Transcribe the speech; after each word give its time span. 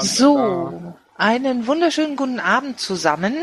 So, 0.00 0.94
einen 1.18 1.66
wunderschönen 1.66 2.16
guten 2.16 2.40
Abend 2.40 2.80
zusammen. 2.80 3.34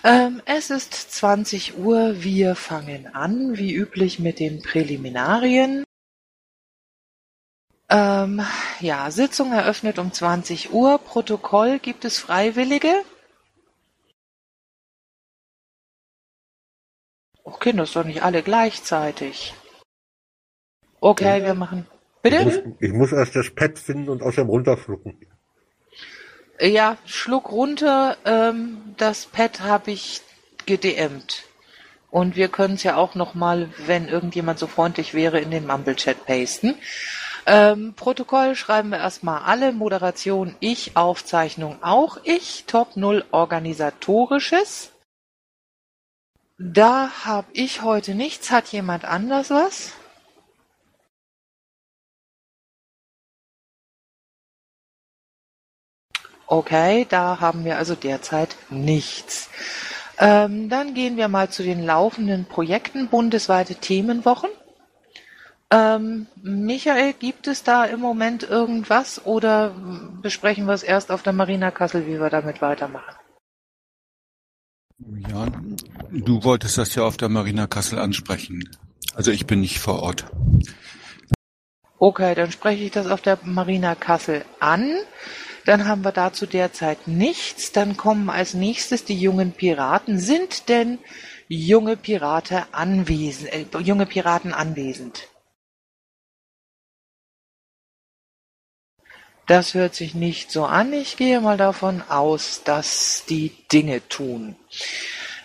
Ähm, 0.04 0.42
es 0.46 0.72
ist 0.72 0.96
20 0.96 1.78
Uhr, 1.78 2.24
wir 2.24 2.56
fangen 2.56 3.14
an, 3.14 3.60
wie 3.60 3.76
üblich 3.76 4.18
mit 4.18 4.40
den 4.40 4.64
Präliminarien. 4.64 5.84
Ähm, 7.90 8.42
ja, 8.80 9.12
Sitzung 9.12 9.54
eröffnet 9.54 10.00
um 10.00 10.12
20 10.12 10.74
Uhr. 10.74 10.98
Protokoll 10.98 11.78
gibt 11.78 12.06
es 12.06 12.18
Freiwillige? 12.18 13.04
Okay, 17.48 17.72
das 17.72 17.94
doch 17.94 18.04
nicht 18.04 18.24
alle 18.24 18.44
gleichzeitig. 18.44 19.54
Okay, 21.00 21.42
wir 21.46 21.54
machen. 21.54 21.88
Ich 22.22 22.44
muss, 22.44 22.56
Bitte? 22.56 22.76
ich 22.82 22.92
muss 22.92 23.14
erst 23.14 23.38
das 23.38 23.56
Pad 23.56 23.80
finden 23.80 24.10
und 24.10 24.22
außerdem 24.22 24.50
runterschlucken. 24.50 25.18
Ja, 26.60 26.98
Schluck 27.06 27.50
runter. 27.50 28.18
Ähm, 28.26 28.96
das 28.98 29.28
Pad 29.28 29.62
habe 29.62 29.92
ich 29.92 30.20
gedMt. 30.66 31.46
Und 32.12 32.36
wir 32.36 32.50
können 32.50 32.74
es 32.74 32.84
ja 32.84 32.98
auch 32.98 33.16
noch 33.16 33.34
mal, 33.34 33.70
wenn 33.86 34.10
irgendjemand 34.10 34.60
so 34.60 34.68
freundlich 34.68 35.14
wäre, 35.14 35.40
in 35.40 35.50
den 35.50 35.68
Mumble-Chat 35.68 36.26
pasten. 36.26 36.76
Ähm, 37.46 37.94
Protokoll 37.96 38.56
schreiben 38.56 38.90
wir 38.90 38.98
erstmal 38.98 39.44
alle. 39.44 39.72
Moderation 39.72 40.54
ich, 40.60 40.98
Aufzeichnung 40.98 41.82
auch 41.82 42.18
ich. 42.26 42.66
Top 42.68 42.98
0 42.98 43.24
Organisatorisches. 43.32 44.92
Da 46.60 47.10
habe 47.26 47.48
ich 47.54 47.82
heute 47.84 48.16
nichts. 48.16 48.52
Hat 48.52 48.68
jemand 48.70 49.06
anders 49.06 49.50
was? 49.52 49.94
Okay, 56.48 57.06
da 57.10 57.40
haben 57.42 57.66
wir 57.66 57.78
also 57.78 57.94
derzeit 57.94 58.56
nichts. 58.70 59.50
Ähm, 60.18 60.70
dann 60.70 60.94
gehen 60.94 61.18
wir 61.18 61.28
mal 61.28 61.50
zu 61.50 61.62
den 61.62 61.84
laufenden 61.86 62.46
Projekten, 62.46 63.10
bundesweite 63.10 63.76
Themenwochen. 63.76 64.50
Ähm, 65.70 66.28
Michael, 66.42 67.14
gibt 67.14 67.48
es 67.48 67.64
da 67.64 67.84
im 67.86 68.00
Moment 68.00 68.44
irgendwas 68.44 69.26
oder 69.26 69.76
besprechen 70.22 70.66
wir 70.66 70.74
es 70.74 70.84
erst 70.84 71.12
auf 71.12 71.22
der 71.22 71.34
Marina 71.34 71.70
Kassel, 71.72 72.08
wie 72.08 72.20
wir 72.20 72.30
damit 72.30 72.62
weitermachen? 72.62 73.16
Ja, 75.30 75.46
du 76.12 76.44
wolltest 76.44 76.78
das 76.78 76.96
ja 76.96 77.04
auf 77.04 77.18
der 77.18 77.30
Marina 77.30 77.68
Kassel 77.68 78.00
ansprechen. 78.00 78.70
Also 79.16 79.32
ich 79.32 79.48
bin 79.48 79.62
nicht 79.62 79.80
vor 79.80 80.02
Ort. 80.02 80.26
Okay, 82.00 82.36
dann 82.36 82.52
spreche 82.52 82.84
ich 82.84 82.92
das 82.92 83.08
auf 83.08 83.22
der 83.22 83.40
Marina 83.44 83.96
Kassel 83.96 84.46
an. 84.60 84.96
Dann 85.66 85.88
haben 85.88 86.04
wir 86.04 86.12
dazu 86.12 86.46
derzeit 86.46 87.08
nichts. 87.08 87.72
Dann 87.72 87.98
kommen 87.98 88.30
als 88.30 88.54
nächstes 88.54 89.04
die 89.04 89.20
jungen 89.20 89.52
Piraten. 89.52 90.20
Sind 90.20 90.70
denn 90.70 91.00
junge 91.48 91.98
Pirate 91.98 92.66
anwesend, 92.72 93.54
äh, 93.54 93.66
junge 93.80 94.06
Piraten 94.06 94.54
anwesend? 94.54 95.28
Das 99.48 99.74
hört 99.74 99.96
sich 99.96 100.14
nicht 100.14 100.52
so 100.52 100.66
an. 100.66 100.92
Ich 100.92 101.16
gehe 101.16 101.40
mal 101.40 101.58
davon 101.58 102.02
aus, 102.02 102.64
dass 102.66 103.24
die 103.30 103.52
Dinge 103.72 104.08
tun. 104.10 104.58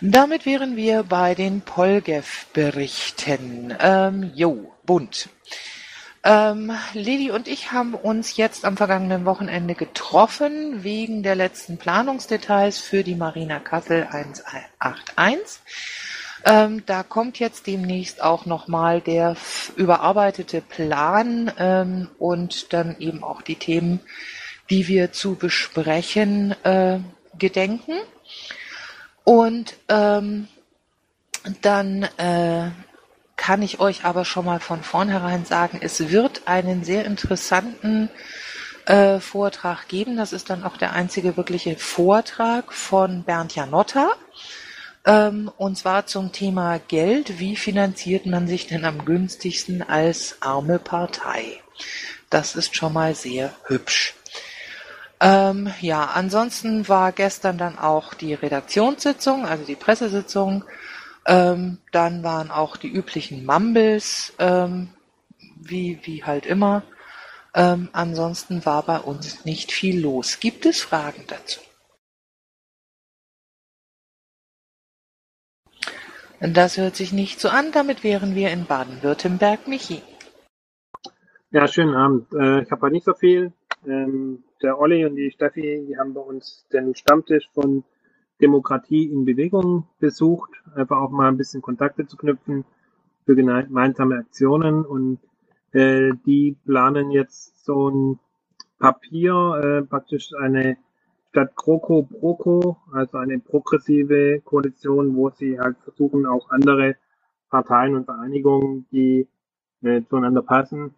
Damit 0.05 0.45
wären 0.45 0.75
wir 0.75 1.03
bei 1.03 1.33
den 1.33 1.61
Polgev-Berichten. 1.61 3.73
Ähm, 3.79 4.31
jo, 4.35 4.69
bunt. 4.85 5.29
Ähm, 6.25 6.73
Lili 6.93 7.31
und 7.31 7.47
ich 7.47 7.71
haben 7.71 7.93
uns 7.93 8.35
jetzt 8.35 8.65
am 8.65 8.75
vergangenen 8.75 9.23
Wochenende 9.23 9.75
getroffen 9.75 10.83
wegen 10.83 11.23
der 11.23 11.35
letzten 11.35 11.77
Planungsdetails 11.77 12.79
für 12.79 13.05
die 13.05 13.15
Marina 13.15 13.59
Kassel 13.59 14.05
181. 14.11 15.61
Ähm, 16.43 16.83
da 16.85 17.03
kommt 17.03 17.39
jetzt 17.39 17.65
demnächst 17.65 18.21
auch 18.21 18.45
nochmal 18.45 18.99
der 18.99 19.37
überarbeitete 19.77 20.59
Plan 20.59 21.49
ähm, 21.57 22.09
und 22.19 22.73
dann 22.73 22.97
eben 22.99 23.23
auch 23.23 23.41
die 23.41 23.55
Themen, 23.55 24.01
die 24.69 24.89
wir 24.89 25.13
zu 25.13 25.35
besprechen 25.35 26.51
äh, 26.65 26.99
gedenken. 27.39 27.93
Und 29.23 29.75
ähm, 29.89 30.47
dann 31.61 32.03
äh, 32.17 32.71
kann 33.35 33.61
ich 33.61 33.79
euch 33.79 34.05
aber 34.05 34.25
schon 34.25 34.45
mal 34.45 34.59
von 34.59 34.83
vornherein 34.83 35.45
sagen, 35.45 35.79
es 35.81 36.09
wird 36.09 36.47
einen 36.47 36.83
sehr 36.83 37.05
interessanten 37.05 38.09
äh, 38.85 39.19
Vortrag 39.19 39.87
geben. 39.87 40.17
Das 40.17 40.33
ist 40.33 40.49
dann 40.49 40.63
auch 40.63 40.77
der 40.77 40.93
einzige 40.93 41.37
wirkliche 41.37 41.75
Vortrag 41.75 42.73
von 42.73 43.23
Bernd 43.23 43.55
Janotta. 43.55 44.11
Ähm, 45.05 45.51
und 45.57 45.77
zwar 45.77 46.05
zum 46.05 46.31
Thema 46.31 46.79
Geld. 46.79 47.39
Wie 47.39 47.55
finanziert 47.55 48.25
man 48.25 48.47
sich 48.47 48.67
denn 48.67 48.85
am 48.85 49.05
günstigsten 49.05 49.81
als 49.81 50.37
arme 50.41 50.79
Partei? 50.79 51.59
Das 52.29 52.55
ist 52.55 52.75
schon 52.75 52.93
mal 52.93 53.15
sehr 53.15 53.53
hübsch. 53.65 54.15
Ähm, 55.23 55.71
ja, 55.79 56.03
ansonsten 56.03 56.89
war 56.89 57.13
gestern 57.13 57.57
dann 57.57 57.79
auch 57.79 58.13
die 58.13 58.33
Redaktionssitzung, 58.33 59.45
also 59.45 59.63
die 59.63 59.77
Pressesitzung. 59.77 60.65
Ähm, 61.25 61.77
dann 61.93 62.23
waren 62.23 62.51
auch 62.51 62.75
die 62.75 62.91
üblichen 62.91 63.45
Mumbles, 63.45 64.33
ähm, 64.37 64.89
wie, 65.55 66.01
wie 66.03 66.25
halt 66.25 66.45
immer. 66.45 66.83
Ähm, 67.53 67.87
ansonsten 67.93 68.65
war 68.65 68.83
bei 68.83 68.99
uns 68.99 69.45
nicht 69.45 69.71
viel 69.71 70.01
los. 70.01 70.41
Gibt 70.41 70.65
es 70.65 70.81
Fragen 70.81 71.23
dazu? 71.27 71.61
Das 76.41 76.75
hört 76.75 76.97
sich 76.97 77.13
nicht 77.13 77.39
so 77.39 77.47
an. 77.47 77.71
Damit 77.71 78.03
wären 78.03 78.35
wir 78.35 78.51
in 78.51 78.65
Baden-Württemberg. 78.65 79.69
Michi. 79.69 80.01
Ja, 81.51 81.65
schönen 81.69 81.95
Abend. 81.95 82.27
Äh, 82.33 82.63
ich 82.63 82.71
habe 82.71 82.81
heute 82.81 82.93
nicht 82.93 83.05
so 83.05 83.13
viel. 83.13 83.53
Ähm, 83.87 84.43
der 84.61 84.79
Olli 84.79 85.05
und 85.05 85.15
die 85.15 85.31
Steffi, 85.31 85.85
die 85.87 85.97
haben 85.97 86.13
bei 86.13 86.21
uns 86.21 86.67
den 86.71 86.95
Stammtisch 86.95 87.49
von 87.53 87.83
Demokratie 88.41 89.05
in 89.05 89.25
Bewegung 89.25 89.87
besucht, 89.99 90.51
einfach 90.75 90.97
auch 90.97 91.11
mal 91.11 91.27
ein 91.27 91.37
bisschen 91.37 91.61
Kontakte 91.61 92.07
zu 92.07 92.17
knüpfen 92.17 92.65
für 93.25 93.35
gemeinsame 93.35 94.17
Aktionen. 94.17 94.85
Und 94.85 95.19
äh, 95.71 96.11
die 96.25 96.57
planen 96.65 97.11
jetzt 97.11 97.65
so 97.65 97.89
ein 97.89 98.19
Papier, 98.79 99.61
äh, 99.63 99.81
praktisch 99.83 100.31
eine 100.37 100.77
statt 101.29 101.55
GroKo 101.55 102.03
Proko, 102.03 102.77
also 102.91 103.17
eine 103.17 103.39
progressive 103.39 104.41
Koalition, 104.41 105.15
wo 105.15 105.31
sie 105.31 105.59
halt 105.59 105.77
versuchen, 105.83 106.27
auch 106.27 106.51
andere 106.51 106.95
Parteien 107.49 107.95
und 107.95 108.05
Vereinigungen, 108.05 108.85
die 108.91 109.27
äh, 109.81 110.03
zueinander 110.09 110.43
passen, 110.43 110.93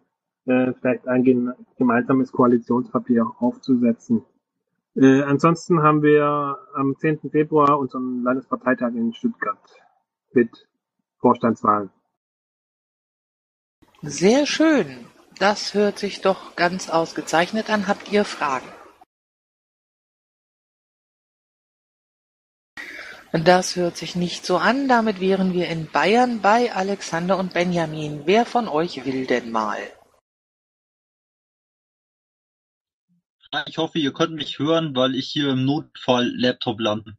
äh, 0.46 0.72
vielleicht 0.80 1.06
ein 1.08 1.22
gem- 1.24 1.54
gemeinsames 1.76 2.32
Koalitionspapier 2.32 3.26
aufzusetzen. 3.38 4.24
Äh, 4.94 5.22
ansonsten 5.22 5.82
haben 5.82 6.02
wir 6.02 6.58
am 6.74 6.96
10. 6.96 7.30
Februar 7.30 7.78
unseren 7.78 8.22
Landesparteitag 8.22 8.94
in 8.94 9.12
Stuttgart 9.12 9.58
mit 10.32 10.66
Vorstandswahlen. 11.18 11.90
Sehr 14.02 14.46
schön. 14.46 15.06
Das 15.38 15.74
hört 15.74 15.98
sich 15.98 16.22
doch 16.22 16.56
ganz 16.56 16.88
ausgezeichnet 16.88 17.68
an. 17.68 17.88
Habt 17.88 18.10
ihr 18.10 18.24
Fragen? 18.24 18.66
Das 23.32 23.76
hört 23.76 23.96
sich 23.98 24.16
nicht 24.16 24.46
so 24.46 24.56
an. 24.56 24.88
Damit 24.88 25.20
wären 25.20 25.52
wir 25.52 25.68
in 25.68 25.90
Bayern 25.90 26.40
bei 26.40 26.72
Alexander 26.72 27.36
und 27.36 27.52
Benjamin. 27.52 28.22
Wer 28.24 28.46
von 28.46 28.66
euch 28.68 29.04
will 29.04 29.26
denn 29.26 29.50
mal? 29.50 29.78
Ich 33.66 33.78
hoffe, 33.78 33.98
ihr 33.98 34.12
könnt 34.12 34.34
mich 34.34 34.58
hören, 34.58 34.94
weil 34.94 35.14
ich 35.14 35.28
hier 35.28 35.50
im 35.50 35.64
Notfall-Laptop 35.64 36.80
lande. 36.80 37.16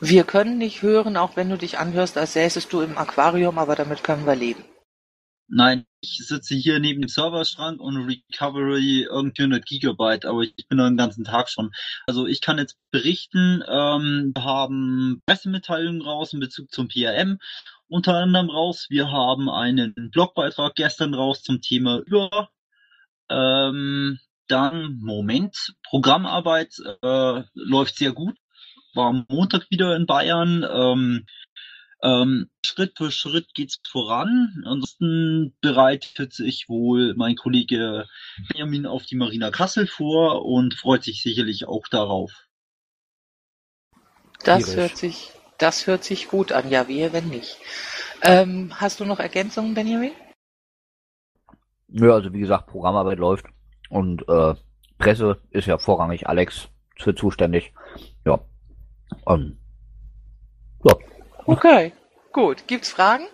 Wir 0.00 0.24
können 0.24 0.60
dich 0.60 0.82
hören, 0.82 1.16
auch 1.16 1.36
wenn 1.36 1.50
du 1.50 1.58
dich 1.58 1.78
anhörst, 1.78 2.16
als 2.16 2.32
säßest 2.32 2.72
du 2.72 2.80
im 2.80 2.96
Aquarium, 2.96 3.58
aber 3.58 3.76
damit 3.76 4.02
können 4.02 4.26
wir 4.26 4.36
leben. 4.36 4.64
Nein, 5.50 5.86
ich 6.02 6.18
sitze 6.26 6.54
hier 6.54 6.78
neben 6.78 7.00
dem 7.00 7.08
Serverschrank 7.08 7.80
und 7.80 7.96
Recovery 7.96 9.06
irgendwie 9.10 9.42
100 9.42 9.64
Gigabyte, 9.64 10.26
aber 10.26 10.42
ich 10.42 10.68
bin 10.68 10.76
da 10.76 10.88
den 10.88 10.98
ganzen 10.98 11.24
Tag 11.24 11.48
schon. 11.48 11.72
Also 12.06 12.26
ich 12.26 12.42
kann 12.42 12.58
jetzt 12.58 12.76
berichten, 12.90 13.62
ähm, 13.66 14.32
wir 14.34 14.44
haben 14.44 15.22
Pressemitteilungen 15.24 16.02
raus 16.02 16.34
in 16.34 16.40
Bezug 16.40 16.70
zum 16.70 16.88
PRM, 16.88 17.38
unter 17.88 18.14
anderem 18.16 18.50
raus. 18.50 18.88
Wir 18.90 19.10
haben 19.10 19.48
einen 19.48 19.94
Blogbeitrag 20.12 20.74
gestern 20.74 21.14
raus 21.14 21.42
zum 21.42 21.62
Thema 21.62 22.00
über. 22.00 22.50
Ähm, 23.30 24.18
dann, 24.48 24.98
Moment, 25.00 25.74
Programmarbeit 25.84 26.74
äh, 27.02 27.42
läuft 27.54 27.96
sehr 27.96 28.12
gut. 28.12 28.36
War 28.94 29.08
am 29.08 29.26
Montag 29.28 29.70
wieder 29.70 29.94
in 29.96 30.06
Bayern. 30.06 30.64
Ähm, 30.68 31.26
Ähm, 32.00 32.48
Schritt 32.64 32.96
für 32.96 33.10
Schritt 33.10 33.54
geht's 33.54 33.80
voran. 33.90 34.62
Ansonsten 34.64 35.56
bereitet 35.60 36.32
sich 36.32 36.68
wohl 36.68 37.14
mein 37.16 37.34
Kollege 37.34 38.06
Benjamin 38.48 38.86
auf 38.86 39.04
die 39.04 39.16
Marina 39.16 39.50
Kassel 39.50 39.88
vor 39.88 40.44
und 40.44 40.74
freut 40.74 41.02
sich 41.02 41.22
sicherlich 41.22 41.66
auch 41.66 41.88
darauf. 41.88 42.30
Das 44.44 44.64
Tierisch. 44.64 44.76
hört 44.76 44.96
sich, 44.96 45.32
das 45.58 45.88
hört 45.88 46.04
sich 46.04 46.28
gut 46.28 46.52
an. 46.52 46.70
Ja, 46.70 46.86
wehe, 46.86 47.12
wenn 47.12 47.28
nicht. 47.30 47.56
Ähm, 48.22 48.72
hast 48.78 49.00
du 49.00 49.04
noch 49.04 49.18
Ergänzungen, 49.18 49.74
Benjamin? 49.74 50.12
Nö, 51.88 52.12
also 52.12 52.32
wie 52.32 52.40
gesagt, 52.40 52.68
Programmarbeit 52.68 53.18
läuft 53.18 53.46
und 53.88 54.28
äh, 54.28 54.54
Presse 54.98 55.40
ist 55.50 55.66
ja 55.66 55.78
vorrangig 55.78 56.28
Alex 56.28 56.68
für 56.98 57.14
zuständig. 57.14 57.72
Ja. 58.24 58.40
Ähm, 59.26 59.58
ja. 60.84 60.94
Okay, 61.46 61.92
gut. 62.32 62.66
Gibt's 62.66 62.90
Fragen? 62.90 63.26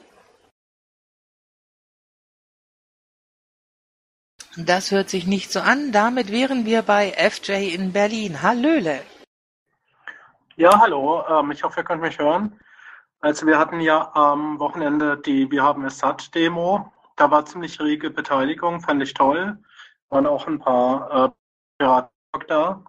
Das 4.57 4.93
hört 4.93 5.11
sich 5.11 5.27
nicht 5.27 5.51
so 5.51 5.61
an. 5.61 5.91
Damit 5.91 6.31
wären 6.31 6.65
wir 6.65 6.83
bei 6.83 7.11
FJ 7.11 7.75
in 7.75 7.93
Berlin. 7.93 8.41
Hallöle. 8.43 9.01
Ja, 10.57 10.79
hallo. 10.79 11.25
Ähm, 11.29 11.51
ich 11.51 11.65
hoffe, 11.65 11.81
ihr 11.81 11.85
könnt 11.85 12.03
mich 12.03 12.19
hören. 12.19 12.61
Also 13.21 13.47
wir 13.47 13.59
hatten 13.59 13.81
ja 13.81 14.15
am 14.15 14.61
Wochenende 14.61 15.17
die 15.17 15.51
Wir 15.51 15.65
haben 15.65 15.85
es 15.87 15.99
satt 15.99 16.33
Demo. 16.35 16.93
Da 17.17 17.31
war 17.31 17.45
ziemlich 17.47 17.81
rege 17.81 18.11
Beteiligung, 18.11 18.81
fand 18.81 19.03
ich 19.03 19.15
toll. 19.15 19.59
Waren 20.15 20.27
auch 20.29 20.47
ein 20.47 20.61
paar 20.61 21.25
äh, 21.25 21.31
Piraten 21.77 22.09
da. 22.47 22.85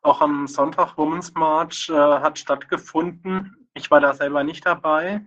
Auch 0.00 0.22
am 0.22 0.46
Sonntag 0.46 0.96
Women's 0.96 1.34
March 1.34 1.90
äh, 1.90 1.92
hat 1.92 2.38
stattgefunden. 2.38 3.68
Ich 3.74 3.90
war 3.90 4.00
da 4.00 4.14
selber 4.14 4.44
nicht 4.44 4.64
dabei, 4.64 5.20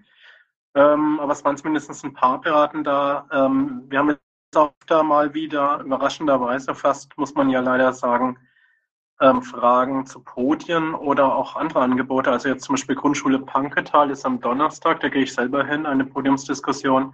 ähm, 0.74 1.20
aber 1.20 1.32
es 1.32 1.46
waren 1.46 1.56
zumindest 1.56 2.04
ein 2.04 2.14
paar 2.16 2.42
Piraten 2.42 2.84
da. 2.84 3.28
Ähm, 3.32 3.84
wir 3.88 4.00
haben 4.00 4.10
jetzt 4.10 4.58
auch 4.58 4.74
da 4.88 5.04
mal 5.04 5.36
wieder 5.36 5.82
überraschenderweise 5.82 6.74
fast, 6.74 7.16
muss 7.20 7.36
man 7.36 7.52
ja 7.52 7.60
leider 7.60 7.94
sagen, 7.94 8.40
ähm, 9.22 9.44
Fragen 9.44 10.08
zu 10.08 10.22
Podien 10.24 10.96
oder 10.96 11.36
auch 11.36 11.56
andere 11.56 11.82
Angebote. 11.82 12.32
Also 12.32 12.50
jetzt 12.50 12.64
zum 12.64 12.74
Beispiel 12.74 12.96
Grundschule 12.96 13.38
Panketal 13.38 14.10
ist 14.10 14.26
am 14.26 14.42
Donnerstag, 14.42 15.02
da 15.02 15.10
gehe 15.10 15.22
ich 15.22 15.34
selber 15.36 15.64
hin, 15.64 15.86
eine 15.86 16.06
Podiumsdiskussion. 16.06 17.14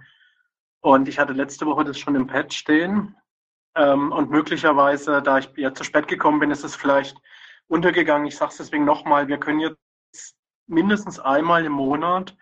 Und 0.80 1.08
ich 1.08 1.18
hatte 1.18 1.34
letzte 1.34 1.66
Woche 1.66 1.84
das 1.84 1.98
schon 1.98 2.14
im 2.14 2.26
Pad 2.26 2.54
stehen. 2.54 3.14
Ähm, 3.76 4.12
und 4.12 4.30
möglicherweise, 4.30 5.22
da 5.22 5.38
ich 5.38 5.50
ja 5.56 5.72
zu 5.72 5.84
spät 5.84 6.08
gekommen 6.08 6.40
bin, 6.40 6.50
ist 6.50 6.64
es 6.64 6.74
vielleicht 6.74 7.16
untergegangen. 7.68 8.26
Ich 8.26 8.36
sage 8.36 8.50
es 8.50 8.58
deswegen 8.58 8.84
nochmal, 8.84 9.28
wir 9.28 9.38
können 9.38 9.60
jetzt 9.60 9.78
mindestens 10.66 11.18
einmal 11.18 11.64
im 11.64 11.72
Monat, 11.72 12.36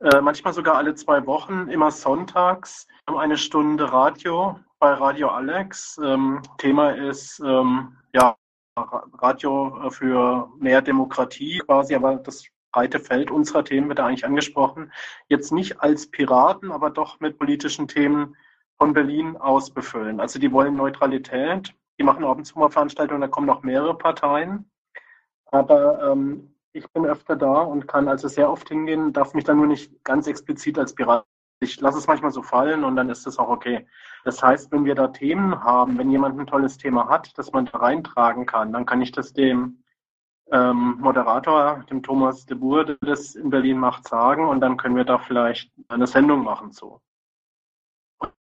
äh, 0.00 0.20
manchmal 0.20 0.52
sogar 0.52 0.76
alle 0.76 0.94
zwei 0.94 1.26
Wochen, 1.26 1.68
immer 1.68 1.90
sonntags, 1.90 2.86
eine 3.06 3.38
Stunde 3.38 3.92
Radio 3.92 4.58
bei 4.78 4.92
Radio 4.92 5.28
Alex. 5.28 5.98
Ähm, 6.02 6.42
Thema 6.58 6.90
ist 6.90 7.40
ähm, 7.40 7.96
ja 8.12 8.36
Radio 8.76 9.90
für 9.90 10.50
mehr 10.58 10.82
Demokratie 10.82 11.58
quasi, 11.58 11.94
aber 11.94 12.16
das 12.16 12.44
breite 12.72 12.98
Feld 12.98 13.30
unserer 13.30 13.64
Themen 13.64 13.88
wird 13.88 14.00
da 14.00 14.06
eigentlich 14.06 14.24
angesprochen. 14.24 14.92
Jetzt 15.28 15.52
nicht 15.52 15.80
als 15.80 16.10
Piraten, 16.10 16.72
aber 16.72 16.90
doch 16.90 17.20
mit 17.20 17.38
politischen 17.38 17.86
Themen 17.86 18.36
von 18.78 18.92
Berlin 18.92 19.36
aus 19.36 19.70
befüllen. 19.70 20.20
Also 20.20 20.38
die 20.38 20.52
wollen 20.52 20.76
Neutralität. 20.76 21.74
Die 21.98 22.04
machen 22.04 22.24
ab 22.24 22.38
und 22.38 22.44
zu 22.44 22.58
mal 22.58 22.70
Veranstaltungen, 22.70 23.20
da 23.20 23.28
kommen 23.28 23.46
noch 23.46 23.62
mehrere 23.62 23.96
Parteien. 23.96 24.70
Aber 25.46 26.10
ähm, 26.10 26.54
ich 26.72 26.90
bin 26.90 27.06
öfter 27.06 27.36
da 27.36 27.60
und 27.60 27.86
kann 27.86 28.08
also 28.08 28.26
sehr 28.26 28.50
oft 28.50 28.68
hingehen, 28.68 29.12
darf 29.12 29.32
mich 29.32 29.44
dann 29.44 29.58
nur 29.58 29.68
nicht 29.68 30.02
ganz 30.02 30.26
explizit 30.26 30.78
als 30.78 30.94
Pirat. 30.94 31.24
Ich 31.60 31.80
lasse 31.80 31.98
es 31.98 32.08
manchmal 32.08 32.32
so 32.32 32.42
fallen 32.42 32.82
und 32.82 32.96
dann 32.96 33.08
ist 33.08 33.26
das 33.26 33.38
auch 33.38 33.48
okay. 33.48 33.86
Das 34.24 34.42
heißt, 34.42 34.72
wenn 34.72 34.84
wir 34.84 34.96
da 34.96 35.08
Themen 35.08 35.62
haben, 35.62 35.96
wenn 35.98 36.10
jemand 36.10 36.38
ein 36.38 36.46
tolles 36.48 36.76
Thema 36.76 37.08
hat, 37.08 37.38
das 37.38 37.52
man 37.52 37.66
da 37.66 37.78
reintragen 37.78 38.44
kann, 38.44 38.72
dann 38.72 38.86
kann 38.86 39.00
ich 39.00 39.12
das 39.12 39.32
dem 39.32 39.84
ähm, 40.50 40.96
Moderator, 41.00 41.84
dem 41.88 42.02
Thomas 42.02 42.44
de 42.44 42.56
Boer, 42.56 42.84
der 42.84 42.96
das 43.00 43.36
in 43.36 43.50
Berlin 43.50 43.78
macht, 43.78 44.08
sagen 44.08 44.48
und 44.48 44.60
dann 44.60 44.76
können 44.76 44.96
wir 44.96 45.04
da 45.04 45.18
vielleicht 45.18 45.72
eine 45.88 46.08
Sendung 46.08 46.42
machen 46.42 46.72
zu. 46.72 47.00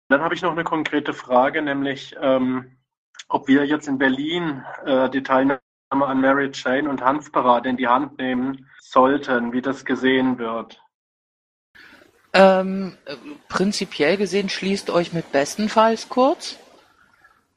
Dann 0.08 0.20
habe 0.20 0.34
ich 0.34 0.42
noch 0.42 0.52
eine 0.52 0.64
konkrete 0.64 1.14
Frage, 1.14 1.62
nämlich 1.62 2.14
ähm, 2.20 2.76
ob 3.28 3.48
wir 3.48 3.64
jetzt 3.66 3.88
in 3.88 3.98
Berlin 3.98 4.64
äh, 4.84 5.08
die 5.08 5.22
Teilnahme 5.22 5.60
an 5.90 6.20
Mary 6.20 6.50
Jane 6.52 6.88
und 6.88 7.02
Hanfparade 7.02 7.68
in 7.68 7.76
die 7.76 7.88
Hand 7.88 8.18
nehmen 8.18 8.68
sollten, 8.80 9.52
wie 9.52 9.62
das 9.62 9.84
gesehen 9.84 10.38
wird. 10.38 10.80
Ähm, 12.34 12.98
äh, 13.06 13.16
prinzipiell 13.48 14.16
gesehen 14.16 14.48
schließt 14.48 14.90
euch 14.90 15.12
mit 15.12 15.32
bestenfalls 15.32 16.08
kurz. 16.08 16.58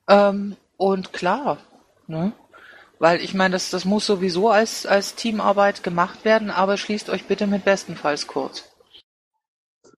Ähm, 0.08 0.56
und 0.78 1.14
klar, 1.14 1.58
ne? 2.06 2.32
Weil 3.00 3.22
ich 3.22 3.34
meine, 3.34 3.54
das, 3.54 3.70
das 3.70 3.86
muss 3.86 4.06
sowieso 4.06 4.50
als, 4.50 4.86
als 4.86 5.16
Teamarbeit 5.16 5.84
gemacht 5.84 6.26
werden, 6.26 6.50
aber 6.50 6.78
schließt 6.78 7.10
euch 7.10 7.26
bitte 7.26 7.46
mit 7.46 7.66
bestenfalls 7.66 8.26
kurz. 8.26 8.72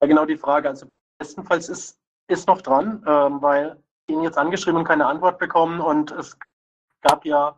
Ja, 0.02 0.08
genau 0.08 0.26
die 0.26 0.38
Frage. 0.38 0.70
Also 0.70 0.88
bestenfalls 1.18 1.70
ist, 1.70 1.99
ist 2.30 2.48
noch 2.48 2.62
dran, 2.62 3.04
ähm, 3.08 3.42
weil 3.42 3.78
ihn 4.08 4.22
jetzt 4.22 4.38
angeschrieben 4.38 4.80
und 4.80 4.88
keine 4.88 5.06
Antwort 5.06 5.40
bekommen 5.40 5.82
und 5.82 6.12
es 6.12 6.38
gab 7.02 7.26
ja 7.26 7.56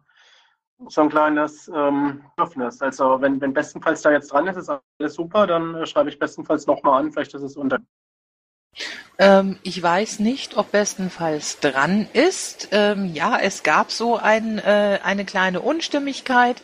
so 0.88 1.02
ein 1.02 1.10
kleines 1.10 1.70
ähm, 1.74 2.24
Bedürfnis. 2.36 2.82
Also 2.82 3.22
wenn, 3.22 3.40
wenn 3.42 3.54
bestenfalls 3.54 4.02
da 4.02 4.12
jetzt 4.12 4.32
dran 4.32 4.48
ist, 4.48 4.58
ist 4.58 4.70
alles 4.70 5.14
super, 5.14 5.48
dann 5.48 5.76
äh, 5.76 5.86
schreibe 5.86 6.10
ich 6.10 6.20
bestenfalls 6.20 6.66
nochmal 6.66 7.00
an, 7.00 7.12
vielleicht 7.12 7.34
ist 7.34 7.44
es 7.44 7.56
unter. 7.56 7.80
Ähm, 9.20 9.60
ich 9.64 9.82
weiß 9.82 10.20
nicht, 10.20 10.58
ob 10.58 10.72
bestenfalls 10.72 11.60
dran 11.60 12.08
ist. 12.14 12.70
Ähm, 12.72 13.14
ja, 13.14 13.38
es 13.40 13.64
gab 13.64 13.92
so 13.92 14.18
ein, 14.18 14.58
äh, 14.60 15.00
eine 15.04 15.26
kleine 15.26 15.62
Unstimmigkeit. 15.62 16.62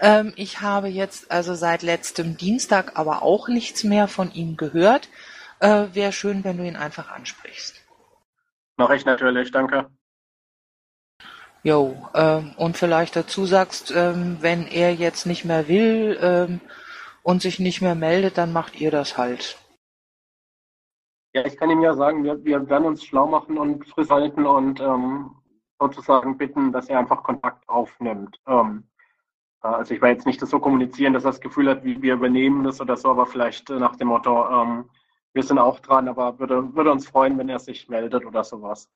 Ähm, 0.00 0.32
ich 0.36 0.60
habe 0.60 0.88
jetzt 0.88 1.30
also 1.30 1.54
seit 1.54 1.82
letztem 1.82 2.36
Dienstag 2.36 2.98
aber 2.98 3.22
auch 3.22 3.48
nichts 3.48 3.84
mehr 3.84 4.08
von 4.08 4.32
ihm 4.32 4.56
gehört. 4.56 5.08
Äh, 5.64 5.94
Wäre 5.94 6.12
schön, 6.12 6.44
wenn 6.44 6.58
du 6.58 6.66
ihn 6.66 6.76
einfach 6.76 7.10
ansprichst. 7.10 7.82
Mache 8.76 8.96
ich 8.96 9.06
natürlich, 9.06 9.50
danke. 9.50 9.88
Jo, 11.62 11.96
ähm, 12.12 12.52
und 12.58 12.76
vielleicht 12.76 13.16
dazu 13.16 13.46
sagst, 13.46 13.90
ähm, 13.96 14.36
wenn 14.40 14.66
er 14.66 14.92
jetzt 14.94 15.24
nicht 15.24 15.46
mehr 15.46 15.66
will 15.66 16.18
ähm, 16.20 16.60
und 17.22 17.40
sich 17.40 17.60
nicht 17.60 17.80
mehr 17.80 17.94
meldet, 17.94 18.36
dann 18.36 18.52
macht 18.52 18.78
ihr 18.78 18.90
das 18.90 19.16
halt. 19.16 19.58
Ja, 21.32 21.46
ich 21.46 21.56
kann 21.56 21.70
ihm 21.70 21.80
ja 21.80 21.94
sagen, 21.94 22.24
wir, 22.24 22.44
wir 22.44 22.68
werden 22.68 22.84
uns 22.84 23.02
schlau 23.02 23.26
machen 23.26 23.56
und 23.56 23.88
frisch 23.88 24.10
halten 24.10 24.44
und 24.44 24.80
ähm, 24.80 25.34
sozusagen 25.80 26.36
bitten, 26.36 26.72
dass 26.72 26.90
er 26.90 26.98
einfach 26.98 27.22
Kontakt 27.22 27.66
aufnimmt. 27.70 28.38
Ähm, 28.46 28.90
äh, 29.62 29.68
also 29.68 29.94
ich 29.94 30.02
werde 30.02 30.16
jetzt 30.16 30.26
nicht 30.26 30.42
das 30.42 30.50
so 30.50 30.60
kommunizieren, 30.60 31.14
dass 31.14 31.24
er 31.24 31.30
das 31.30 31.40
Gefühl 31.40 31.70
hat, 31.70 31.84
wie 31.84 32.02
wir 32.02 32.12
übernehmen 32.12 32.64
das 32.64 32.82
oder 32.82 32.98
so, 32.98 33.08
aber 33.08 33.24
vielleicht 33.24 33.70
äh, 33.70 33.78
nach 33.78 33.96
dem 33.96 34.08
Motto, 34.08 34.46
ähm, 34.50 34.90
wir 35.34 35.42
sind 35.42 35.58
auch 35.58 35.80
dran, 35.80 36.08
aber 36.08 36.38
würde, 36.38 36.74
würde 36.74 36.92
uns 36.92 37.08
freuen, 37.08 37.36
wenn 37.38 37.48
er 37.48 37.58
sich 37.58 37.88
meldet 37.88 38.24
oder 38.24 38.44
sowas. 38.44 38.88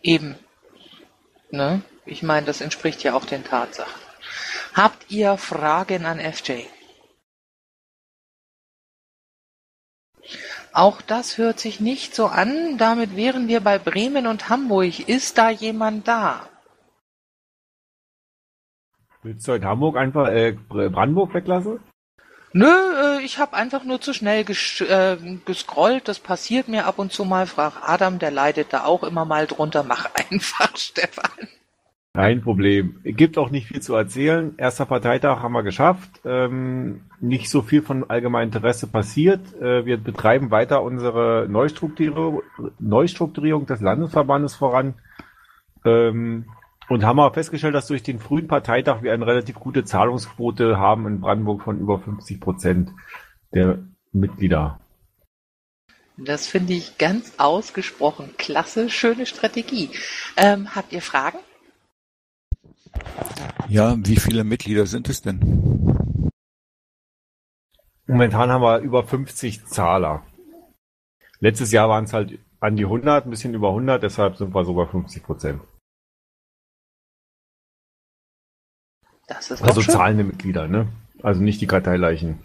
Eben. 0.00 0.36
Ne? 1.50 1.82
Ich 2.06 2.22
meine, 2.22 2.46
das 2.46 2.60
entspricht 2.60 3.02
ja 3.02 3.14
auch 3.14 3.24
den 3.24 3.44
Tatsachen. 3.44 4.00
Habt 4.74 5.10
ihr 5.10 5.36
Fragen 5.36 6.06
an 6.06 6.20
FJ? 6.20 6.62
Auch 10.72 11.02
das 11.02 11.36
hört 11.36 11.58
sich 11.58 11.80
nicht 11.80 12.14
so 12.14 12.26
an. 12.26 12.78
Damit 12.78 13.16
wären 13.16 13.48
wir 13.48 13.60
bei 13.60 13.78
Bremen 13.78 14.28
und 14.28 14.48
Hamburg. 14.48 15.08
Ist 15.08 15.36
da 15.36 15.50
jemand 15.50 16.06
da? 16.06 16.48
Willst 19.22 19.48
du 19.48 19.52
in 19.52 19.64
Hamburg 19.64 19.96
einfach 19.96 20.28
äh, 20.28 20.52
Brandenburg 20.52 21.34
weglassen? 21.34 21.80
Nö, 22.52 22.66
äh, 22.66 23.24
ich 23.24 23.38
habe 23.38 23.54
einfach 23.54 23.84
nur 23.84 24.00
zu 24.00 24.12
schnell 24.12 24.44
ges 24.44 24.80
äh, 24.80 25.16
gescrollt. 25.44 26.08
Das 26.08 26.18
passiert 26.18 26.68
mir 26.68 26.86
ab 26.86 26.98
und 26.98 27.12
zu 27.12 27.24
mal. 27.24 27.46
Frag 27.46 27.74
Adam, 27.82 28.18
der 28.18 28.30
leidet 28.30 28.72
da 28.72 28.84
auch 28.84 29.04
immer 29.04 29.24
mal 29.24 29.46
drunter. 29.46 29.84
Mach 29.84 30.08
einfach, 30.30 30.76
Stefan. 30.76 31.48
Kein 32.12 32.42
Problem. 32.42 32.98
Gibt 33.04 33.38
auch 33.38 33.50
nicht 33.50 33.68
viel 33.68 33.80
zu 33.80 33.94
erzählen. 33.94 34.54
Erster 34.56 34.84
Parteitag 34.84 35.42
haben 35.42 35.52
wir 35.52 35.62
geschafft. 35.62 36.10
Ähm, 36.24 37.02
nicht 37.20 37.48
so 37.48 37.62
viel 37.62 37.82
von 37.82 38.10
allgemeinem 38.10 38.48
Interesse 38.48 38.88
passiert. 38.88 39.40
Äh, 39.60 39.86
wir 39.86 39.96
betreiben 39.96 40.50
weiter 40.50 40.82
unsere 40.82 41.46
Neustrukturierung, 41.48 42.42
Neustrukturierung 42.80 43.66
des 43.66 43.80
Landesverbandes 43.80 44.56
voran. 44.56 44.94
Ähm, 45.84 46.46
und 46.90 47.04
haben 47.04 47.20
aber 47.20 47.32
festgestellt, 47.32 47.76
dass 47.76 47.86
durch 47.86 48.02
den 48.02 48.18
frühen 48.18 48.48
Parteitag 48.48 49.02
wir 49.02 49.12
eine 49.12 49.24
relativ 49.24 49.54
gute 49.54 49.84
Zahlungsquote 49.84 50.76
haben 50.76 51.06
in 51.06 51.20
Brandenburg 51.20 51.62
von 51.62 51.78
über 51.78 52.00
50 52.00 52.40
Prozent 52.40 52.90
der 53.54 53.78
Mitglieder. 54.10 54.80
Das 56.16 56.48
finde 56.48 56.72
ich 56.72 56.98
ganz 56.98 57.34
ausgesprochen 57.38 58.34
klasse, 58.36 58.90
schöne 58.90 59.24
Strategie. 59.26 59.90
Ähm, 60.36 60.74
habt 60.74 60.92
ihr 60.92 61.00
Fragen? 61.00 61.38
Ja, 63.68 63.96
wie 63.98 64.16
viele 64.16 64.42
Mitglieder 64.42 64.84
sind 64.86 65.08
es 65.08 65.22
denn? 65.22 65.38
Momentan 68.08 68.50
haben 68.50 68.62
wir 68.62 68.78
über 68.80 69.04
50 69.04 69.64
Zahler. 69.66 70.26
Letztes 71.38 71.70
Jahr 71.70 71.88
waren 71.88 72.04
es 72.04 72.12
halt 72.12 72.40
an 72.58 72.74
die 72.74 72.84
100, 72.84 73.26
ein 73.26 73.30
bisschen 73.30 73.54
über 73.54 73.68
100, 73.68 74.02
deshalb 74.02 74.36
sind 74.36 74.52
wir 74.52 74.64
so 74.64 74.74
bei 74.74 74.86
50 74.86 75.22
Prozent. 75.22 75.62
Das 79.30 79.48
ist 79.48 79.62
Also 79.62 79.80
zahlende 79.80 80.24
Mitglieder, 80.24 80.66
ne? 80.66 80.88
Also 81.22 81.40
nicht 81.40 81.60
die 81.60 81.68
Karteileichen. 81.68 82.40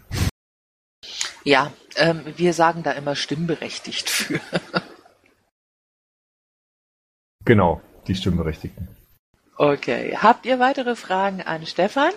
Ja, 1.43 1.71
ähm, 1.95 2.21
wir 2.37 2.53
sagen 2.53 2.83
da 2.83 2.91
immer 2.91 3.15
stimmberechtigt 3.15 4.09
für. 4.09 4.39
Genau, 7.47 7.79
die 8.07 8.15
Stimmberechtigten. 8.15 8.87
Okay. 9.55 10.17
Habt 10.17 10.47
ihr 10.47 10.57
weitere 10.57 10.95
Fragen 10.95 11.43
an 11.43 11.63
Stefan? 11.67 12.11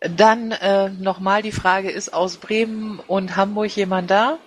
Dann 0.00 0.52
äh, 0.52 0.88
nochmal 0.88 1.42
die 1.42 1.52
Frage, 1.52 1.90
ist 1.90 2.14
aus 2.14 2.38
Bremen 2.38 2.98
und 3.00 3.36
Hamburg 3.36 3.76
jemand 3.76 4.10
da? 4.10 4.38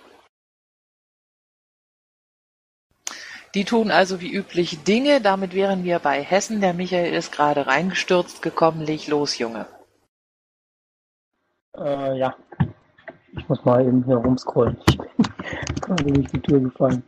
Die 3.54 3.64
tun 3.64 3.90
also 3.90 4.20
wie 4.20 4.32
üblich 4.32 4.84
Dinge. 4.84 5.20
Damit 5.20 5.54
wären 5.54 5.82
wir 5.82 5.98
bei 5.98 6.22
Hessen. 6.22 6.60
Der 6.60 6.72
Michael 6.72 7.12
ist 7.12 7.32
gerade 7.32 7.66
reingestürzt 7.66 8.42
gekommen. 8.42 8.80
Leg 8.80 9.08
los, 9.08 9.38
Junge. 9.38 9.66
Äh, 11.76 12.18
ja. 12.18 12.36
Ich 13.36 13.48
muss 13.48 13.64
mal 13.64 13.86
eben 13.86 14.04
hier 14.04 14.16
rumscrollen. 14.16 14.76
Ich 14.88 14.98
bin 14.98 15.08
gerade 15.80 16.04
durch 16.04 16.28
die 16.28 16.40
Tür 16.40 16.60
gefallen. 16.60 17.02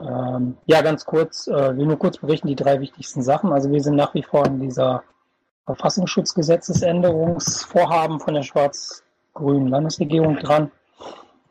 Ähm, 0.00 0.56
ja, 0.66 0.82
ganz 0.82 1.04
kurz, 1.04 1.46
äh, 1.46 1.76
will 1.76 1.86
nur 1.86 1.98
kurz 1.98 2.18
berichten, 2.18 2.48
die 2.48 2.56
drei 2.56 2.80
wichtigsten 2.80 3.22
Sachen. 3.22 3.52
Also 3.52 3.70
wir 3.70 3.80
sind 3.80 3.96
nach 3.96 4.14
wie 4.14 4.22
vor 4.22 4.44
an 4.44 4.60
dieser 4.60 5.02
Verfassungsschutzgesetzesänderungsvorhaben 5.66 8.20
von 8.20 8.34
der 8.34 8.42
schwarz-grünen 8.42 9.68
Landesregierung 9.68 10.36
dran. 10.36 10.70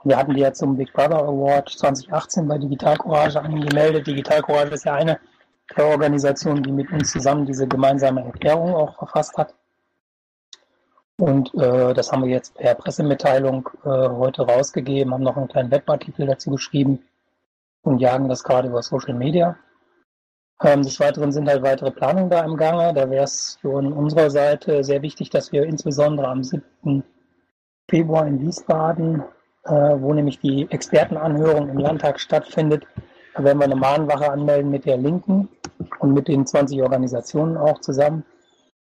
Wir 0.03 0.17
hatten 0.17 0.33
die 0.33 0.41
ja 0.41 0.51
zum 0.51 0.77
Big 0.77 0.91
Brother 0.93 1.23
Award 1.23 1.69
2018 1.69 2.47
bei 2.47 2.57
Digital 2.57 2.97
Courage 2.97 3.39
angemeldet. 3.39 4.07
Digital 4.07 4.41
Courage 4.41 4.73
ist 4.73 4.85
ja 4.85 4.95
eine 4.95 5.19
der 5.77 5.85
Organisationen, 5.85 6.63
die 6.63 6.71
mit 6.71 6.91
uns 6.91 7.11
zusammen 7.11 7.45
diese 7.45 7.67
gemeinsame 7.67 8.23
Erklärung 8.23 8.73
auch 8.73 8.95
verfasst 8.97 9.37
hat. 9.37 9.53
Und 11.17 11.53
äh, 11.53 11.93
das 11.93 12.11
haben 12.11 12.23
wir 12.23 12.31
jetzt 12.31 12.55
per 12.55 12.73
Pressemitteilung 12.73 13.69
äh, 13.83 13.89
heute 13.89 14.41
rausgegeben, 14.41 15.13
haben 15.13 15.23
noch 15.23 15.37
einen 15.37 15.47
kleinen 15.47 15.69
Webartikel 15.69 16.25
dazu 16.25 16.49
geschrieben 16.49 17.03
und 17.83 17.99
jagen 17.99 18.27
das 18.27 18.43
gerade 18.43 18.69
über 18.69 18.81
Social 18.81 19.13
Media. 19.13 19.55
Ähm, 20.63 20.81
des 20.81 20.99
Weiteren 20.99 21.31
sind 21.31 21.47
halt 21.47 21.61
weitere 21.61 21.91
Planungen 21.91 22.29
da 22.29 22.43
im 22.43 22.57
Gange. 22.57 22.93
Da 22.93 23.09
wäre 23.09 23.23
es 23.23 23.59
von 23.61 23.93
unserer 23.93 24.31
Seite 24.31 24.83
sehr 24.83 25.03
wichtig, 25.03 25.29
dass 25.29 25.51
wir 25.51 25.63
insbesondere 25.63 26.27
am 26.27 26.43
7. 26.43 27.03
Februar 27.87 28.25
in 28.25 28.41
Wiesbaden, 28.41 29.23
wo 29.63 30.13
nämlich 30.13 30.39
die 30.39 30.69
Expertenanhörung 30.71 31.69
im 31.69 31.77
Landtag 31.77 32.19
stattfindet, 32.19 32.85
da 33.35 33.43
werden 33.43 33.59
wir 33.59 33.65
eine 33.65 33.75
Mahnwache 33.75 34.29
anmelden 34.29 34.71
mit 34.71 34.85
der 34.85 34.97
Linken 34.97 35.49
und 35.99 36.13
mit 36.13 36.27
den 36.27 36.45
20 36.45 36.81
Organisationen 36.81 37.57
auch 37.57 37.79
zusammen. 37.79 38.25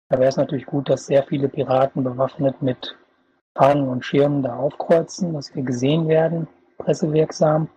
Da 0.09 0.19
wäre 0.19 0.29
es 0.29 0.37
natürlich 0.37 0.65
gut, 0.65 0.89
dass 0.89 1.05
sehr 1.05 1.23
viele 1.23 1.49
Piraten 1.49 2.03
bewaffnet 2.03 2.61
mit 2.61 2.97
Fahnen 3.55 3.87
und 3.89 4.05
Schirmen 4.05 4.43
da 4.43 4.55
aufkreuzen, 4.55 5.33
dass 5.33 5.53
wir 5.55 5.63
gesehen 5.63 6.07
werden, 6.07 6.47
pressewirksam. 6.77 7.69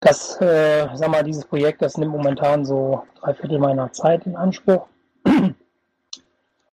Das, 0.00 0.40
äh, 0.40 0.88
sag 0.94 1.10
mal, 1.10 1.22
dieses 1.22 1.44
Projekt, 1.44 1.80
das 1.80 1.96
nimmt 1.96 2.12
momentan 2.12 2.64
so 2.64 3.04
drei 3.20 3.34
Viertel 3.34 3.58
meiner 3.58 3.92
Zeit 3.92 4.26
in 4.26 4.36
Anspruch. 4.36 4.86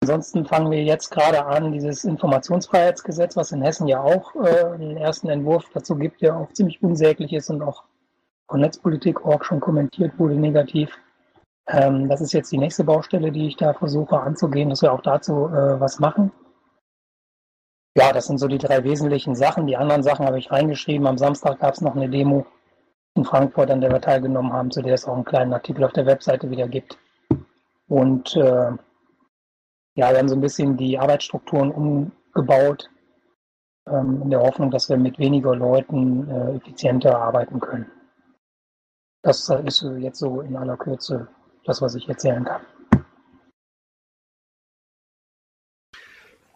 Ansonsten 0.01 0.46
fangen 0.46 0.72
wir 0.72 0.84
jetzt 0.84 1.10
gerade 1.12 1.46
an, 1.46 1.74
dieses 1.74 2.06
Informationsfreiheitsgesetz, 2.06 3.36
was 3.36 3.51
in 3.51 3.62
Hessen 3.62 3.88
ja 3.88 4.01
auch 4.01 4.34
äh, 4.36 4.65
einen 4.74 4.98
ersten 4.98 5.29
Entwurf 5.29 5.70
dazu 5.74 5.96
gibt, 5.96 6.22
der 6.22 6.38
auch 6.38 6.51
ziemlich 6.53 6.82
unsäglich 6.82 7.34
ist 7.34 7.50
und 7.50 7.62
auch 7.62 7.84
von 8.48 8.62
Netzpolitik.org 8.62 9.46
schon 9.46 9.60
kommentiert 9.60 10.18
wurde 10.18 10.36
negativ. 10.36 10.98
Ähm, 11.68 12.08
das 12.08 12.22
ist 12.22 12.32
jetzt 12.32 12.51
die 12.51 12.58
nächste 12.58 12.86
Baustelle, 12.86 13.32
die 13.32 13.48
ich 13.48 13.58
da 13.58 13.74
versuche 13.74 14.20
anzugehen, 14.20 14.70
dass 14.70 14.82
wir 14.82 14.94
auch 14.94 15.01
dazu 15.01 15.48
äh, 15.48 15.79
was 15.79 16.00
machen. 16.00 16.32
Ja, 17.96 18.13
das 18.13 18.27
sind 18.27 18.38
so 18.38 18.48
die 18.48 18.58
drei 18.58 18.84
wesentlichen 18.86 19.36
Sachen. 19.36 19.68
Die 19.68 19.75
anderen 19.75 20.03
Sachen 20.03 20.25
habe 20.25 20.39
ich 20.39 20.50
reingeschrieben. 20.50 21.08
Am 21.08 21.18
Samstag 21.18 21.60
gab 21.60 21.74
es 21.74 21.82
noch 21.82 21.96
eine 21.96 22.10
Demo 22.10 22.46
in 23.15 23.25
Frankfurt, 23.25 23.70
an 23.70 23.82
der 23.82 23.91
wir 23.91 24.00
teilgenommen 24.00 24.53
haben, 24.53 24.72
zu 24.72 24.82
der 24.82 24.94
es 24.94 25.06
auch 25.06 25.15
einen 25.15 25.25
kleinen 25.25 25.53
Artikel 25.53 25.84
auf 25.84 25.91
der 25.91 26.06
Webseite 26.06 26.50
wieder 26.50 26.68
gibt. 26.68 26.98
Und 27.88 28.36
äh, 28.38 28.72
ja, 30.00 30.12
wir 30.12 30.20
haben 30.20 30.29
so 30.29 30.36
ein 30.36 30.41
bisschen 30.41 30.77
die 30.77 30.98
Arbeitsstrukturen 30.98 31.72
umgebaut, 31.72 32.89
ähm, 33.86 34.22
in 34.24 34.29
der 34.29 34.39
Hoffnung, 34.39 34.72
dass 34.72 34.89
wir 34.89 34.96
mit 34.96 35.20
weniger 35.20 35.53
Leuten 35.53 36.29
äh, 36.29 36.56
effizienter 36.56 37.20
arbeiten 37.20 37.60
können. 37.60 37.91
Das 39.22 39.50
äh, 39.50 39.62
ist 39.65 39.86
jetzt 39.98 40.20
so 40.20 40.39
in 40.39 40.56
aller 40.56 40.77
Kürze 40.77 41.27
das, 41.65 41.82
was 41.82 41.96
ich 41.96 42.08
erzählen 42.08 42.46
kann. 42.46 42.62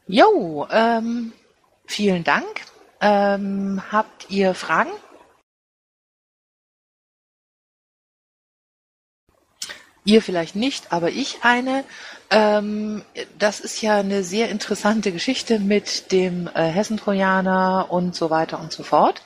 Jo, 0.08 0.66
ähm, 0.72 1.34
vielen 1.86 2.24
Dank. 2.24 2.62
Ähm, 3.02 3.82
habt 3.92 4.30
ihr 4.30 4.54
Fragen? 4.54 4.92
Ihr 10.06 10.22
vielleicht 10.22 10.56
nicht, 10.56 10.92
aber 10.92 11.10
ich 11.10 11.40
eine. 11.44 11.86
Ähm, 12.30 13.04
das 13.40 13.62
ist 13.62 13.82
ja 13.82 13.98
eine 13.98 14.24
sehr 14.24 14.50
interessante 14.50 15.12
Geschichte 15.12 15.60
mit 15.60 16.12
dem 16.12 16.50
äh, 16.54 16.64
Hessentrojaner 16.64 17.88
und 17.90 18.14
so 18.14 18.30
weiter 18.30 18.60
und 18.60 18.72
so 18.74 18.84
fort. 18.84 19.22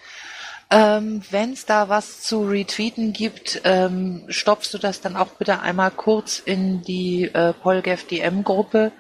Ähm, 0.70 1.22
Wenn 1.32 1.54
es 1.54 1.66
da 1.66 1.90
was 1.90 2.22
zu 2.22 2.44
retweeten 2.44 3.14
gibt, 3.14 3.62
ähm, 3.64 4.26
stopfst 4.28 4.74
du 4.74 4.78
das 4.78 5.02
dann 5.02 5.16
auch 5.16 5.30
bitte 5.30 5.62
einmal 5.62 5.92
kurz 5.92 6.40
in 6.40 6.82
die 6.82 7.24
äh, 7.24 7.54
Polgef 7.54 8.06
DM-Gruppe, 8.06 8.92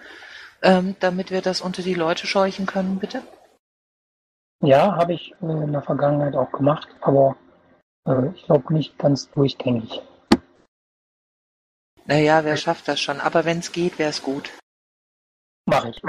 ähm, 0.63 0.95
damit 0.99 1.29
wir 1.29 1.41
das 1.41 1.61
unter 1.61 1.83
die 1.83 1.93
Leute 1.93 2.25
scheuchen 2.25 2.65
können, 2.65 2.99
bitte? 2.99 3.21
Ja, 4.61 4.95
habe 4.95 5.13
ich 5.13 5.35
in 5.41 5.73
der 5.73 5.83
Vergangenheit 5.83 6.35
auch 6.35 6.51
gemacht, 6.51 6.87
aber 7.01 7.35
äh, 8.07 8.29
ich 8.33 8.45
glaube 8.45 8.73
nicht 8.73 8.97
ganz 8.97 9.29
durchgängig. 9.31 10.01
Naja, 12.07 12.43
wer 12.45 12.55
schafft 12.55 12.87
das 12.87 12.99
schon? 13.01 13.19
Aber 13.19 13.43
wenn 13.43 13.59
es 13.59 13.71
geht, 13.71 13.99
wäre 13.99 14.09
es 14.09 14.23
gut. 14.23 14.51
Mache 15.65 15.89
ich. 15.89 16.01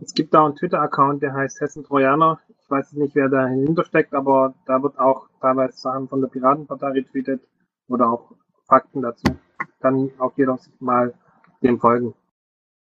Es 0.00 0.14
gibt 0.14 0.32
da 0.32 0.44
einen 0.44 0.56
Twitter-Account, 0.56 1.22
der 1.22 1.34
heißt 1.34 1.60
Hessen 1.60 1.84
Trojaner. 1.84 2.40
Ich 2.48 2.70
weiß 2.70 2.92
nicht, 2.94 3.14
wer 3.14 3.28
dahinter 3.28 3.84
steckt, 3.84 4.14
aber 4.14 4.54
da 4.66 4.82
wird 4.82 4.98
auch 4.98 5.28
teilweise 5.40 5.76
Sachen 5.76 6.08
von 6.08 6.20
der 6.20 6.28
Piratenpartei 6.28 6.88
retweetet 6.88 7.42
oder 7.88 8.10
auch 8.10 8.32
Fakten 8.66 9.02
dazu. 9.02 9.24
Kann 9.80 10.10
auch 10.18 10.32
jeder 10.36 10.56
sich 10.56 10.72
mal 10.80 11.14
dem 11.62 11.78
folgen. 11.78 12.14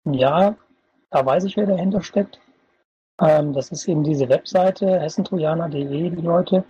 Ja, 0.05 0.55
da 1.12 1.25
weiß 1.25 1.43
ich, 1.45 1.55
wer 1.55 1.67
dahinter 1.67 2.01
steckt. 2.01 2.39
Ähm, 3.19 3.53
das 3.53 3.72
ist 3.72 3.88
eben 3.88 4.03
diese 4.03 4.27
Webseite 4.29 5.00
hessentrojaner.de, 5.00 6.10
die 6.10 6.22
Leute. 6.22 6.65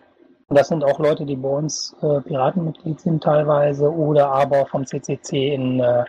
Und 0.53 0.59
das 0.59 0.67
sind 0.67 0.83
auch 0.83 0.99
Leute, 0.99 1.25
die 1.25 1.35
bei 1.35 1.49
uns 1.49 1.95
äh, 2.03 2.21
Piratenmitglied 2.21 2.99
sind 2.99 3.23
teilweise 3.23 3.91
oder 3.91 4.27
aber 4.27 4.67
vom 4.67 4.85
CCC 4.85 5.51
in 5.51 5.79
äh, 5.79 6.05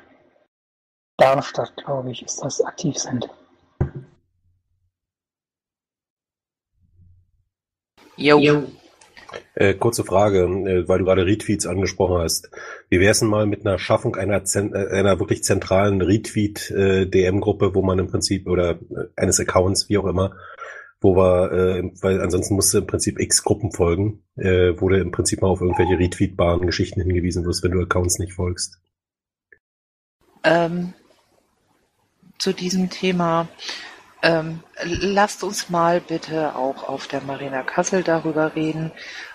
Darmstadt, 1.16 1.74
glaube 1.78 2.10
ich, 2.10 2.22
ist 2.22 2.44
das 2.44 2.60
aktiv 2.60 2.98
sind. 2.98 3.26
Jo. 8.18 8.64
Äh, 9.54 9.72
kurze 9.72 10.04
Frage, 10.04 10.40
äh, 10.40 10.86
weil 10.86 10.98
du 10.98 11.06
gerade 11.06 11.24
Retweets 11.24 11.66
angesprochen 11.66 12.18
hast. 12.18 12.50
Wie 12.90 13.00
wäre 13.00 13.12
es 13.12 13.20
denn 13.20 13.28
mal 13.30 13.46
mit 13.46 13.64
einer 13.64 13.78
Schaffung 13.78 14.14
einer, 14.14 14.44
zen- 14.44 14.74
äh, 14.74 14.88
einer 14.90 15.20
wirklich 15.20 15.42
zentralen 15.42 16.02
Retweet-DM-Gruppe, 16.02 17.74
wo 17.74 17.80
man 17.80 17.98
im 17.98 18.08
Prinzip, 18.08 18.46
oder 18.46 18.72
äh, 18.72 18.76
eines 19.16 19.40
Accounts, 19.40 19.88
wie 19.88 19.96
auch 19.96 20.04
immer, 20.04 20.36
wo 21.00 21.16
wir, 21.16 21.52
äh, 21.52 21.90
weil 22.00 22.20
ansonsten 22.20 22.54
musst 22.54 22.72
du 22.72 22.78
im 22.78 22.86
Prinzip 22.86 23.20
x 23.20 23.42
Gruppen 23.42 23.72
folgen, 23.72 24.22
äh, 24.36 24.72
du 24.72 24.88
im 24.88 25.10
Prinzip 25.10 25.42
mal 25.42 25.48
auf 25.48 25.60
irgendwelche 25.60 25.98
retweetbaren 25.98 26.66
Geschichten 26.66 27.00
hingewiesen 27.02 27.44
wirst, 27.44 27.62
wenn 27.62 27.72
du 27.72 27.82
Accounts 27.82 28.18
nicht 28.18 28.32
folgst. 28.32 28.78
Ähm, 30.44 30.94
zu 32.38 32.52
diesem 32.52 32.90
Thema. 32.90 33.48
Ähm, 34.22 34.60
lasst 34.82 35.44
uns 35.44 35.68
mal 35.68 36.00
bitte 36.00 36.56
auch 36.56 36.88
auf 36.88 37.06
der 37.06 37.20
Marina 37.20 37.62
Kassel 37.62 38.02
darüber 38.02 38.56
reden, 38.56 38.90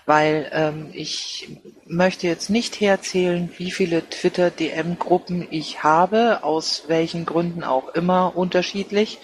weil 0.07 0.49
ähm, 0.51 0.89
ich 0.93 1.59
möchte 1.85 2.25
jetzt 2.25 2.49
nicht 2.49 2.81
herzählen, 2.81 3.51
wie 3.57 3.69
viele 3.69 4.09
Twitter-DM-Gruppen 4.09 5.47
ich 5.51 5.83
habe, 5.83 6.43
aus 6.43 6.85
welchen 6.87 7.27
Gründen 7.27 7.63
auch 7.63 7.89
immer 7.89 8.35
unterschiedlich. 8.35 9.19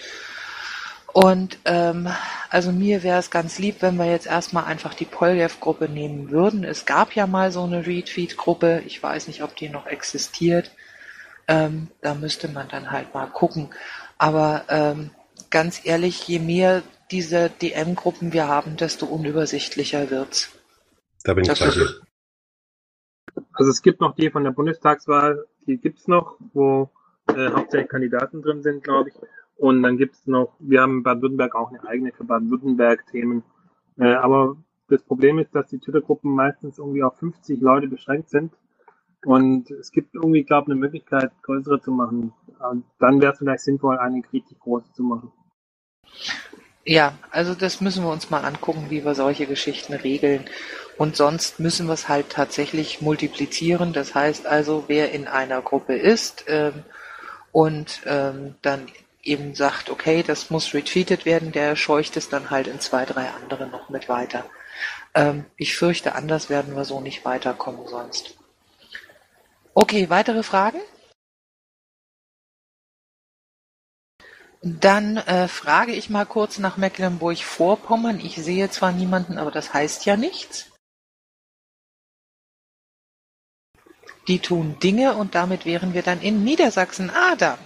Und 1.17 1.59
ähm, 1.63 2.09
also 2.49 2.73
mir 2.73 3.01
wäre 3.01 3.19
es 3.19 3.31
ganz 3.31 3.57
lieb, 3.57 3.77
wenn 3.79 3.95
wir 3.95 4.05
jetzt 4.05 4.27
erstmal 4.27 4.65
einfach 4.65 4.93
die 4.93 5.05
Poljev-Gruppe 5.05 5.87
nehmen 5.87 6.29
würden. 6.29 6.65
Es 6.65 6.85
gab 6.85 7.13
ja 7.15 7.25
mal 7.25 7.53
so 7.53 7.63
eine 7.63 7.85
Retweet-Gruppe, 7.87 8.83
ich 8.85 9.01
weiß 9.01 9.29
nicht, 9.29 9.41
ob 9.41 9.55
die 9.55 9.69
noch 9.69 9.85
existiert. 9.87 10.71
Ähm, 11.47 11.87
da 12.01 12.15
müsste 12.15 12.49
man 12.49 12.67
dann 12.67 12.91
halt 12.91 13.13
mal 13.13 13.27
gucken. 13.27 13.69
Aber 14.17 14.65
ähm, 14.67 15.11
ganz 15.49 15.85
ehrlich, 15.85 16.27
je 16.27 16.39
mehr 16.39 16.83
diese 17.11 17.49
DM-Gruppen 17.49 18.33
wir 18.33 18.49
haben, 18.49 18.75
desto 18.75 19.05
unübersichtlicher 19.05 20.09
wird's. 20.09 20.51
Da 21.23 21.33
bin 21.33 21.43
ich 21.43 21.47
Das 21.47 21.59
bei 21.59 21.67
ist- 21.67 21.75
dir. 21.77 21.87
Also 23.53 23.71
es 23.71 23.81
gibt 23.81 24.01
noch 24.01 24.15
die 24.15 24.29
von 24.31 24.43
der 24.43 24.51
Bundestagswahl, 24.51 25.45
die 25.65 25.77
gibt's 25.77 26.09
noch, 26.09 26.35
wo 26.53 26.89
äh, 27.29 27.51
hauptsächlich 27.51 27.89
Kandidaten 27.89 28.41
drin 28.41 28.61
sind, 28.63 28.83
glaube 28.83 29.11
ich. 29.11 29.15
Und 29.57 29.83
dann 29.83 29.97
gibt's 29.97 30.27
noch, 30.27 30.55
wir 30.59 30.81
haben 30.81 30.97
in 30.97 31.03
Baden-Württemberg 31.03 31.55
auch 31.55 31.69
eine 31.69 31.83
eigene 31.87 32.11
für 32.11 32.25
Baden-Württemberg-Themen. 32.25 33.43
Äh, 33.97 34.13
aber 34.15 34.57
das 34.89 35.01
Problem 35.03 35.39
ist, 35.39 35.55
dass 35.55 35.69
die 35.69 35.79
Twitter-Gruppen 35.79 36.33
meistens 36.33 36.77
irgendwie 36.77 37.03
auf 37.03 37.17
50 37.17 37.61
Leute 37.61 37.87
beschränkt 37.87 38.29
sind. 38.29 38.53
Und 39.25 39.71
es 39.71 39.91
gibt 39.91 40.13
irgendwie, 40.13 40.43
glaube 40.43 40.65
ich, 40.67 40.71
eine 40.71 40.79
Möglichkeit, 40.79 41.31
größere 41.41 41.81
zu 41.81 41.91
machen. 41.91 42.33
Und 42.69 42.85
dann 42.99 43.21
wäre 43.21 43.33
es 43.33 43.39
vielleicht 43.39 43.63
sinnvoll, 43.63 43.97
eine 43.97 44.21
richtig 44.31 44.59
große 44.59 44.91
zu 44.93 45.03
machen. 45.03 45.31
Ja, 46.83 47.17
also 47.31 47.55
das 47.55 47.81
müssen 47.81 48.03
wir 48.03 48.11
uns 48.11 48.29
mal 48.29 48.45
angucken, 48.45 48.85
wie 48.89 49.03
wir 49.03 49.15
solche 49.15 49.47
Geschichten 49.47 49.93
regeln. 49.93 50.45
Und 50.97 51.15
sonst 51.15 51.59
müssen 51.59 51.87
wir 51.87 51.93
es 51.93 52.07
halt 52.07 52.29
tatsächlich 52.29 53.01
multiplizieren. 53.01 53.91
Das 53.91 54.13
heißt 54.13 54.45
also, 54.45 54.83
wer 54.87 55.11
in 55.11 55.27
einer 55.27 55.61
Gruppe 55.61 55.95
ist 55.95 56.45
ähm, 56.47 56.83
und 57.51 58.01
ähm, 58.05 58.55
dann 58.61 58.85
eben 59.25 59.55
sagt, 59.55 59.89
okay, 59.89 60.23
das 60.23 60.49
muss 60.49 60.73
retweetet 60.73 61.25
werden, 61.25 61.51
der 61.51 61.75
scheucht 61.75 62.15
es 62.15 62.29
dann 62.29 62.49
halt 62.51 62.67
in 62.67 62.79
zwei, 62.79 63.05
drei 63.05 63.29
andere 63.29 63.67
noch 63.67 63.89
mit 63.89 64.07
weiter. 64.07 64.45
Ähm, 65.13 65.45
ich 65.57 65.75
fürchte, 65.75 66.15
anders 66.15 66.49
werden 66.49 66.75
wir 66.75 66.85
so 66.85 67.01
nicht 67.01 67.25
weiterkommen 67.25 67.87
sonst. 67.87 68.37
Okay, 69.73 70.09
weitere 70.09 70.43
Fragen? 70.43 70.79
Dann 74.61 75.17
äh, 75.17 75.47
frage 75.47 75.91
ich 75.91 76.09
mal 76.09 76.25
kurz 76.25 76.57
nach 76.57 76.77
Mecklenburg-Vorpommern. 76.77 78.19
Ich 78.19 78.35
sehe 78.35 78.69
zwar 78.69 78.91
niemanden, 78.91 79.37
aber 79.37 79.51
das 79.51 79.73
heißt 79.73 80.05
ja 80.05 80.17
nichts. 80.17 80.71
Die 84.27 84.39
tun 84.39 84.79
Dinge 84.79 85.15
und 85.17 85.35
damit 85.35 85.65
wären 85.65 85.93
wir 85.93 86.01
dann 86.01 86.21
in 86.21 86.43
Niedersachsen. 86.43 87.11
Adam. 87.11 87.59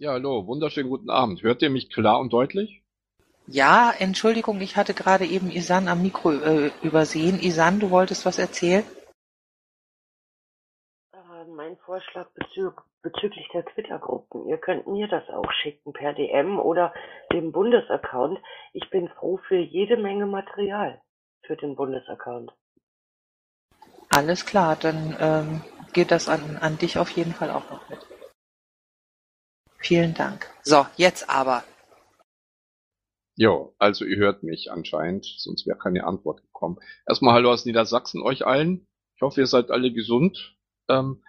Ja, 0.00 0.12
hallo, 0.12 0.46
wunderschönen 0.46 0.88
guten 0.88 1.10
Abend. 1.10 1.42
Hört 1.42 1.60
ihr 1.60 1.68
mich 1.68 1.90
klar 1.90 2.20
und 2.20 2.32
deutlich? 2.32 2.82
Ja, 3.46 3.92
Entschuldigung, 3.98 4.58
ich 4.62 4.78
hatte 4.78 4.94
gerade 4.94 5.26
eben 5.26 5.50
Isan 5.50 5.88
am 5.88 6.00
Mikro 6.00 6.32
äh, 6.32 6.70
übersehen. 6.80 7.38
Isan, 7.38 7.80
du 7.80 7.90
wolltest 7.90 8.24
was 8.24 8.38
erzählen? 8.38 8.82
Äh, 11.12 11.44
Mein 11.54 11.76
Vorschlag 11.84 12.30
bezü 12.30 12.70
bezüglich 13.02 13.46
der 13.52 13.66
Twitter-Gruppen. 13.66 14.48
Ihr 14.48 14.56
könnt 14.56 14.86
mir 14.86 15.06
das 15.06 15.28
auch 15.28 15.52
schicken 15.60 15.92
per 15.92 16.14
DM 16.14 16.58
oder 16.58 16.94
dem 17.30 17.52
Bundesaccount. 17.52 18.38
Ich 18.72 18.88
bin 18.88 19.06
froh 19.18 19.38
für 19.48 19.58
jede 19.58 19.98
Menge 19.98 20.24
Material 20.24 21.02
für 21.42 21.56
den 21.56 21.76
Bundesaccount. 21.76 22.50
Alles 24.08 24.46
klar, 24.46 24.76
dann 24.76 25.14
ähm, 25.20 25.62
geht 25.92 26.10
das 26.10 26.30
an, 26.30 26.56
an 26.58 26.78
dich 26.78 26.96
auf 26.96 27.10
jeden 27.10 27.34
Fall 27.34 27.50
auch 27.50 27.70
noch 27.70 27.86
mit. 27.90 27.98
Vielen 29.80 30.14
Dank. 30.14 30.46
So, 30.62 30.86
jetzt 30.96 31.28
aber. 31.28 31.64
Jo, 33.36 33.74
also 33.78 34.04
ihr 34.04 34.18
hört 34.18 34.42
mich 34.42 34.70
anscheinend, 34.70 35.24
sonst 35.38 35.66
wäre 35.66 35.78
keine 35.78 36.04
Antwort 36.04 36.42
gekommen. 36.42 36.78
Erstmal 37.06 37.34
Hallo 37.34 37.50
aus 37.50 37.64
Niedersachsen 37.64 38.22
euch 38.22 38.46
allen. 38.46 38.86
Ich 39.16 39.22
hoffe, 39.22 39.40
ihr 39.40 39.46
seid 39.46 39.70
alle 39.70 39.92
gesund. 39.92 40.56
Ähm, 40.88 41.22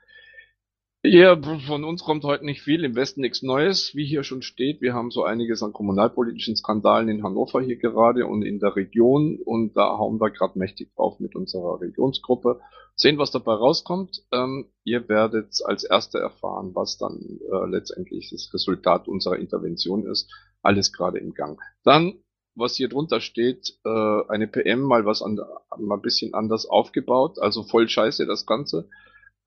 ihr, 1.03 1.41
von 1.67 1.83
uns 1.83 2.03
kommt 2.03 2.23
heute 2.23 2.45
nicht 2.45 2.61
viel, 2.61 2.83
im 2.83 2.95
Westen 2.95 3.21
nichts 3.21 3.41
Neues, 3.41 3.95
wie 3.95 4.05
hier 4.05 4.23
schon 4.23 4.41
steht. 4.41 4.81
Wir 4.81 4.93
haben 4.93 5.11
so 5.11 5.23
einiges 5.23 5.63
an 5.63 5.73
kommunalpolitischen 5.73 6.55
Skandalen 6.55 7.09
in 7.09 7.23
Hannover 7.23 7.61
hier 7.61 7.77
gerade 7.77 8.25
und 8.25 8.43
in 8.43 8.59
der 8.59 8.75
Region 8.75 9.39
und 9.43 9.75
da 9.75 9.97
hauen 9.97 10.19
wir 10.19 10.29
gerade 10.29 10.59
mächtig 10.59 10.93
drauf 10.95 11.19
mit 11.19 11.35
unserer 11.35 11.81
Regionsgruppe. 11.81 12.59
Sehen, 12.95 13.17
was 13.17 13.31
dabei 13.31 13.53
rauskommt. 13.53 14.23
Ähm, 14.31 14.67
ihr 14.83 15.09
werdet 15.09 15.59
als 15.65 15.83
Erste 15.83 16.19
erfahren, 16.19 16.71
was 16.75 16.97
dann 16.97 17.39
äh, 17.51 17.67
letztendlich 17.67 18.29
das 18.29 18.53
Resultat 18.53 19.07
unserer 19.07 19.39
Intervention 19.39 20.05
ist. 20.05 20.29
Alles 20.61 20.93
gerade 20.93 21.17
im 21.17 21.33
Gang. 21.33 21.59
Dann, 21.83 22.19
was 22.53 22.75
hier 22.75 22.89
drunter 22.89 23.21
steht, 23.21 23.79
äh, 23.85 24.21
eine 24.27 24.47
PM 24.47 24.81
mal 24.81 25.05
was 25.05 25.21
an, 25.23 25.39
mal 25.79 25.95
ein 25.95 26.01
bisschen 26.01 26.33
anders 26.33 26.67
aufgebaut, 26.67 27.39
also 27.39 27.63
voll 27.63 27.89
scheiße 27.89 28.25
das 28.27 28.45
Ganze. 28.45 28.87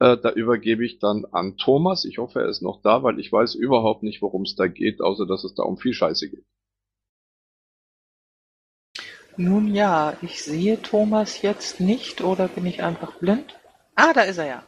Äh, 0.04 0.18
da 0.18 0.30
übergebe 0.32 0.84
ich 0.84 0.98
dann 0.98 1.24
an 1.32 1.56
Thomas. 1.56 2.04
Ich 2.04 2.18
hoffe, 2.18 2.40
er 2.40 2.48
ist 2.48 2.60
noch 2.60 2.82
da, 2.82 3.02
weil 3.02 3.18
ich 3.18 3.32
weiß 3.32 3.54
überhaupt 3.54 4.02
nicht, 4.02 4.20
worum 4.20 4.42
es 4.42 4.54
da 4.54 4.66
geht, 4.66 5.00
außer 5.00 5.26
dass 5.26 5.44
es 5.44 5.54
da 5.54 5.62
um 5.62 5.78
viel 5.78 5.94
Scheiße 5.94 6.28
geht. 6.28 6.44
Nun 9.38 9.74
ja, 9.74 10.14
ich 10.20 10.42
sehe 10.42 10.80
Thomas 10.82 11.40
jetzt 11.40 11.80
nicht 11.80 12.20
oder 12.20 12.48
bin 12.48 12.66
ich 12.66 12.82
einfach 12.82 13.14
blind? 13.18 13.58
Ah, 13.94 14.12
da 14.12 14.22
ist 14.22 14.36
er 14.36 14.46
ja. 14.46 14.62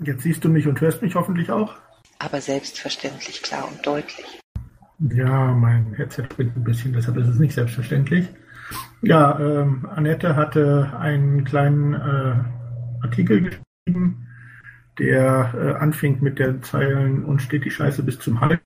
Jetzt 0.00 0.22
siehst 0.22 0.44
du 0.44 0.50
mich 0.50 0.66
und 0.66 0.80
hörst 0.82 1.00
mich 1.00 1.14
hoffentlich 1.14 1.50
auch. 1.50 1.74
Aber 2.18 2.42
selbstverständlich 2.42 3.42
klar 3.42 3.66
und 3.68 3.86
deutlich. 3.86 4.40
Ja, 4.98 5.50
mein 5.52 5.94
Headset 5.94 6.24
spinnt 6.30 6.56
ein 6.56 6.64
bisschen, 6.64 6.92
deshalb 6.92 7.16
ist 7.16 7.28
es 7.28 7.38
nicht 7.38 7.54
selbstverständlich. 7.54 8.28
Ja, 9.00 9.40
ähm, 9.40 9.88
Annette 9.90 10.36
hatte 10.36 10.92
einen 10.98 11.44
kleinen 11.44 11.94
äh, 11.94 12.61
Artikel 13.02 13.42
geschrieben, 13.42 14.28
der 14.98 15.54
äh, 15.54 15.82
anfing 15.82 16.22
mit 16.22 16.38
den 16.38 16.62
Zeilen 16.62 17.24
und 17.24 17.42
steht 17.42 17.64
die 17.64 17.70
Scheiße 17.70 18.02
bis 18.02 18.18
zum 18.18 18.40
Hals. 18.40 18.60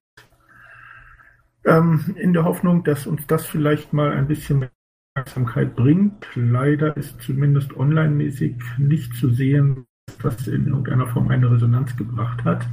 Ähm, 1.64 2.14
in 2.16 2.32
der 2.32 2.44
Hoffnung, 2.44 2.84
dass 2.84 3.06
uns 3.06 3.26
das 3.26 3.46
vielleicht 3.46 3.92
mal 3.92 4.12
ein 4.12 4.28
bisschen 4.28 4.68
Aufmerksamkeit 5.16 5.74
bringt. 5.74 6.26
Leider 6.34 6.96
ist 6.96 7.20
zumindest 7.22 7.74
online-mäßig 7.76 8.56
nicht 8.78 9.14
zu 9.14 9.30
sehen, 9.30 9.86
dass 10.22 10.36
das 10.36 10.48
in 10.48 10.66
irgendeiner 10.66 11.06
Form 11.06 11.28
eine 11.28 11.50
Resonanz 11.50 11.96
gebracht 11.96 12.44
hat. 12.44 12.66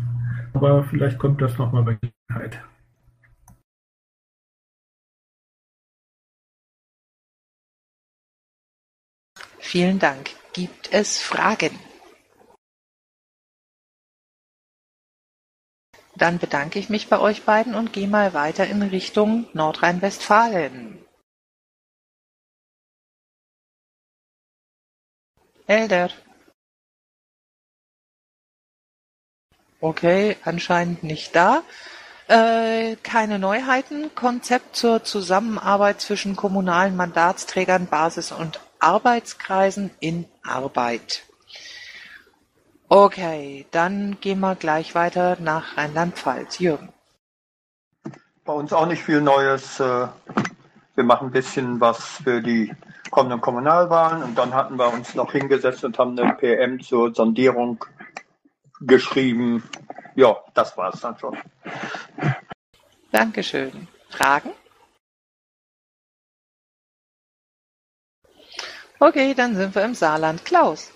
Aber 0.54 0.84
vielleicht 0.84 1.17
kommt 1.17 1.41
das 1.41 1.58
nochmal 1.58 1.84
bei 1.84 1.97
Gelegenheit. 1.99 2.62
Vielen 9.63 9.97
Dank. 9.97 10.30
Gibt 10.52 10.93
es 10.93 11.19
Fragen? 11.19 11.80
Dann 16.15 16.38
bedanke 16.38 16.78
ich 16.78 16.89
mich 16.89 17.08
bei 17.08 17.17
euch 17.17 17.43
beiden 17.43 17.73
und 17.73 17.93
gehe 17.93 18.10
mal 18.10 18.34
weiter 18.34 18.67
in 18.67 18.84
Richtung 18.84 19.47
Nordrhein-Westfalen. 19.54 21.04
Elder. 25.65 26.12
Okay, 29.80 30.38
anscheinend 30.43 31.04
nicht 31.04 31.36
da. 31.36 31.63
Äh, 32.28 32.97
keine 32.97 33.39
Neuheiten. 33.39 34.13
Konzept 34.13 34.76
zur 34.76 35.04
Zusammenarbeit 35.06 36.02
zwischen 36.02 36.36
kommunalen 36.36 36.95
Mandatsträgern, 36.95 37.88
Basis- 37.88 38.34
und 38.34 38.60
Arbeitskreisen 38.84 39.91
in 40.00 40.26
Arbeit. 40.43 41.24
Okay, 42.89 43.65
dann 43.72 44.19
gehen 44.19 44.39
wir 44.41 44.56
gleich 44.56 44.93
weiter 44.93 45.38
nach 45.39 45.78
Rheinland-Pfalz. 45.78 46.60
Jürgen. 46.60 46.91
Bei 48.46 48.54
uns 48.54 48.74
auch 48.74 48.86
nicht 48.86 49.02
viel 49.04 49.22
Neues. 49.22 49.80
äh, 49.80 50.08
Wir 50.96 51.04
machen 51.04 51.30
ein 51.30 51.32
bisschen 51.32 51.80
was 51.80 52.04
für 52.24 52.41
die 52.41 52.72
kommenden 53.10 53.41
Kommunalwahlen 53.41 54.22
und 54.22 54.36
dann 54.38 54.54
hatten 54.54 54.76
wir 54.78 54.91
uns 54.91 55.15
noch 55.15 55.32
hingesetzt 55.32 55.84
und 55.86 55.98
haben 55.98 56.19
eine 56.19 56.34
PM 56.34 56.80
zur 56.82 57.13
Sondierung 57.15 57.84
geschrieben. 58.82 59.63
Ja, 60.15 60.36
das 60.54 60.76
war's 60.78 61.00
dann 61.02 61.17
schon. 61.17 61.38
Dankeschön. 63.12 63.88
Fragen? 64.10 64.52
Okay, 69.06 69.34
dann 69.34 69.54
sind 69.54 69.76
wir 69.76 69.84
im 69.84 69.96
Saarland. 69.96 70.46
Klaus. 70.46 70.89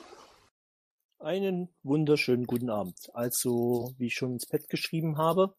Einen 1.19 1.67
wunderschönen 1.83 2.45
guten 2.45 2.69
Abend. 2.69 3.09
Also, 3.13 3.91
wie 3.97 4.05
ich 4.05 4.13
schon 4.13 4.31
ins 4.31 4.45
Pad 4.45 4.69
geschrieben 4.69 5.17
habe, 5.17 5.53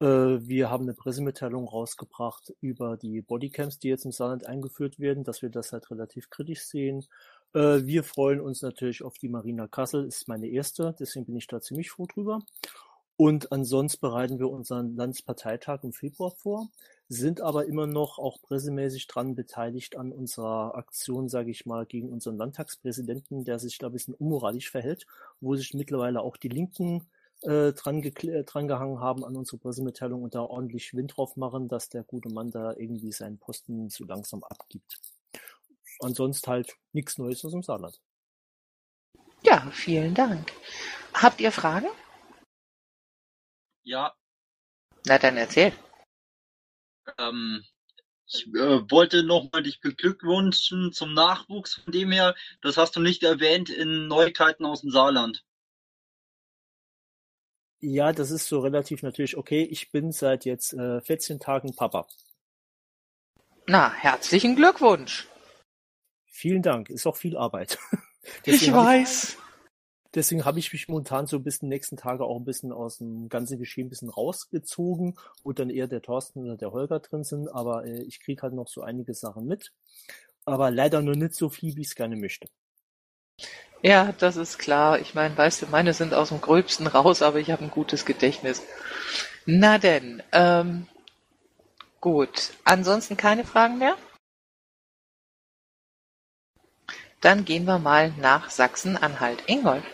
äh, 0.00 0.04
wir 0.04 0.68
haben 0.68 0.82
eine 0.82 0.94
Pressemitteilung 0.94 1.68
rausgebracht 1.68 2.52
über 2.60 2.96
die 2.96 3.22
Bodycams, 3.22 3.78
die 3.78 3.86
jetzt 3.86 4.04
im 4.04 4.10
Saarland 4.10 4.48
eingeführt 4.48 4.98
werden, 4.98 5.22
dass 5.22 5.42
wir 5.42 5.48
das 5.48 5.70
halt 5.70 5.88
relativ 5.92 6.28
kritisch 6.28 6.62
sehen. 6.62 7.06
Äh, 7.54 7.84
wir 7.84 8.02
freuen 8.02 8.40
uns 8.40 8.62
natürlich 8.62 9.04
auf 9.04 9.14
die 9.18 9.28
Marina 9.28 9.68
Kassel, 9.68 10.06
ist 10.06 10.26
meine 10.26 10.48
erste, 10.48 10.96
deswegen 10.98 11.26
bin 11.26 11.36
ich 11.36 11.46
da 11.46 11.60
ziemlich 11.60 11.92
froh 11.92 12.06
drüber. 12.06 12.40
Und 13.20 13.52
ansonsten 13.52 14.00
bereiten 14.00 14.38
wir 14.38 14.48
unseren 14.48 14.96
Landesparteitag 14.96 15.80
im 15.82 15.92
Februar 15.92 16.30
vor, 16.30 16.70
sind 17.06 17.42
aber 17.42 17.66
immer 17.66 17.86
noch 17.86 18.18
auch 18.18 18.40
pressemäßig 18.40 19.08
dran 19.08 19.34
beteiligt 19.34 19.94
an 19.98 20.10
unserer 20.10 20.74
Aktion, 20.74 21.28
sage 21.28 21.50
ich 21.50 21.66
mal, 21.66 21.84
gegen 21.84 22.08
unseren 22.08 22.38
Landtagspräsidenten, 22.38 23.44
der 23.44 23.58
sich 23.58 23.76
da 23.76 23.88
ein 23.88 23.92
bisschen 23.92 24.14
unmoralisch 24.14 24.70
verhält, 24.70 25.06
wo 25.38 25.54
sich 25.54 25.74
mittlerweile 25.74 26.22
auch 26.22 26.38
die 26.38 26.48
Linken 26.48 27.10
äh, 27.42 27.74
dran, 27.74 28.02
äh, 28.02 28.44
dran 28.44 28.68
gehangen 28.68 29.00
haben 29.00 29.22
an 29.22 29.36
unsere 29.36 29.58
Pressemitteilung 29.58 30.22
und 30.22 30.34
da 30.34 30.40
ordentlich 30.40 30.94
Wind 30.94 31.14
drauf 31.14 31.36
machen, 31.36 31.68
dass 31.68 31.90
der 31.90 32.04
gute 32.04 32.30
Mann 32.30 32.50
da 32.50 32.72
irgendwie 32.72 33.12
seinen 33.12 33.36
Posten 33.36 33.90
so 33.90 34.04
langsam 34.04 34.42
abgibt. 34.44 34.98
Ansonsten 35.98 36.50
halt 36.50 36.74
nichts 36.94 37.18
Neues 37.18 37.44
aus 37.44 37.52
dem 37.52 37.62
Saarland. 37.62 38.00
Ja, 39.42 39.70
vielen 39.72 40.14
Dank. 40.14 40.50
Habt 41.12 41.42
ihr 41.42 41.52
Fragen? 41.52 41.88
Ja, 43.82 44.14
Na 45.06 45.18
dann 45.18 45.36
erzähl. 45.36 45.72
ähm, 47.18 47.64
ich 48.26 48.46
äh, 48.48 48.90
wollte 48.90 49.24
nochmal 49.24 49.62
dich 49.62 49.80
beglückwünschen 49.80 50.92
zum 50.92 51.14
Nachwuchs. 51.14 51.74
Von 51.74 51.92
dem 51.92 52.12
her, 52.12 52.36
das 52.62 52.76
hast 52.76 52.94
du 52.94 53.00
nicht 53.00 53.22
erwähnt 53.22 53.70
in 53.70 54.06
Neuigkeiten 54.06 54.64
aus 54.64 54.82
dem 54.82 54.90
Saarland. 54.90 55.44
Ja, 57.80 58.12
das 58.12 58.30
ist 58.30 58.46
so 58.46 58.60
relativ 58.60 59.02
natürlich 59.02 59.36
okay. 59.36 59.62
Ich 59.62 59.90
bin 59.90 60.12
seit 60.12 60.44
jetzt 60.44 60.74
äh, 60.74 61.00
14 61.00 61.40
Tagen 61.40 61.74
Papa. 61.74 62.06
Na, 63.66 63.90
herzlichen 63.92 64.54
Glückwunsch. 64.54 65.26
Vielen 66.26 66.62
Dank. 66.62 66.90
Ist 66.90 67.06
auch 67.06 67.16
viel 67.16 67.36
Arbeit. 67.36 67.78
Ich 68.44 68.70
weiß. 68.70 69.38
Deswegen 70.14 70.44
habe 70.44 70.58
ich 70.58 70.72
mich 70.72 70.88
momentan 70.88 71.26
so 71.26 71.38
bis 71.38 71.60
die 71.60 71.66
nächsten 71.66 71.96
Tage 71.96 72.24
auch 72.24 72.36
ein 72.36 72.44
bisschen 72.44 72.72
aus 72.72 72.98
dem 72.98 73.28
ganzen 73.28 73.58
Geschehen 73.58 73.86
ein 73.86 73.90
bisschen 73.90 74.10
rausgezogen, 74.10 75.16
wo 75.44 75.52
dann 75.52 75.70
eher 75.70 75.86
der 75.86 76.02
Thorsten 76.02 76.40
oder 76.40 76.56
der 76.56 76.72
Holger 76.72 76.98
drin 76.98 77.22
sind. 77.22 77.48
Aber 77.48 77.84
äh, 77.86 78.02
ich 78.02 78.20
kriege 78.20 78.42
halt 78.42 78.54
noch 78.54 78.66
so 78.66 78.82
einige 78.82 79.14
Sachen 79.14 79.46
mit. 79.46 79.72
Aber 80.44 80.70
leider 80.70 81.00
nur 81.00 81.14
nicht 81.14 81.34
so 81.34 81.48
viel, 81.48 81.76
wie 81.76 81.82
ich 81.82 81.88
es 81.88 81.94
gerne 81.94 82.16
möchte. 82.16 82.48
Ja, 83.82 84.12
das 84.18 84.36
ist 84.36 84.58
klar. 84.58 84.98
Ich 84.98 85.14
meine, 85.14 85.36
weißt 85.36 85.62
du, 85.62 85.66
meine 85.66 85.94
sind 85.94 86.12
aus 86.12 86.30
dem 86.30 86.40
Gröbsten 86.40 86.86
raus, 86.86 87.22
aber 87.22 87.38
ich 87.38 87.50
habe 87.50 87.64
ein 87.64 87.70
gutes 87.70 88.04
Gedächtnis. 88.04 88.62
Na 89.46 89.78
denn, 89.78 90.22
ähm, 90.32 90.86
gut. 92.00 92.52
Ansonsten 92.64 93.16
keine 93.16 93.44
Fragen 93.44 93.78
mehr? 93.78 93.96
Dann 97.20 97.44
gehen 97.44 97.64
wir 97.64 97.78
mal 97.78 98.12
nach 98.18 98.50
Sachsen-Anhalt. 98.50 99.44
Ingolf. 99.46 99.84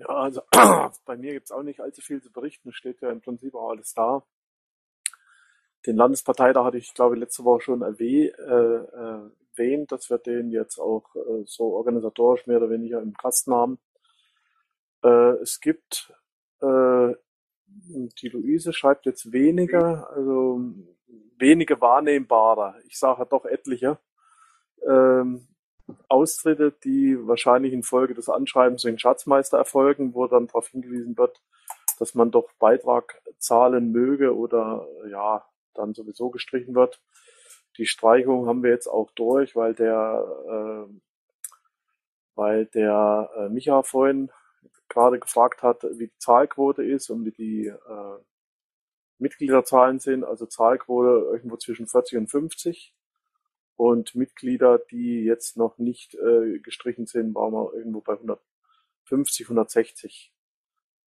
Ja, 0.00 0.06
also 0.06 0.42
bei 1.04 1.16
mir 1.16 1.32
gibt's 1.32 1.52
auch 1.52 1.62
nicht 1.62 1.80
allzu 1.80 2.00
viel 2.00 2.22
zu 2.22 2.32
berichten. 2.32 2.70
Es 2.70 2.76
steht 2.76 3.00
ja 3.02 3.10
im 3.10 3.20
Prinzip 3.20 3.54
auch 3.54 3.70
alles 3.70 3.92
da. 3.92 4.24
Den 5.86 5.96
Landesparteitag 5.96 6.64
hatte 6.64 6.78
ich, 6.78 6.94
glaube 6.94 7.14
ich, 7.14 7.20
letzte 7.20 7.44
Woche 7.44 7.62
schon 7.62 7.82
erwäh 7.82 8.26
äh, 8.28 9.30
erwähnt, 9.60 9.92
dass 9.92 10.10
wir 10.10 10.18
den 10.18 10.50
jetzt 10.50 10.78
auch 10.78 11.04
äh, 11.14 11.44
so 11.44 11.74
organisatorisch 11.74 12.46
mehr 12.46 12.58
oder 12.58 12.70
weniger 12.70 13.00
im 13.02 13.14
Kasten 13.14 13.52
haben. 13.52 13.78
Äh, 15.02 15.40
es 15.42 15.60
gibt, 15.60 16.12
äh, 16.60 17.14
die 17.66 18.28
Luise 18.28 18.72
schreibt 18.72 19.06
jetzt 19.06 19.32
weniger, 19.32 20.10
also 20.10 20.60
wenige 21.36 21.80
wahrnehmbare, 21.80 22.80
ich 22.86 22.98
sage 22.98 23.26
doch 23.26 23.44
etliche, 23.44 23.98
ähm, 24.86 25.46
Austritte, 26.08 26.72
die 26.84 27.16
wahrscheinlich 27.26 27.72
infolge 27.72 28.14
des 28.14 28.28
Anschreibens 28.28 28.82
den 28.82 28.98
Schatzmeister 28.98 29.58
erfolgen, 29.58 30.14
wo 30.14 30.26
dann 30.26 30.46
darauf 30.46 30.68
hingewiesen 30.68 31.16
wird, 31.16 31.40
dass 31.98 32.14
man 32.14 32.30
doch 32.30 32.52
Beitrag 32.58 33.20
zahlen 33.38 33.92
möge 33.92 34.36
oder 34.36 34.86
ja, 35.08 35.44
dann 35.74 35.94
sowieso 35.94 36.30
gestrichen 36.30 36.74
wird. 36.74 37.00
Die 37.78 37.86
Streichung 37.86 38.46
haben 38.46 38.62
wir 38.62 38.70
jetzt 38.70 38.88
auch 38.88 39.10
durch, 39.12 39.56
weil 39.56 39.74
der, 39.74 40.86
äh, 40.88 40.92
weil 42.34 42.66
der 42.66 43.30
äh, 43.36 43.48
Micha 43.48 43.82
vorhin 43.82 44.30
gerade 44.88 45.18
gefragt 45.18 45.62
hat, 45.62 45.82
wie 45.84 46.08
die 46.08 46.18
Zahlquote 46.18 46.82
ist 46.82 47.10
und 47.10 47.24
wie 47.24 47.30
die 47.30 47.66
äh, 47.66 48.18
Mitgliederzahlen 49.18 50.00
sind. 50.00 50.24
Also 50.24 50.46
Zahlquote 50.46 51.26
irgendwo 51.32 51.56
zwischen 51.56 51.86
40 51.86 52.18
und 52.18 52.26
50 52.28 52.94
und 53.80 54.14
Mitglieder, 54.14 54.78
die 54.78 55.24
jetzt 55.24 55.56
noch 55.56 55.78
nicht 55.78 56.14
äh, 56.14 56.58
gestrichen 56.58 57.06
sind, 57.06 57.34
waren 57.34 57.54
wir 57.54 57.72
irgendwo 57.72 58.02
bei 58.02 58.12
150, 58.12 59.46
160. 59.46 60.34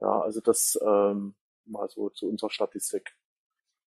Ja, 0.01 0.21
also 0.21 0.41
das 0.41 0.79
ähm, 0.83 1.35
mal 1.65 1.87
so 1.87 2.09
zu 2.09 2.27
unserer 2.27 2.49
Statistik. 2.49 3.15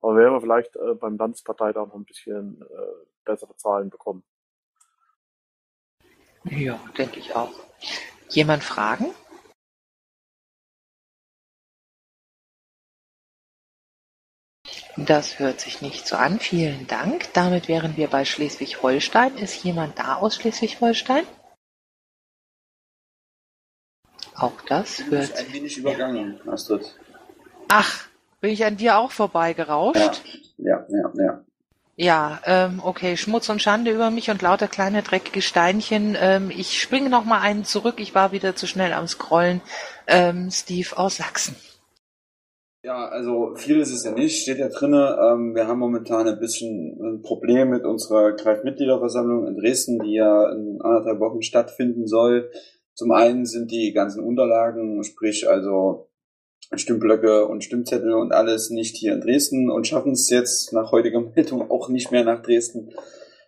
Aber 0.00 0.14
werden 0.14 0.34
wir 0.34 0.40
vielleicht 0.40 0.76
äh, 0.76 0.94
beim 0.94 1.16
Landesparteitag 1.16 1.88
noch 1.88 1.96
ein 1.96 2.04
bisschen 2.04 2.62
äh, 2.62 3.06
bessere 3.24 3.56
Zahlen 3.56 3.90
bekommen. 3.90 4.22
Ja, 6.44 6.78
denke 6.96 7.18
ich 7.18 7.34
auch. 7.34 7.50
Jemand 8.28 8.62
Fragen? 8.62 9.06
Das 14.96 15.38
hört 15.38 15.60
sich 15.60 15.82
nicht 15.82 16.06
so 16.06 16.16
an. 16.16 16.40
Vielen 16.40 16.86
Dank. 16.86 17.32
Damit 17.34 17.68
wären 17.68 17.96
wir 17.96 18.08
bei 18.08 18.24
Schleswig-Holstein. 18.24 19.36
Ist 19.36 19.62
jemand 19.62 19.98
da 19.98 20.16
aus 20.16 20.36
Schleswig-Holstein? 20.36 21.24
Auch 24.34 24.60
das 24.68 25.00
hört 25.00 25.10
bist 25.10 25.36
ein 25.36 25.52
wenig 25.52 25.76
übergangen, 25.78 26.40
Astrid. 26.48 26.94
Ach, 27.68 28.06
bin 28.40 28.50
ich 28.50 28.64
an 28.64 28.76
dir 28.76 28.98
auch 28.98 29.10
vorbeigerauscht? 29.10 30.22
Ja, 30.58 30.86
ja, 30.88 31.12
ja. 31.14 31.42
Ja, 31.98 32.40
ähm, 32.44 32.82
okay, 32.84 33.16
Schmutz 33.16 33.48
und 33.48 33.62
Schande 33.62 33.90
über 33.90 34.10
mich 34.10 34.28
und 34.28 34.42
lauter 34.42 34.68
kleine 34.68 35.02
dreckige 35.02 35.40
Steinchen. 35.40 36.14
Ähm, 36.20 36.50
ich 36.50 36.80
springe 36.80 37.08
noch 37.08 37.24
mal 37.24 37.40
einen 37.40 37.64
zurück. 37.64 37.94
Ich 37.98 38.14
war 38.14 38.32
wieder 38.32 38.54
zu 38.54 38.66
schnell 38.66 38.92
am 38.92 39.08
Scrollen. 39.08 39.62
Ähm, 40.06 40.50
Steve 40.50 40.96
aus 40.98 41.16
Sachsen. 41.16 41.56
Ja, 42.86 43.08
also 43.08 43.56
viel 43.56 43.80
ist 43.80 43.90
es 43.90 44.04
ja 44.04 44.12
nicht, 44.12 44.42
steht 44.42 44.58
ja 44.58 44.68
drinne. 44.68 45.18
Ähm, 45.20 45.56
wir 45.56 45.66
haben 45.66 45.80
momentan 45.80 46.28
ein 46.28 46.38
bisschen 46.38 46.96
ein 47.02 47.20
Problem 47.20 47.70
mit 47.70 47.84
unserer 47.84 48.30
Kreismitgliederversammlung 48.36 49.48
in 49.48 49.56
Dresden, 49.56 49.98
die 49.98 50.12
ja 50.12 50.52
in 50.52 50.78
anderthalb 50.80 51.18
Wochen 51.18 51.42
stattfinden 51.42 52.06
soll. 52.06 52.48
Zum 52.94 53.10
einen 53.10 53.44
sind 53.44 53.72
die 53.72 53.92
ganzen 53.92 54.22
Unterlagen, 54.22 55.02
sprich 55.02 55.50
also 55.50 56.10
Stimmblöcke 56.76 57.48
und 57.48 57.64
Stimmzettel 57.64 58.14
und 58.14 58.30
alles 58.30 58.70
nicht 58.70 58.96
hier 58.96 59.14
in 59.14 59.20
Dresden 59.20 59.68
und 59.68 59.88
schaffen 59.88 60.12
es 60.12 60.30
jetzt 60.30 60.72
nach 60.72 60.92
heutiger 60.92 61.20
Meldung 61.34 61.68
auch 61.68 61.88
nicht 61.88 62.12
mehr 62.12 62.22
nach 62.22 62.40
Dresden. 62.40 62.94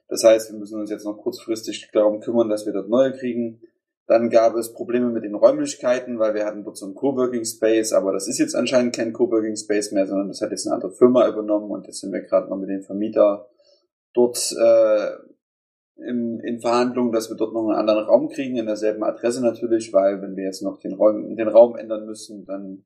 Das 0.09 0.25
heißt, 0.25 0.51
wir 0.51 0.59
müssen 0.59 0.81
uns 0.81 0.91
jetzt 0.91 1.05
noch 1.05 1.17
kurzfristig 1.17 1.91
darum 1.93 2.19
kümmern, 2.19 2.49
dass 2.49 2.67
wir 2.67 2.73
dort 2.73 2.89
neue 2.89 3.13
kriegen. 3.13 3.61
Dann 4.09 4.31
gab 4.31 4.57
es 4.57 4.73
Probleme 4.73 5.11
mit 5.11 5.23
den 5.23 5.35
Räumlichkeiten, 5.35 6.19
weil 6.19 6.33
wir 6.33 6.47
hatten 6.47 6.65
dort 6.65 6.79
so 6.79 6.87
einen 6.87 6.95
Coworking 6.95 7.45
Space, 7.45 7.93
aber 7.93 8.13
das 8.15 8.27
ist 8.27 8.39
jetzt 8.39 8.57
anscheinend 8.57 8.97
kein 8.97 9.13
Coworking 9.13 9.55
Space 9.55 9.93
mehr, 9.93 10.07
sondern 10.07 10.29
das 10.29 10.41
hat 10.41 10.51
jetzt 10.51 10.67
eine 10.67 10.77
andere 10.77 10.93
Firma 10.93 11.29
übernommen 11.29 11.71
und 11.71 11.87
jetzt 11.87 12.01
sind 12.01 12.13
wir 12.13 12.23
gerade 12.23 12.49
noch 12.49 12.57
mit 12.57 12.71
dem 12.71 12.83
Vermieter 12.83 13.47
dort 14.15 14.57
äh, 14.59 15.11
in, 15.99 16.41
in 16.41 16.59
Verhandlungen, 16.59 17.13
dass 17.13 17.29
wir 17.29 17.37
dort 17.37 17.53
noch 17.53 17.69
einen 17.69 17.79
anderen 17.79 18.07
Raum 18.07 18.31
kriegen, 18.31 18.57
in 18.57 18.65
derselben 18.65 19.05
Adresse 19.05 19.43
natürlich, 19.43 19.93
weil 19.93 20.23
wenn 20.23 20.37
wir 20.37 20.45
jetzt 20.45 20.63
noch 20.63 20.79
den 20.79 20.95
Raum, 20.95 21.37
den 21.37 21.49
Raum 21.49 21.77
ändern 21.77 22.07
müssen, 22.07 22.47
dann 22.47 22.85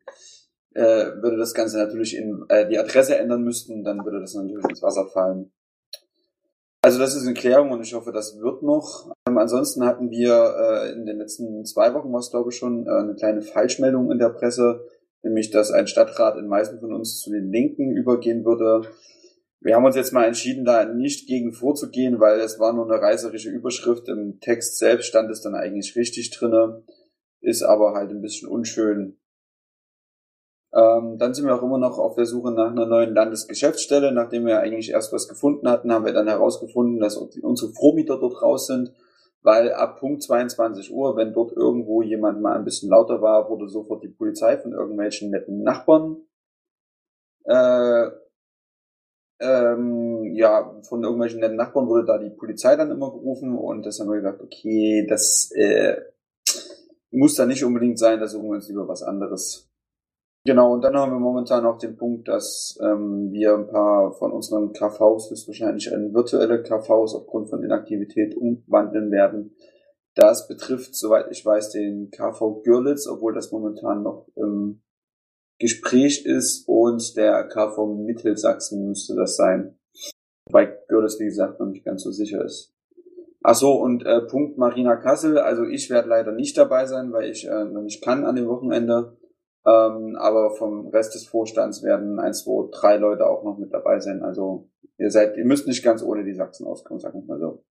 äh, 0.75 0.83
würde 1.23 1.37
das 1.37 1.55
Ganze 1.55 1.79
natürlich 1.79 2.17
in 2.17 2.45
äh, 2.49 2.69
die 2.69 2.79
Adresse 2.81 3.17
ändern 3.17 3.45
müssten, 3.45 3.85
dann 3.85 4.05
würde 4.05 4.21
das 4.21 4.35
natürlich 4.35 4.65
ins 4.69 4.83
Wasser 4.83 5.07
fallen. 5.07 5.53
Also 6.81 6.99
das 6.99 7.15
ist 7.15 7.27
in 7.27 7.35
Klärung 7.35 7.71
und 7.71 7.83
ich 7.83 7.95
hoffe, 7.95 8.11
das 8.11 8.41
wird 8.41 8.65
noch. 8.65 9.13
Ähm, 9.33 9.39
ansonsten 9.39 9.85
hatten 9.85 10.11
wir 10.11 10.55
äh, 10.59 10.93
in 10.93 11.07
den 11.07 11.19
letzten 11.19 11.65
zwei 11.65 11.95
Wochen, 11.95 12.13
was 12.13 12.31
glaube 12.31 12.51
ich 12.51 12.57
schon, 12.57 12.87
äh, 12.87 12.91
eine 12.91 13.15
kleine 13.15 13.43
Falschmeldung 13.43 14.11
in 14.11 14.19
der 14.19 14.29
Presse, 14.29 14.85
nämlich 15.23 15.51
dass 15.51 15.71
ein 15.71 15.87
Stadtrat 15.87 16.37
in 16.37 16.49
Meißen 16.49 16.81
von 16.81 16.93
uns 16.93 17.21
zu 17.21 17.31
den 17.31 17.51
Linken 17.51 17.97
übergehen 17.97 18.45
würde. 18.45 18.89
Wir 19.61 19.77
haben 19.77 19.85
uns 19.85 19.97
jetzt 19.97 20.13
mal 20.13 20.25
entschieden, 20.25 20.65
da 20.65 20.85
nicht 20.85 21.29
gegen 21.29 21.53
vorzugehen, 21.53 22.19
weil 22.21 22.41
es 22.41 22.59
war 22.59 22.73
nur 22.73 22.91
eine 22.91 23.01
reißerische 23.01 23.51
Überschrift. 23.51 24.09
Im 24.09 24.41
Text 24.41 24.79
selbst 24.79 25.07
stand 25.07 25.31
es 25.31 25.41
dann 25.41 25.55
eigentlich 25.55 25.95
richtig 25.97 26.31
drinne, 26.31 26.83
ist 27.41 27.63
aber 27.63 27.95
halt 27.95 28.11
ein 28.11 28.21
bisschen 28.21 28.49
unschön. 28.49 29.19
Ähm, 30.75 31.17
dann 31.19 31.33
sind 31.33 31.47
wir 31.47 31.55
auch 31.55 31.63
immer 31.63 31.79
noch 31.79 31.99
auf 31.99 32.17
der 32.17 32.27
Suche 32.27 32.51
nach 32.51 32.73
einer 32.73 32.87
neuen 32.87 33.15
Landesgeschäftsstelle. 33.15 34.11
Nachdem 34.11 34.47
wir 34.47 34.61
eigentlich 34.61 34.91
erst 34.91 35.13
was 35.13 35.29
gefunden 35.29 35.69
hatten, 35.69 35.93
haben 35.93 36.05
wir 36.05 36.13
dann 36.13 36.29
herausgefunden, 36.29 36.99
dass 36.99 37.17
unsere 37.17 37.73
Vormieter 37.73 38.19
dort 38.19 38.43
raus 38.43 38.67
sind, 38.67 38.93
weil 39.43 39.73
ab 39.73 39.99
Punkt 40.01 40.23
22 40.23 40.93
Uhr, 40.93 41.17
wenn 41.17 41.33
dort 41.33 41.53
irgendwo 41.53 42.03
jemand 42.03 42.41
mal 42.41 42.57
ein 42.57 42.65
bisschen 42.65 42.91
lauter 42.91 43.21
war, 43.23 43.49
wurde 43.51 43.69
sofort 43.69 44.03
die 44.03 44.09
Polizei 44.09 44.57
von 44.57 44.73
irgendwelchen 44.73 45.31
netten 45.31 45.63
Nachbarn 45.63 46.17
äh, 47.45 48.11
ähm, 49.41 50.35
ja, 50.35 50.81
von 50.89 51.03
irgendwelchen 51.03 51.41
netten 51.41 51.57
Nachbarn 51.57 51.89
wurde 51.89 52.05
da 52.05 52.19
die 52.19 52.31
Polizei 52.31 52.77
dann 52.77 52.91
immer 52.91 53.11
gerufen 53.11 53.57
und 53.57 53.85
das 53.85 53.99
haben 53.99 54.09
wir 54.09 54.17
gesagt, 54.17 54.41
okay, 54.41 55.07
das 55.09 55.51
äh, 55.57 56.01
muss 57.11 57.35
da 57.35 57.45
nicht 57.47 57.65
unbedingt 57.65 57.99
sein, 57.99 58.21
da 58.21 58.29
suchen 58.29 58.49
wir 58.49 58.55
uns 58.55 58.69
lieber 58.69 58.87
was 58.87 59.03
anderes. 59.03 59.72
Genau, 60.45 60.73
und 60.73 60.83
dann 60.83 60.97
haben 60.97 61.13
wir 61.13 61.21
momentan 61.21 61.65
auch 61.65 61.79
den 61.79 61.97
Punkt, 61.97 62.27
dass 62.27 62.77
ähm, 62.83 63.31
wir 63.31 63.55
ein 63.55 63.69
paar 63.69 64.13
von 64.15 64.33
unseren 64.33 64.73
KVs, 64.73 65.29
das 65.29 65.47
wahrscheinlich 65.47 65.87
in 65.87 66.13
virtuelle 66.13 66.63
KVs 66.63 67.15
aufgrund 67.15 67.49
von 67.49 67.63
Inaktivität 67.63 68.37
umwandeln 68.37 69.13
werden. 69.13 69.55
Das 70.15 70.49
betrifft, 70.49 70.97
soweit 70.97 71.31
ich 71.31 71.47
weiß, 71.47 71.71
den 71.71 72.11
KV 72.11 72.63
Görlitz, 72.65 73.07
obwohl 73.07 73.35
das 73.35 73.53
momentan 73.53 74.03
noch 74.03 74.27
im 74.35 74.83
Gespräch 75.61 76.27
ist 76.27 76.67
und 76.67 77.17
der 77.17 77.45
KV 77.45 77.95
Mittelsachsen 77.95 78.89
müsste 78.89 79.15
das 79.15 79.37
sein. 79.37 79.79
Wobei 80.47 80.77
Görlitz, 80.89 81.21
wie 81.21 81.27
gesagt, 81.27 81.61
noch 81.61 81.69
nicht 81.69 81.85
ganz 81.85 82.03
so 82.03 82.11
sicher 82.11 82.45
ist. 82.45 82.75
Ach 83.45 83.55
so, 83.55 83.73
und 83.75 84.05
äh, 84.05 84.23
Punkt 84.23 84.59
Marina 84.59 84.97
Kassel, 84.97 85.39
also 85.39 85.65
ich 85.65 85.89
werde 85.89 86.09
leider 86.09 86.33
nicht 86.33 86.59
dabei 86.59 86.87
sein, 86.87 87.13
weil 87.13 87.31
ich 87.31 87.47
äh, 87.47 87.65
noch 87.65 87.83
nicht 87.83 88.03
kann 88.03 88.25
an 88.25 88.35
dem 88.35 88.49
Wochenende. 88.49 89.17
Ähm, 89.65 90.17
aber 90.19 90.51
vom 90.57 90.89
Rest 90.89 91.15
des 91.15 91.27
Vorstands 91.27 91.83
werden 91.83 92.19
ein, 92.19 92.35
zwei, 92.35 92.69
drei 92.73 92.97
Leute 92.97 93.27
auch 93.27 93.45
noch 93.45 93.59
mit 93.59 93.73
dabei 93.73 94.01
sein. 94.01 94.23
Also 94.23 94.69
ihr 94.99 95.11
seid, 95.11 95.37
ihr 95.37 95.45
müsst 95.45 95.67
nicht 95.67 95.85
ganz 95.85 96.03
ohne 96.03 96.25
die 96.25 96.35
Sachsen 96.35 96.67
auskommen, 96.67 97.01
sagen 97.01 97.21
wir 97.21 97.27
mal 97.27 97.41
so. 97.41 97.65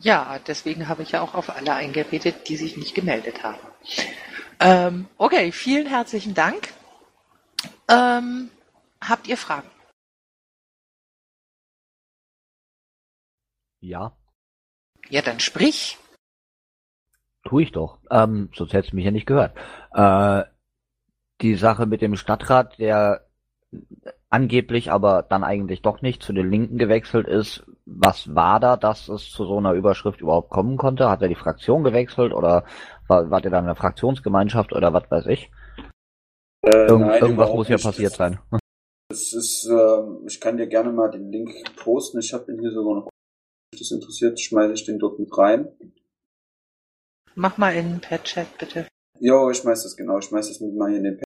Ja, 0.00 0.38
deswegen 0.46 0.88
habe 0.88 1.02
ich 1.02 1.12
ja 1.12 1.22
auch 1.22 1.34
auf 1.34 1.50
alle 1.56 1.72
eingeredet, 1.74 2.48
die 2.48 2.56
sich 2.56 2.76
nicht 2.76 2.94
gemeldet 2.94 3.42
haben. 3.42 3.58
Ähm, 4.60 5.06
okay, 5.16 5.52
vielen 5.52 5.86
herzlichen 5.86 6.34
Dank. 6.34 6.68
Ähm, 7.88 8.50
habt 9.00 9.28
ihr 9.28 9.36
Fragen? 9.36 9.70
Ja, 13.80 14.16
Ja, 15.08 15.22
dann 15.22 15.40
sprich. 15.40 15.98
Tu 17.46 17.60
ich 17.60 17.72
doch. 17.72 17.98
Ähm, 18.10 18.50
sonst 18.54 18.72
hättest 18.72 18.92
du 18.92 18.96
mich 18.96 19.04
ja 19.04 19.10
nicht 19.10 19.26
gehört. 19.26 19.56
Äh, 19.94 20.44
die 21.40 21.54
Sache 21.54 21.86
mit 21.86 22.02
dem 22.02 22.16
Stadtrat, 22.16 22.78
der 22.78 23.26
angeblich, 24.28 24.90
aber 24.90 25.22
dann 25.22 25.44
eigentlich 25.44 25.82
doch 25.82 26.02
nicht 26.02 26.22
zu 26.22 26.32
den 26.32 26.50
Linken 26.50 26.78
gewechselt 26.78 27.26
ist. 27.26 27.64
Was 27.84 28.34
war 28.34 28.60
da, 28.60 28.76
dass 28.76 29.08
es 29.08 29.30
zu 29.30 29.44
so 29.44 29.58
einer 29.58 29.72
Überschrift 29.72 30.20
überhaupt 30.20 30.50
kommen 30.50 30.76
konnte? 30.76 31.08
Hat 31.08 31.22
er 31.22 31.28
die 31.28 31.34
Fraktion 31.34 31.84
gewechselt 31.84 32.32
oder 32.32 32.64
war, 33.06 33.30
war 33.30 33.40
der 33.40 33.50
dann 33.50 33.64
in 33.64 33.70
einer 33.70 33.76
Fraktionsgemeinschaft 33.76 34.72
oder 34.72 34.92
was 34.92 35.10
weiß 35.10 35.26
ich? 35.26 35.50
Äh, 36.62 36.86
Irgend, 36.86 37.06
nein, 37.06 37.22
irgendwas 37.22 37.52
muss 37.52 37.68
ja 37.68 37.78
passiert 37.78 38.12
sein. 38.12 38.38
Das 39.08 39.32
ist, 39.32 39.68
ähm, 39.70 40.24
ich 40.26 40.40
kann 40.40 40.56
dir 40.56 40.66
gerne 40.66 40.92
mal 40.92 41.10
den 41.10 41.30
Link 41.30 41.76
posten. 41.76 42.18
Ich 42.18 42.32
habe 42.32 42.44
den 42.46 42.58
hier 42.58 42.72
sogar 42.72 42.96
noch. 42.96 43.04
Wenn 43.04 43.78
dich 43.78 43.88
das 43.88 43.92
interessiert, 43.92 44.40
schmeiße 44.40 44.72
ich 44.72 44.84
den 44.84 44.98
dort 44.98 45.18
mit 45.20 45.36
rein. 45.38 45.68
Mach 47.38 47.58
mal 47.58 47.76
in 47.76 48.00
per 48.00 48.22
Chat 48.22 48.46
bitte. 48.58 48.88
Jo, 49.20 49.50
ich 49.50 49.58
schmeiß 49.58 49.82
das 49.82 49.94
genau. 49.94 50.18
Ich 50.18 50.24
schmeiß 50.24 50.48
das 50.48 50.60
mit 50.60 50.74
mal 50.74 50.88
hier 50.88 50.98
in 50.98 51.04
den. 51.04 51.22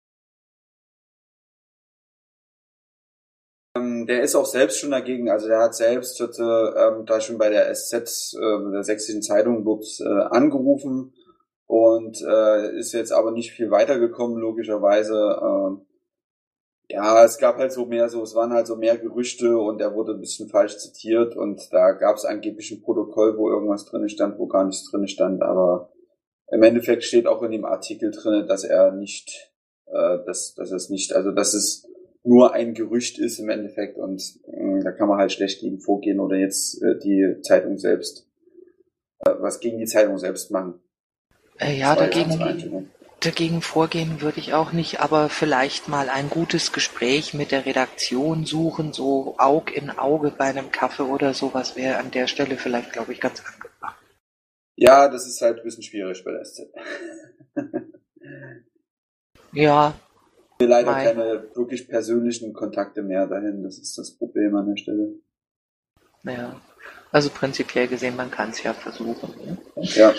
Ähm, 3.75 4.07
der 4.07 4.23
ist 4.23 4.35
auch 4.35 4.45
selbst 4.45 4.79
schon 4.79 4.91
dagegen. 4.91 5.31
Also 5.31 5.49
der 5.49 5.61
hat 5.61 5.75
selbst 5.75 6.21
hatte, 6.21 6.75
ähm, 6.77 7.07
da 7.07 7.23
schon 7.23 7.39
bei 7.39 7.49
der 7.49 7.75
SZ, 7.75 8.35
äh, 8.35 8.71
der 8.73 8.85
sächsischen 8.85 9.23
Zeitung, 9.23 9.65
dort 9.65 9.87
äh, 10.01 10.25
angerufen 10.31 11.15
und 11.67 12.21
äh, 12.21 12.79
ist 12.79 12.93
jetzt 12.93 13.13
aber 13.13 13.31
nicht 13.31 13.53
viel 13.53 13.71
weitergekommen, 13.71 14.37
logischerweise. 14.37 15.41
Ähm, 15.43 15.87
ja, 16.91 17.25
es 17.25 17.39
gab 17.39 17.57
halt 17.57 17.73
so 17.73 17.87
mehr 17.87 18.11
so, 18.11 18.23
es 18.23 18.35
waren 18.35 18.53
halt 18.53 18.67
so 18.67 18.77
mehr 18.77 18.99
Gerüchte 18.99 19.57
und 19.57 19.81
er 19.81 19.95
wurde 19.95 20.13
ein 20.13 20.21
bisschen 20.21 20.51
falsch 20.51 20.77
zitiert 20.77 21.35
und 21.35 21.73
da 21.73 21.93
gab 21.93 22.17
es 22.17 22.27
angeblich 22.27 22.71
ein 22.73 22.83
Protokoll, 22.83 23.39
wo 23.39 23.49
irgendwas 23.49 23.87
drin 23.87 24.07
stand, 24.11 24.39
wo 24.39 24.47
gar 24.47 24.65
nichts 24.65 24.91
drin 24.91 25.09
stand, 25.09 25.43
aber 25.43 25.89
im 26.51 26.63
Endeffekt 26.63 27.05
steht 27.05 27.27
auch 27.27 27.43
in 27.43 27.53
dem 27.53 27.65
Artikel 27.65 28.11
drin, 28.11 28.47
dass 28.47 28.65
er 28.65 28.93
nicht, 28.93 29.53
äh, 29.87 30.19
dass, 30.27 30.55
dass 30.55 30.71
es 30.71 30.91
nicht, 30.91 31.13
also 31.15 31.31
dass 31.31 31.55
es 31.55 31.87
nur 32.23 32.55
ein 32.55 32.75
Gerücht 32.75 33.19
ist 33.19 33.39
im 33.39 33.51
Endeffekt 33.51 33.99
und 33.99 34.23
äh, 34.47 34.83
da 34.83 34.93
kann 34.93 35.09
man 35.09 35.19
halt 35.19 35.33
schlecht 35.33 35.61
gegen 35.61 35.81
vorgehen 35.81 36.21
oder 36.21 36.37
jetzt 36.37 36.83
äh, 36.83 36.99
die 36.99 37.41
Zeitung 37.43 37.79
selbst, 37.79 38.27
äh, 39.21 39.31
was 39.39 39.61
gegen 39.61 39.79
die 39.79 39.87
Zeitung 39.87 40.19
selbst 40.19 40.51
machen. 40.51 40.81
Äh, 41.59 41.79
ja, 41.79 41.95
dagegen, 41.95 42.91
dagegen 43.21 43.61
vorgehen 43.61 44.21
würde 44.21 44.41
ich 44.41 44.55
auch 44.55 44.73
nicht, 44.73 45.01
aber 45.01 45.29
vielleicht 45.29 45.89
mal 45.89 46.09
ein 46.09 46.31
gutes 46.31 46.73
Gespräch 46.73 47.35
mit 47.35 47.53
der 47.53 47.67
Redaktion 47.67 48.47
suchen, 48.47 48.93
so 48.93 49.37
Aug 49.39 49.71
in 49.75 49.91
Auge 49.91 50.33
bei 50.37 50.45
einem 50.45 50.73
Kaffee 50.73 51.05
oder 51.05 51.35
sowas 51.35 51.77
wäre 51.77 51.99
an 51.99 52.11
der 52.11 52.27
Stelle 52.27 52.57
vielleicht, 52.57 52.93
glaube 52.93 53.13
ich, 53.13 53.21
ganz 53.21 53.41
angebracht. 53.41 53.64
Ja, 54.77 55.09
das 55.09 55.27
ist 55.27 55.41
halt 55.41 55.59
ein 55.59 55.65
bisschen 55.65 55.83
schwierig 55.83 56.25
bei 56.25 56.33
der 56.33 56.45
SZ. 56.45 56.61
Ja, 59.53 59.95
Wir 60.59 60.67
leider 60.67 60.91
Mei. 60.91 61.05
keine 61.05 61.45
wirklich 61.55 61.87
persönlichen 61.87 62.53
Kontakte 62.53 63.03
mehr 63.03 63.27
dahin, 63.29 63.63
das 63.63 63.79
ist 63.79 63.97
das 63.97 64.17
Problem 64.17 64.57
an 64.57 64.67
der 64.69 64.77
Stelle. 64.77 65.15
ja. 66.25 66.61
Also 67.13 67.31
prinzipiell 67.31 67.87
gesehen, 67.87 68.17
man 68.17 68.33
kann 68.33 68.51
es 68.51 68.65
ja 68.65 68.75
versuchen. 68.75 69.33
Ne? 69.47 69.59
Ja. 69.77 70.13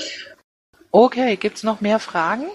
Okay, 0.91 1.35
gibt's 1.35 1.63
noch 1.63 1.81
mehr 1.81 1.99
Fragen? 1.99 2.45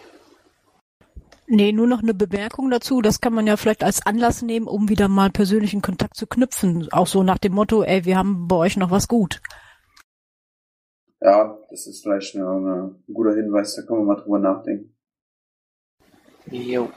Nee, 1.46 1.72
nur 1.72 1.86
noch 1.86 2.02
eine 2.02 2.14
Bemerkung 2.14 2.70
dazu. 2.70 3.02
Das 3.02 3.20
kann 3.20 3.34
man 3.34 3.46
ja 3.46 3.58
vielleicht 3.58 3.84
als 3.84 4.06
Anlass 4.06 4.40
nehmen, 4.40 4.66
um 4.66 4.88
wieder 4.88 5.08
mal 5.08 5.28
persönlichen 5.28 5.82
Kontakt 5.82 6.16
zu 6.16 6.26
knüpfen. 6.26 6.88
Auch 6.92 7.06
so 7.06 7.22
nach 7.22 7.36
dem 7.36 7.52
Motto, 7.52 7.82
ey, 7.82 8.06
wir 8.06 8.16
haben 8.16 8.48
bei 8.48 8.56
euch 8.56 8.78
noch 8.78 8.90
was 8.90 9.08
gut. 9.08 9.42
Ja, 11.20 11.58
das 11.70 11.86
ist 11.86 12.02
vielleicht 12.02 12.34
eine, 12.34 12.48
eine, 12.48 12.94
ein 13.08 13.14
guter 13.14 13.34
Hinweis, 13.34 13.76
da 13.76 13.82
können 13.82 14.00
wir 14.00 14.14
mal 14.14 14.20
drüber 14.20 14.38
nachdenken. 14.38 14.94
Jo. 16.50 16.90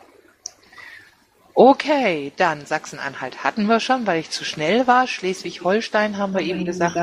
Okay, 1.56 2.32
dann 2.38 2.66
Sachsen-Anhalt 2.66 3.44
hatten 3.44 3.68
wir 3.68 3.80
schon, 3.80 4.08
weil 4.08 4.20
ich 4.20 4.32
zu 4.32 4.44
schnell 4.44 4.88
war. 4.88 5.06
Schleswig-Holstein 5.06 6.18
haben 6.18 6.34
wir 6.34 6.42
eben 6.42 6.66
gesagt. 6.66 6.96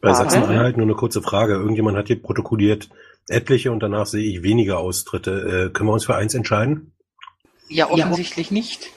Bei. 0.00 0.14
Sachsen-Anhalt 0.14 0.76
nur 0.76 0.86
eine 0.86 0.94
kurze 0.94 1.22
Frage. 1.22 1.54
Irgendjemand 1.54 1.96
hat 1.96 2.06
hier 2.06 2.22
protokolliert 2.22 2.88
etliche 3.28 3.72
und 3.72 3.82
danach 3.82 4.06
sehe 4.06 4.24
ich 4.24 4.42
weniger 4.42 4.78
Austritte. 4.78 5.30
Äh, 5.30 5.72
können 5.72 5.88
wir 5.88 5.92
uns 5.92 6.04
für 6.04 6.14
eins 6.14 6.34
entscheiden? 6.34 6.92
Ja, 7.68 7.90
offensichtlich 7.90 8.50
nicht. 8.50 8.90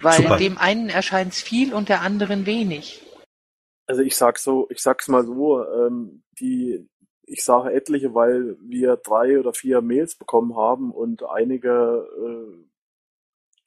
Weil 0.00 0.22
super. 0.22 0.36
dem 0.36 0.58
einen 0.58 0.88
erscheint 0.88 1.32
es 1.32 1.40
viel 1.40 1.72
und 1.72 1.88
der 1.88 2.02
anderen 2.02 2.46
wenig. 2.46 3.02
Also 3.88 4.02
ich 4.02 4.16
sag's 4.16 4.44
so, 4.44 4.68
ich 4.70 4.80
sag's 4.82 5.08
mal 5.08 5.24
so, 5.24 5.64
ähm, 5.64 6.22
die, 6.38 6.86
ich 7.22 7.42
sage 7.42 7.72
etliche, 7.72 8.14
weil 8.14 8.58
wir 8.60 8.96
drei 8.96 9.38
oder 9.40 9.54
vier 9.54 9.80
Mails 9.80 10.14
bekommen 10.14 10.56
haben 10.56 10.92
und 10.92 11.24
einige, 11.24 12.06
äh, 12.22 12.68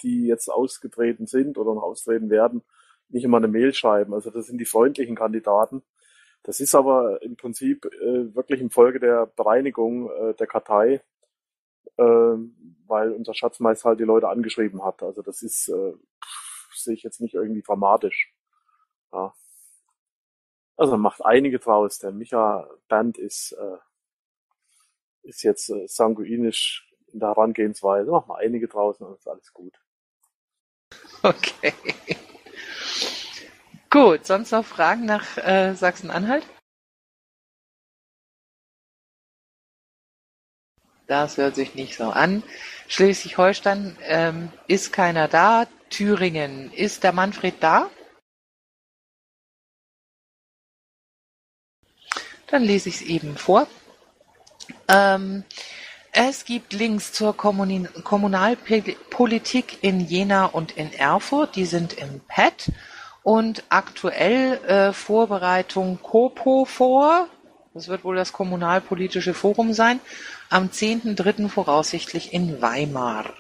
die 0.04 0.28
jetzt 0.28 0.48
ausgetreten 0.50 1.26
sind 1.26 1.58
oder 1.58 1.74
noch 1.74 1.82
austreten 1.82 2.30
werden, 2.30 2.62
nicht 3.10 3.24
immer 3.24 3.38
eine 3.38 3.48
Mail 3.48 3.74
schreiben. 3.74 4.14
Also 4.14 4.30
das 4.30 4.46
sind 4.46 4.60
die 4.60 4.66
freundlichen 4.66 5.16
Kandidaten. 5.16 5.82
Das 6.44 6.60
ist 6.60 6.76
aber 6.76 7.22
im 7.24 7.36
Prinzip 7.36 7.86
äh, 7.86 8.36
wirklich 8.36 8.62
in 8.62 8.70
Folge 8.70 9.00
der 9.00 9.26
Bereinigung 9.26 10.12
äh, 10.12 10.36
der 10.36 10.48
Kartei, 10.48 11.02
äh, 11.98 12.04
weil 12.88 13.12
unser 13.12 13.34
Schatzmeister 13.34 13.90
halt 13.90 14.00
die 14.00 14.04
Leute 14.06 14.30
angeschrieben 14.30 14.84
hat. 14.84 15.02
Also 15.02 15.24
das 15.24 15.42
ist, 15.42 15.68
äh, 15.70 15.94
sehe 16.76 16.94
ich 16.94 17.04
jetzt 17.04 17.22
nicht 17.22 17.34
irgendwie 17.34 17.64
dramatisch. 17.64 18.34
Ja. 19.12 19.34
Also 20.82 20.98
macht 20.98 21.24
einige 21.24 21.60
draus. 21.60 22.00
Der 22.00 22.12
Micha 22.12 22.68
Band 22.88 23.20
ist, 23.20 23.52
äh, 23.52 23.78
ist 25.22 25.44
jetzt 25.44 25.70
äh, 25.70 25.88
sanguinisch 25.88 26.92
in 27.14 27.20
der 27.20 27.30
Herangehensweise. 27.30 28.10
Macht 28.10 28.28
mal 28.28 28.40
einige 28.40 28.68
draußen 28.68 29.06
und 29.06 29.16
ist 29.16 29.28
alles 29.28 29.54
gut. 29.54 29.80
Okay. 31.22 31.76
Gut, 33.92 34.26
sonst 34.26 34.50
noch 34.50 34.66
Fragen 34.66 35.06
nach 35.06 35.38
äh, 35.38 35.76
Sachsen-Anhalt? 35.76 36.48
Das 41.06 41.38
hört 41.38 41.54
sich 41.54 41.76
nicht 41.76 41.96
so 41.96 42.06
an. 42.06 42.42
Schleswig-Holstein 42.88 43.98
ähm, 44.02 44.52
ist 44.68 44.92
keiner 44.92 45.28
da. 45.28 45.68
Thüringen, 45.92 46.74
ist 46.74 47.04
der 47.04 47.12
Manfred 47.12 47.56
da? 47.60 47.92
Dann 52.52 52.64
lese 52.64 52.90
ich 52.90 52.96
es 52.96 53.02
eben 53.02 53.38
vor. 53.38 53.66
Ähm, 54.88 55.44
es 56.12 56.44
gibt 56.44 56.74
Links 56.74 57.14
zur 57.14 57.36
Kommuni 57.36 57.88
Kommunalpolitik 58.04 59.78
in 59.82 60.02
Jena 60.02 60.46
und 60.46 60.74
in 60.74 60.92
Erfurt. 60.92 61.56
Die 61.56 61.66
sind 61.66 61.94
im 61.94 62.20
Pad. 62.28 62.72
Und 63.24 63.64
aktuell 63.70 64.60
äh, 64.66 64.94
Vorbereitung 64.94 66.00
COPO 66.02 66.66
vor. 66.66 67.28
Das 67.74 67.88
wird 67.88 68.04
wohl 68.04 68.18
das 68.18 68.34
Kommunalpolitische 68.34 69.34
Forum 69.34 69.74
sein. 69.74 70.02
Am 70.50 70.68
10.3. 70.68 71.48
voraussichtlich 71.48 72.34
in 72.34 72.62
Weimar. 72.62 73.34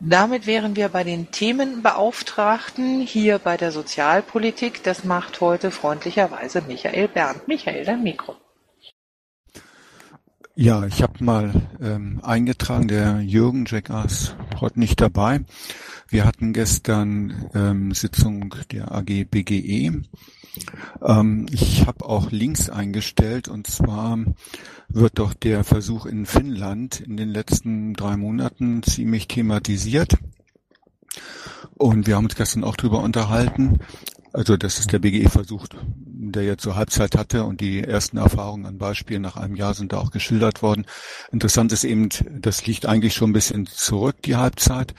Damit 0.00 0.46
wären 0.46 0.76
wir 0.76 0.90
bei 0.90 1.02
den 1.02 1.32
Themenbeauftragten 1.32 3.00
hier 3.00 3.40
bei 3.40 3.56
der 3.56 3.72
Sozialpolitik. 3.72 4.84
Das 4.84 5.02
macht 5.02 5.40
heute 5.40 5.72
freundlicherweise 5.72 6.62
Michael 6.62 7.08
Bernd. 7.08 7.48
Michael, 7.48 7.84
dein 7.84 8.04
Mikro. 8.04 8.36
Ja, 10.54 10.84
ich 10.86 11.02
habe 11.02 11.22
mal 11.24 11.52
ähm, 11.80 12.20
eingetragen, 12.22 12.86
der 12.86 13.20
Jürgen 13.20 13.64
Jack 13.66 13.90
ist 13.90 14.36
heute 14.60 14.78
nicht 14.78 15.00
dabei. 15.00 15.40
Wir 16.10 16.24
hatten 16.24 16.54
gestern 16.54 17.50
ähm, 17.54 17.92
Sitzung 17.92 18.54
der 18.72 18.92
AG 18.92 19.26
BGE. 19.30 20.02
Ähm, 21.02 21.46
ich 21.50 21.86
habe 21.86 22.06
auch 22.06 22.30
Links 22.30 22.70
eingestellt 22.70 23.48
und 23.48 23.66
zwar 23.66 24.18
wird 24.88 25.18
doch 25.18 25.34
der 25.34 25.64
Versuch 25.64 26.06
in 26.06 26.24
Finnland 26.24 27.00
in 27.00 27.18
den 27.18 27.28
letzten 27.28 27.92
drei 27.92 28.16
Monaten 28.16 28.82
ziemlich 28.82 29.28
thematisiert. 29.28 30.16
Und 31.74 32.06
wir 32.06 32.16
haben 32.16 32.24
uns 32.24 32.36
gestern 32.36 32.64
auch 32.64 32.76
drüber 32.76 33.00
unterhalten. 33.00 33.80
Also 34.32 34.56
das 34.56 34.78
ist 34.78 34.92
der 34.92 35.00
BGE-Versuch, 35.00 35.66
der 35.74 36.44
jetzt 36.44 36.62
zur 36.62 36.76
Halbzeit 36.76 37.18
hatte 37.18 37.44
und 37.44 37.60
die 37.60 37.82
ersten 37.82 38.16
Erfahrungen 38.16 38.64
an 38.64 38.78
Beispielen 38.78 39.22
nach 39.22 39.36
einem 39.36 39.56
Jahr 39.56 39.74
sind 39.74 39.92
da 39.92 39.98
auch 39.98 40.10
geschildert 40.10 40.62
worden. 40.62 40.86
Interessant 41.32 41.72
ist 41.72 41.84
eben, 41.84 42.08
das 42.40 42.66
liegt 42.66 42.86
eigentlich 42.86 43.14
schon 43.14 43.30
ein 43.30 43.34
bisschen 43.34 43.66
zurück, 43.66 44.22
die 44.22 44.36
Halbzeit. 44.36 44.94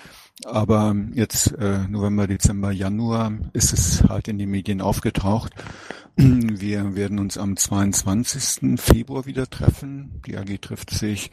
Aber 0.45 0.95
jetzt 1.13 1.54
äh, 1.58 1.88
November, 1.89 2.28
Dezember, 2.28 2.71
Januar 2.71 3.34
ist 3.54 3.73
es 3.73 4.04
halt 4.04 4.28
in 4.28 4.38
den 4.38 4.49
Medien 4.49 4.82
aufgetaucht. 4.82 5.54
Wir 6.15 6.95
werden 6.95 7.19
uns 7.19 7.38
am 7.38 7.58
22. 7.58 8.80
Februar 8.80 9.25
wieder 9.25 9.49
treffen. 9.49 10.21
Die 10.25 10.38
AG 10.38 10.62
trifft 10.62 10.91
sich 10.91 11.32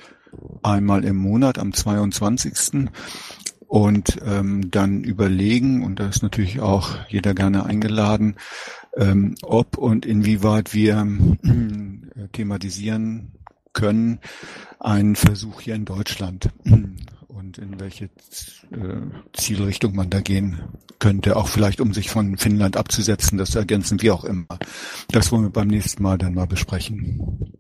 einmal 0.63 1.05
im 1.05 1.17
Monat 1.17 1.59
am 1.59 1.73
22 1.73 2.91
und 3.69 4.19
ähm, 4.25 4.71
dann 4.71 5.03
überlegen, 5.03 5.85
und 5.85 5.99
da 5.99 6.09
ist 6.09 6.23
natürlich 6.23 6.61
auch 6.61 6.97
jeder 7.09 7.35
gerne 7.35 7.65
eingeladen, 7.65 8.37
ähm, 8.97 9.35
ob 9.43 9.77
und 9.77 10.07
inwieweit 10.07 10.75
wir 10.75 11.07
äh, 11.45 12.29
thematisieren 12.33 13.33
können, 13.73 14.21
einen 14.79 15.17
Versuch 15.17 15.61
hier 15.61 15.75
in 15.75 15.85
Deutschland 15.85 16.51
und 17.37 17.59
in 17.59 17.79
welche 17.79 18.07
äh, 18.07 19.01
Zielrichtung 19.35 19.95
man 19.95 20.09
da 20.09 20.21
gehen 20.21 20.59
könnte, 20.99 21.37
auch 21.37 21.49
vielleicht 21.49 21.81
um 21.81 21.93
sich 21.93 22.11
von 22.11 22.39
Finnland 22.39 22.77
abzusetzen, 22.77 23.37
das 23.37 23.55
ergänzen 23.55 24.01
wir 24.01 24.15
auch 24.15 24.25
immer. 24.25 24.59
Das 25.09 25.31
wollen 25.31 25.45
wir 25.45 25.51
beim 25.51 25.69
nächsten 25.69 26.03
Mal 26.03 26.17
dann 26.17 26.35
mal 26.35 26.47
besprechen. 26.47 27.53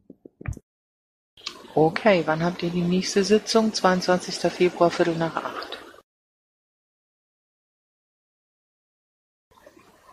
Okay, 1.74 2.22
wann 2.24 2.42
habt 2.42 2.62
ihr 2.62 2.70
die 2.70 2.80
nächste 2.80 3.22
Sitzung? 3.22 3.74
22. 3.74 4.50
Februar, 4.50 4.90
Viertel 4.90 5.16
nach 5.16 5.36
acht. 5.36 5.78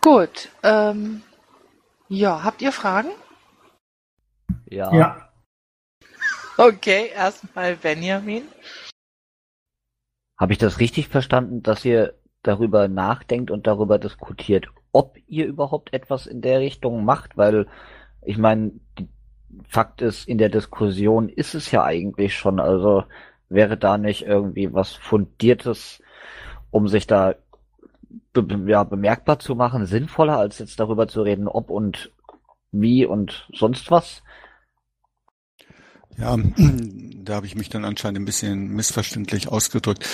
Gut, 0.02 0.50
ähm, 0.62 1.22
ja, 2.08 2.44
habt 2.44 2.60
ihr 2.60 2.72
Fragen? 2.72 3.08
Ja. 4.68 4.94
Ja. 4.94 5.32
Okay, 6.58 7.10
erstmal 7.14 7.76
Benjamin. 7.76 8.44
Habe 10.36 10.52
ich 10.52 10.58
das 10.58 10.80
richtig 10.80 11.08
verstanden, 11.08 11.62
dass 11.62 11.84
ihr 11.84 12.14
darüber 12.42 12.88
nachdenkt 12.88 13.50
und 13.50 13.66
darüber 13.66 13.98
diskutiert, 13.98 14.66
ob 14.92 15.16
ihr 15.26 15.46
überhaupt 15.46 15.92
etwas 15.92 16.26
in 16.26 16.40
der 16.40 16.60
Richtung 16.60 17.04
macht? 17.04 17.36
Weil 17.36 17.66
ich 18.22 18.38
meine, 18.38 18.72
Fakt 19.68 20.02
ist, 20.02 20.26
in 20.26 20.38
der 20.38 20.48
Diskussion 20.48 21.28
ist 21.28 21.54
es 21.54 21.70
ja 21.70 21.84
eigentlich 21.84 22.36
schon. 22.36 22.58
Also 22.58 23.04
wäre 23.48 23.76
da 23.76 23.98
nicht 23.98 24.22
irgendwie 24.26 24.72
was 24.72 24.92
Fundiertes, 24.92 26.02
um 26.70 26.88
sich 26.88 27.06
da 27.06 27.34
be 28.32 28.70
ja, 28.70 28.82
bemerkbar 28.82 29.38
zu 29.38 29.54
machen, 29.54 29.86
sinnvoller, 29.86 30.38
als 30.38 30.58
jetzt 30.58 30.80
darüber 30.80 31.06
zu 31.06 31.22
reden, 31.22 31.46
ob 31.46 31.70
und 31.70 32.12
wie 32.72 33.06
und 33.06 33.48
sonst 33.52 33.90
was? 33.90 34.22
Ja, 36.18 36.36
da 37.24 37.34
habe 37.34 37.46
ich 37.46 37.54
mich 37.54 37.68
dann 37.68 37.84
anscheinend 37.84 38.20
ein 38.20 38.24
bisschen 38.24 38.68
missverständlich 38.68 39.48
ausgedrückt. 39.48 40.06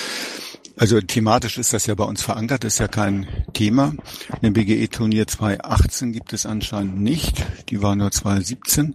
Also 0.77 1.01
thematisch 1.01 1.59
ist 1.59 1.73
das 1.75 1.87
ja 1.87 1.95
bei 1.95 2.05
uns 2.05 2.23
verankert, 2.23 2.65
ist 2.65 2.79
ja 2.79 2.89
kein 2.89 3.27
Thema. 3.53 3.93
Ein 4.41 4.55
BGE-Turnier 4.55 5.27
2018 5.27 6.13
gibt 6.13 6.33
es 6.33 6.47
anscheinend 6.47 7.01
nicht. 7.01 7.45
Die 7.69 7.83
war 7.83 7.97
nur 7.97 8.11
2017. 8.11 8.95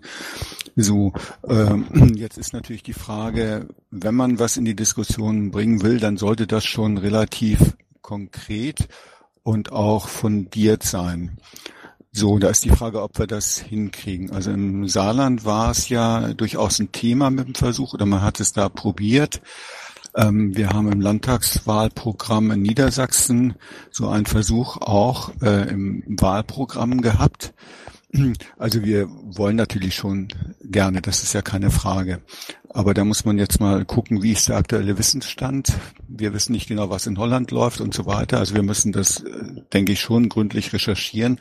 So, 0.76 1.14
ähm, 1.48 2.14
jetzt 2.16 2.38
ist 2.38 2.54
natürlich 2.54 2.84
die 2.84 2.94
Frage, 2.94 3.68
wenn 3.92 4.16
man 4.16 4.40
was 4.40 4.58
in 4.58 4.66
die 4.66 4.76
Diskussion 4.76 5.52
bringen 5.52 5.84
will, 5.84 6.00
dann 6.00 6.18
sollte 6.18 6.48
das 6.48 6.66
schon 6.66 6.98
relativ 6.98 7.60
konkret 8.02 8.88
und 9.44 9.72
auch 9.72 10.08
fundiert 10.08 10.84
sein. 10.84 11.38
So, 12.18 12.40
da 12.40 12.48
ist 12.48 12.64
die 12.64 12.70
Frage, 12.70 13.02
ob 13.02 13.20
wir 13.20 13.28
das 13.28 13.58
hinkriegen. 13.58 14.32
Also 14.32 14.50
im 14.50 14.88
Saarland 14.88 15.44
war 15.44 15.72
es 15.72 15.90
ja 15.90 16.34
durchaus 16.34 16.80
ein 16.80 16.94
Thema 16.94 17.30
mit 17.30 17.48
dem 17.48 17.56
Versuch 17.56 17.94
oder 17.94 18.06
man 18.06 18.22
hat 18.22 18.40
es 18.40 18.54
da 18.54 18.70
probiert. 18.70 19.42
Ähm, 20.16 20.56
wir 20.56 20.70
haben 20.70 20.90
im 20.90 21.02
Landtagswahlprogramm 21.02 22.52
in 22.52 22.62
Niedersachsen 22.62 23.56
so 23.92 24.08
einen 24.08 24.28
Versuch 24.28 24.78
auch 24.78 25.32
äh, 25.42 25.68
im 25.68 26.06
Wahlprogramm 26.08 27.02
gehabt. 27.02 27.54
Also 28.58 28.84
wir 28.84 29.08
wollen 29.10 29.56
natürlich 29.56 29.96
schon 29.96 30.30
gerne, 30.64 31.02
das 31.02 31.24
ist 31.24 31.34
ja 31.34 31.42
keine 31.42 31.72
Frage. 31.72 32.22
Aber 32.70 32.94
da 32.94 33.06
muss 33.06 33.24
man 33.24 33.38
jetzt 33.38 33.60
mal 33.60 33.86
gucken, 33.86 34.22
wie 34.22 34.34
ist 34.34 34.50
der 34.50 34.58
aktuelle 34.58 34.98
Wissensstand. 34.98 35.74
Wir 36.08 36.34
wissen 36.34 36.52
nicht 36.52 36.68
genau, 36.68 36.90
was 36.90 37.08
in 37.08 37.18
Holland 37.18 37.52
läuft 37.52 37.80
und 37.80 37.94
so 37.94 38.06
weiter. 38.06 38.38
Also 38.40 38.54
wir 38.54 38.64
müssen 38.64 38.92
das, 38.92 39.22
äh, 39.22 39.62
denke 39.74 39.94
ich, 39.94 40.02
schon 40.02 40.30
gründlich 40.30 40.74
recherchieren, 40.74 41.40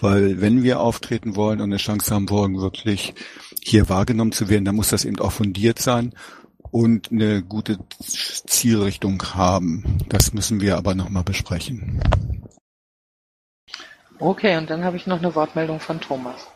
weil 0.00 0.40
wenn 0.40 0.62
wir 0.62 0.80
auftreten 0.80 1.34
wollen 1.34 1.60
und 1.60 1.70
eine 1.70 1.78
Chance 1.78 2.14
haben 2.14 2.30
wollen, 2.30 2.60
wirklich 2.60 3.14
hier 3.62 3.88
wahrgenommen 3.88 4.32
zu 4.32 4.48
werden, 4.48 4.64
dann 4.64 4.76
muss 4.76 4.90
das 4.90 5.04
eben 5.04 5.18
auch 5.18 5.32
fundiert 5.32 5.80
sein 5.80 6.14
und 6.70 7.10
eine 7.10 7.42
gute 7.42 7.78
Zielrichtung 7.98 9.22
haben. 9.34 9.98
Das 10.08 10.32
müssen 10.32 10.60
wir 10.60 10.76
aber 10.76 10.94
nochmal 10.94 11.24
besprechen. 11.24 12.00
Okay, 14.20 14.58
und 14.58 14.68
dann 14.68 14.84
habe 14.84 14.96
ich 14.96 15.06
noch 15.06 15.18
eine 15.18 15.34
Wortmeldung 15.34 15.80
von 15.80 16.00
Thomas. 16.00 16.50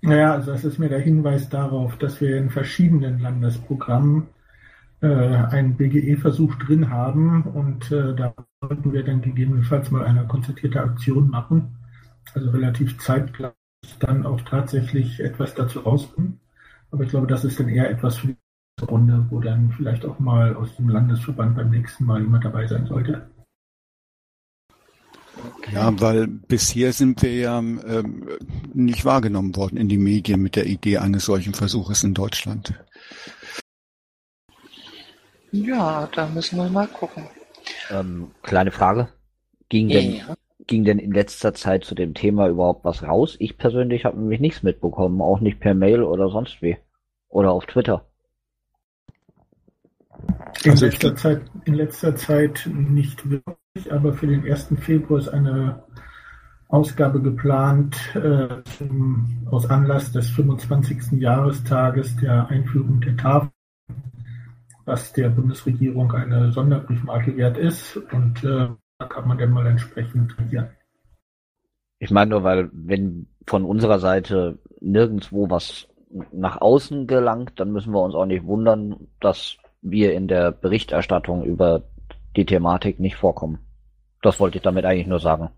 Naja, 0.00 0.32
also 0.32 0.52
das 0.52 0.64
ist 0.64 0.78
mir 0.78 0.88
der 0.88 1.00
Hinweis 1.00 1.50
darauf, 1.50 1.98
dass 1.98 2.20
wir 2.20 2.38
in 2.38 2.48
verschiedenen 2.48 3.20
Landesprogrammen 3.20 4.28
äh, 5.02 5.06
einen 5.06 5.76
BGE-Versuch 5.76 6.54
drin 6.54 6.88
haben 6.88 7.42
und 7.42 7.92
äh, 7.92 8.14
da 8.14 8.34
sollten 8.62 8.92
wir 8.92 9.04
dann 9.04 9.20
gegebenenfalls 9.20 9.90
mal 9.90 10.04
eine 10.04 10.26
konzertierte 10.26 10.80
Aktion 10.80 11.28
machen, 11.28 11.76
also 12.34 12.50
relativ 12.50 12.98
zeitgleich 12.98 13.52
dann 14.00 14.24
auch 14.24 14.40
tatsächlich 14.40 15.20
etwas 15.20 15.54
dazu 15.54 15.80
rauskommen. 15.80 16.40
Aber 16.90 17.04
ich 17.04 17.10
glaube, 17.10 17.26
das 17.26 17.44
ist 17.44 17.60
dann 17.60 17.68
eher 17.68 17.90
etwas 17.90 18.16
für 18.16 18.28
die 18.28 18.36
Runde, 18.84 19.26
wo 19.28 19.40
dann 19.40 19.70
vielleicht 19.72 20.06
auch 20.06 20.18
mal 20.18 20.56
aus 20.56 20.74
dem 20.76 20.88
Landesverband 20.88 21.56
beim 21.56 21.70
nächsten 21.70 22.04
Mal 22.04 22.22
jemand 22.22 22.44
dabei 22.44 22.66
sein 22.66 22.86
sollte. 22.86 23.28
Ja, 25.72 26.00
weil 26.00 26.26
bisher 26.26 26.92
sind 26.92 27.22
wir 27.22 27.34
ja 27.34 27.58
ähm, 27.58 28.28
nicht 28.72 29.04
wahrgenommen 29.04 29.54
worden 29.56 29.76
in 29.76 29.88
die 29.88 29.98
Medien 29.98 30.40
mit 30.40 30.56
der 30.56 30.66
Idee 30.66 30.98
eines 30.98 31.24
solchen 31.26 31.54
Versuches 31.54 32.02
in 32.04 32.14
Deutschland. 32.14 32.74
Ja, 35.50 36.08
da 36.14 36.26
müssen 36.28 36.58
wir 36.58 36.68
mal 36.68 36.88
gucken. 36.88 37.26
Ähm, 37.90 38.30
kleine 38.42 38.70
Frage. 38.70 39.08
Ging 39.68 39.88
denn, 39.88 40.16
Ja. 40.16 40.36
ging 40.66 40.84
denn 40.84 40.98
in 40.98 41.12
letzter 41.12 41.54
Zeit 41.54 41.84
zu 41.84 41.94
dem 41.94 42.14
Thema 42.14 42.48
überhaupt 42.48 42.84
was 42.84 43.02
raus? 43.02 43.36
Ich 43.38 43.56
persönlich 43.58 44.04
habe 44.04 44.18
nämlich 44.18 44.40
nichts 44.40 44.62
mitbekommen, 44.62 45.20
auch 45.20 45.40
nicht 45.40 45.60
per 45.60 45.74
Mail 45.74 46.02
oder 46.02 46.28
sonst 46.30 46.60
wie. 46.62 46.76
Oder 47.28 47.52
auf 47.52 47.66
Twitter. 47.66 48.06
In, 50.64 50.70
Also 50.72 50.86
ich 50.86 50.94
letzter 50.94 51.16
Zeit, 51.16 51.42
in 51.64 51.74
letzter 51.74 52.16
Zeit 52.16 52.68
nicht 52.72 53.28
wirklich, 53.30 53.56
aber 53.90 54.12
für 54.12 54.26
den 54.26 54.44
1. 54.44 54.74
Februar 54.80 55.20
ist 55.20 55.28
eine 55.28 55.82
Ausgabe 56.68 57.22
geplant 57.22 57.96
äh, 58.14 58.62
zum, 58.76 59.46
aus 59.50 59.70
Anlass 59.70 60.12
des 60.12 60.28
25. 60.30 61.12
Jahrestages 61.20 62.16
der 62.16 62.48
Einführung 62.48 63.00
der 63.00 63.16
Tafel, 63.16 63.50
was 64.84 65.12
der 65.14 65.30
Bundesregierung 65.30 66.12
eine 66.12 66.52
Sonderbriefmarke 66.52 67.36
wert 67.36 67.56
ist. 67.56 67.96
Und 68.12 68.44
äh, 68.44 68.68
da 68.98 69.06
kann 69.06 69.26
man 69.26 69.38
dann 69.38 69.52
mal 69.52 69.66
entsprechend 69.66 70.38
reagieren. 70.38 70.68
Ich 72.00 72.10
meine 72.10 72.30
nur, 72.30 72.44
weil 72.44 72.68
wenn 72.72 73.26
von 73.46 73.64
unserer 73.64 73.98
Seite 73.98 74.58
nirgendwo 74.80 75.50
was 75.50 75.88
nach 76.32 76.60
außen 76.60 77.06
gelangt, 77.06 77.52
dann 77.56 77.72
müssen 77.72 77.92
wir 77.92 78.02
uns 78.02 78.14
auch 78.14 78.26
nicht 78.26 78.44
wundern, 78.44 79.08
dass 79.20 79.56
wir 79.80 80.12
in 80.12 80.28
der 80.28 80.52
Berichterstattung 80.52 81.44
über 81.44 81.82
die 82.36 82.46
Thematik 82.46 83.00
nicht 83.00 83.16
vorkommen. 83.16 83.58
Das 84.22 84.40
wollte 84.40 84.58
ich 84.58 84.62
damit 84.62 84.84
eigentlich 84.84 85.06
nur 85.06 85.20
sagen. 85.20 85.50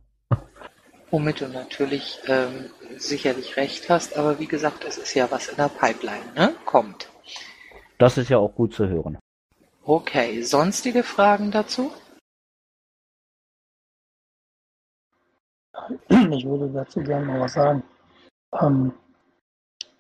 Womit 1.10 1.40
du 1.40 1.48
natürlich 1.48 2.20
ähm, 2.26 2.70
sicherlich 2.96 3.56
recht 3.56 3.90
hast, 3.90 4.16
aber 4.16 4.38
wie 4.38 4.46
gesagt, 4.46 4.84
es 4.84 4.96
ist 4.96 5.14
ja 5.14 5.30
was 5.30 5.48
in 5.48 5.56
der 5.56 5.68
Pipeline, 5.68 6.32
ne? 6.36 6.54
Kommt. 6.64 7.08
Das 7.98 8.16
ist 8.16 8.28
ja 8.28 8.38
auch 8.38 8.54
gut 8.54 8.74
zu 8.74 8.86
hören. 8.86 9.18
Okay, 9.84 10.42
sonstige 10.42 11.02
Fragen 11.02 11.50
dazu? 11.50 11.90
Ich 16.08 16.44
würde 16.44 16.68
dazu 16.68 17.00
gerne 17.00 17.26
mal 17.26 17.40
was 17.40 17.54
sagen. 17.54 17.82
Ähm, 18.60 18.92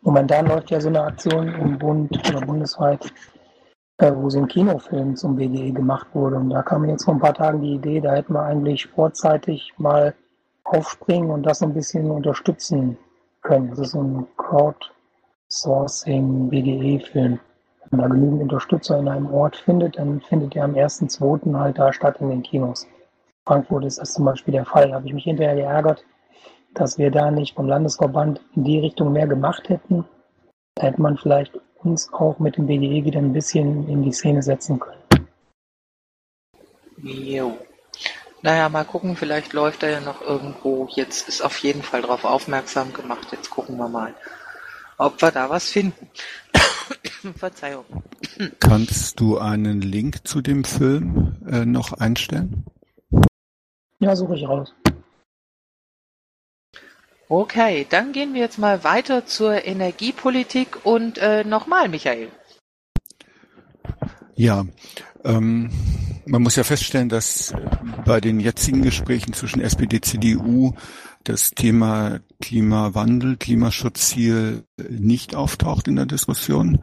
momentan 0.02 0.46
läuft 0.46 0.70
ja 0.70 0.80
so 0.80 0.88
eine 0.88 1.02
Aktion 1.02 1.48
im 1.48 1.78
Bund 1.78 2.16
oder 2.28 2.40
bundesweit 2.40 3.12
äh, 4.00 4.12
wo 4.16 4.28
so 4.30 4.38
ein 4.38 4.48
Kinofilm 4.48 5.14
zum 5.14 5.36
BGE 5.36 5.72
gemacht 5.72 6.08
wurde. 6.14 6.36
Und 6.36 6.48
da 6.50 6.62
kam 6.62 6.86
jetzt 6.86 7.04
vor 7.04 7.14
ein 7.14 7.20
paar 7.20 7.34
Tagen 7.34 7.60
die 7.60 7.74
Idee, 7.74 8.00
da 8.00 8.14
hätten 8.14 8.32
wir 8.32 8.42
eigentlich 8.42 8.86
vorzeitig 8.86 9.74
mal 9.76 10.14
aufspringen 10.64 11.30
und 11.30 11.44
das 11.44 11.62
ein 11.62 11.74
bisschen 11.74 12.10
unterstützen 12.10 12.96
können. 13.42 13.68
Das 13.70 13.78
ist 13.78 13.90
so 13.90 14.02
ein 14.02 14.26
Crowdsourcing 14.36 16.48
BGE-Film. 16.48 17.38
Wenn 17.90 17.98
man 17.98 18.00
da 18.00 18.08
genügend 18.14 18.42
Unterstützer 18.42 18.98
in 18.98 19.08
einem 19.08 19.32
Ort 19.34 19.56
findet, 19.56 19.98
dann 19.98 20.22
findet 20.22 20.56
er 20.56 20.64
am 20.64 20.74
1.2. 20.74 21.58
halt 21.58 21.78
da 21.78 21.92
statt 21.92 22.16
in 22.20 22.30
den 22.30 22.42
Kinos. 22.42 22.86
Frankfurt 23.46 23.84
ist 23.84 23.98
das 23.98 24.14
zum 24.14 24.24
Beispiel 24.24 24.52
der 24.52 24.64
Fall. 24.64 24.88
Da 24.88 24.94
habe 24.94 25.06
ich 25.06 25.12
mich 25.12 25.24
hinterher 25.24 25.56
geärgert, 25.56 26.04
dass 26.72 26.96
wir 26.98 27.10
da 27.10 27.30
nicht 27.30 27.54
vom 27.56 27.66
Landesverband 27.66 28.40
in 28.54 28.64
die 28.64 28.78
Richtung 28.78 29.12
mehr 29.12 29.26
gemacht 29.26 29.68
hätten. 29.68 30.06
Da 30.76 30.84
hätte 30.84 31.02
man 31.02 31.18
vielleicht 31.18 31.60
uns 31.82 32.12
auch 32.12 32.38
mit 32.38 32.56
dem 32.56 32.66
BGE 32.66 33.04
wieder 33.04 33.18
ein 33.18 33.32
bisschen 33.32 33.88
in 33.88 34.02
die 34.02 34.12
Szene 34.12 34.42
setzen 34.42 34.78
können. 34.78 35.00
Jo. 37.02 37.56
Naja, 38.42 38.68
mal 38.68 38.84
gucken, 38.84 39.16
vielleicht 39.16 39.52
läuft 39.52 39.82
er 39.82 39.90
ja 39.90 40.00
noch 40.00 40.22
irgendwo. 40.22 40.88
Jetzt 40.94 41.28
ist 41.28 41.42
auf 41.42 41.58
jeden 41.58 41.82
Fall 41.82 42.02
darauf 42.02 42.24
aufmerksam 42.24 42.92
gemacht. 42.92 43.28
Jetzt 43.32 43.50
gucken 43.50 43.76
wir 43.76 43.88
mal, 43.88 44.14
ob 44.96 45.20
wir 45.20 45.30
da 45.30 45.50
was 45.50 45.68
finden. 45.68 46.08
Verzeihung. 47.36 47.84
Kannst 48.58 49.20
du 49.20 49.38
einen 49.38 49.82
Link 49.82 50.26
zu 50.26 50.40
dem 50.40 50.64
Film 50.64 51.36
äh, 51.46 51.66
noch 51.66 51.92
einstellen? 51.92 52.64
Ja, 53.98 54.16
suche 54.16 54.36
ich 54.36 54.48
raus. 54.48 54.72
Okay, 57.32 57.86
dann 57.88 58.10
gehen 58.10 58.34
wir 58.34 58.40
jetzt 58.40 58.58
mal 58.58 58.82
weiter 58.82 59.24
zur 59.24 59.64
Energiepolitik 59.64 60.84
und 60.84 61.16
äh, 61.18 61.44
nochmal, 61.44 61.88
Michael. 61.88 62.28
Ja, 64.34 64.64
ähm, 65.22 65.70
man 66.26 66.42
muss 66.42 66.56
ja 66.56 66.64
feststellen, 66.64 67.08
dass 67.08 67.54
bei 68.04 68.20
den 68.20 68.40
jetzigen 68.40 68.82
Gesprächen 68.82 69.32
zwischen 69.32 69.60
SPD, 69.60 70.00
CDU 70.00 70.74
das 71.22 71.50
Thema 71.50 72.18
Klimawandel, 72.42 73.36
Klimaschutzziel 73.36 74.64
nicht 74.88 75.36
auftaucht 75.36 75.86
in 75.86 75.94
der 75.94 76.06
Diskussion. 76.06 76.80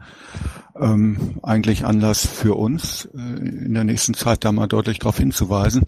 Ähm, 0.80 1.40
eigentlich 1.42 1.84
Anlass 1.84 2.24
für 2.26 2.54
uns, 2.54 3.06
äh, 3.14 3.18
in 3.18 3.74
der 3.74 3.84
nächsten 3.84 4.14
Zeit 4.14 4.46
da 4.46 4.52
mal 4.52 4.66
deutlich 4.66 4.98
darauf 4.98 5.18
hinzuweisen. 5.18 5.84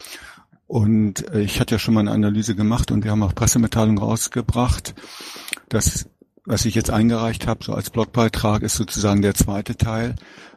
Und 0.70 1.28
äh, 1.34 1.40
ich 1.40 1.58
hatte 1.58 1.74
ja 1.74 1.78
schon 1.80 1.94
mal 1.94 2.00
eine 2.00 2.12
Analyse 2.12 2.54
gemacht 2.54 2.92
und 2.92 3.02
wir 3.02 3.10
haben 3.10 3.24
auch 3.24 3.34
Pressemitteilung 3.34 3.98
rausgebracht. 3.98 4.94
Das, 5.68 6.08
was 6.44 6.64
ich 6.64 6.76
jetzt 6.76 6.90
eingereicht 6.90 7.48
habe, 7.48 7.64
so 7.64 7.74
als 7.74 7.90
Blogbeitrag, 7.90 8.62
ist 8.62 8.76
sozusagen 8.76 9.20
der 9.20 9.34
zweite 9.34 9.76
Teil, 9.76 10.14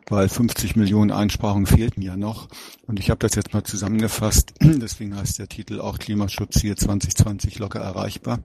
weil 0.08 0.30
50 0.30 0.76
Millionen 0.76 1.10
Einsparungen 1.10 1.66
fehlten 1.66 2.04
ja 2.04 2.16
noch. 2.16 2.48
Und 2.86 3.00
ich 3.00 3.10
habe 3.10 3.18
das 3.18 3.34
jetzt 3.34 3.56
mal 3.56 3.64
zusammengefasst. 3.64 4.54
Deswegen 4.62 5.18
heißt 5.18 5.40
der 5.40 5.50
Titel 5.50 5.82
auch 5.82 5.98
Klimaschutz 5.98 6.62
hier 6.62 6.78
2020 6.78 7.58
locker 7.58 7.80
erreichbar 7.80 8.44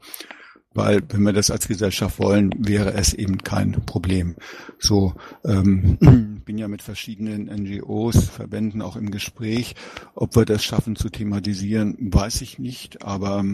weil 0.78 1.02
wenn 1.08 1.24
wir 1.24 1.32
das 1.32 1.50
als 1.50 1.66
Gesellschaft 1.66 2.20
wollen, 2.20 2.54
wäre 2.56 2.94
es 2.94 3.12
eben 3.12 3.38
kein 3.38 3.72
Problem. 3.84 4.36
So 4.78 5.14
ähm, 5.44 6.40
bin 6.44 6.56
ja 6.56 6.68
mit 6.68 6.82
verschiedenen 6.82 7.46
NGOs, 7.46 8.28
Verbänden 8.28 8.80
auch 8.80 8.94
im 8.94 9.10
Gespräch. 9.10 9.74
Ob 10.14 10.36
wir 10.36 10.44
das 10.44 10.62
schaffen 10.62 10.94
zu 10.94 11.10
thematisieren, 11.10 11.96
weiß 11.98 12.42
ich 12.42 12.60
nicht, 12.60 13.02
aber 13.02 13.44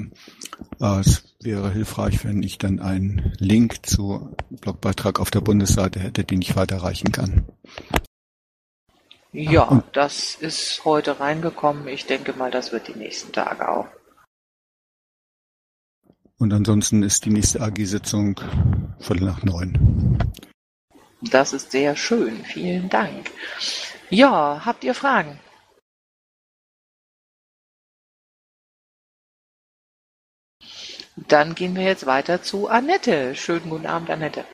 äh, 0.81 1.01
es 1.01 1.35
wäre 1.41 1.73
hilfreich, 1.73 2.25
wenn 2.27 2.43
ich 2.43 2.59
dann 2.59 2.79
einen 2.79 3.33
Link 3.39 3.87
zu 3.87 4.37
Blogbeitrag 4.61 5.19
auf 5.19 5.31
der 5.31 5.41
Bundesseite 5.41 6.01
hätte, 6.01 6.25
den 6.25 6.43
ich 6.43 6.57
weiterreichen 6.57 7.11
kann. 7.11 7.47
Ja, 9.33 9.83
das 9.93 10.35
ist 10.35 10.85
heute 10.85 11.19
reingekommen. 11.21 11.89
Ich 11.89 12.05
denke 12.05 12.35
mal, 12.35 12.51
das 12.51 12.71
wird 12.71 12.87
die 12.87 12.99
nächsten 12.99 13.33
Tage 13.33 13.67
auch. 13.67 13.87
Und 16.39 16.53
ansonsten 16.53 17.03
ist 17.03 17.25
die 17.25 17.31
nächste 17.31 17.61
AG-Sitzung 17.61 18.41
Viertel 18.99 19.25
nach 19.25 19.43
neun. 19.43 20.19
Das 21.21 21.53
ist 21.53 21.71
sehr 21.71 21.97
schön. 21.97 22.45
Vielen 22.45 22.89
Dank. 22.89 23.31
Ja, 24.11 24.63
habt 24.65 24.85
ihr 24.85 24.95
Fragen? 24.95 25.39
Dann 31.17 31.55
gehen 31.55 31.77
wir 31.77 31.85
jetzt 31.85 32.07
weiter 32.07 32.43
zu 32.43 32.69
Annette. 32.69 33.35
Schönen 33.37 33.71
guten 33.71 33.87
Abend, 33.87 34.11
Annette. 34.11 34.45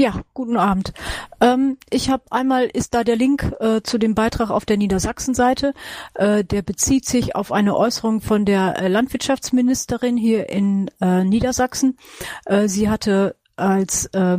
Ja, 0.00 0.22
guten 0.32 0.56
Abend. 0.56 0.94
Ähm, 1.42 1.76
ich 1.90 2.08
habe 2.08 2.22
einmal 2.30 2.64
ist 2.64 2.94
da 2.94 3.04
der 3.04 3.16
Link 3.16 3.54
äh, 3.60 3.82
zu 3.82 3.98
dem 3.98 4.14
Beitrag 4.14 4.48
auf 4.48 4.64
der 4.64 4.78
Niedersachsen-Seite. 4.78 5.74
Äh, 6.14 6.42
der 6.42 6.62
bezieht 6.62 7.04
sich 7.04 7.36
auf 7.36 7.52
eine 7.52 7.76
Äußerung 7.76 8.22
von 8.22 8.46
der 8.46 8.78
äh, 8.78 8.88
Landwirtschaftsministerin 8.88 10.16
hier 10.16 10.48
in 10.48 10.90
äh, 11.02 11.22
Niedersachsen. 11.22 11.98
Äh, 12.46 12.66
sie 12.66 12.88
hatte 12.88 13.36
als 13.56 14.06
äh, 14.14 14.38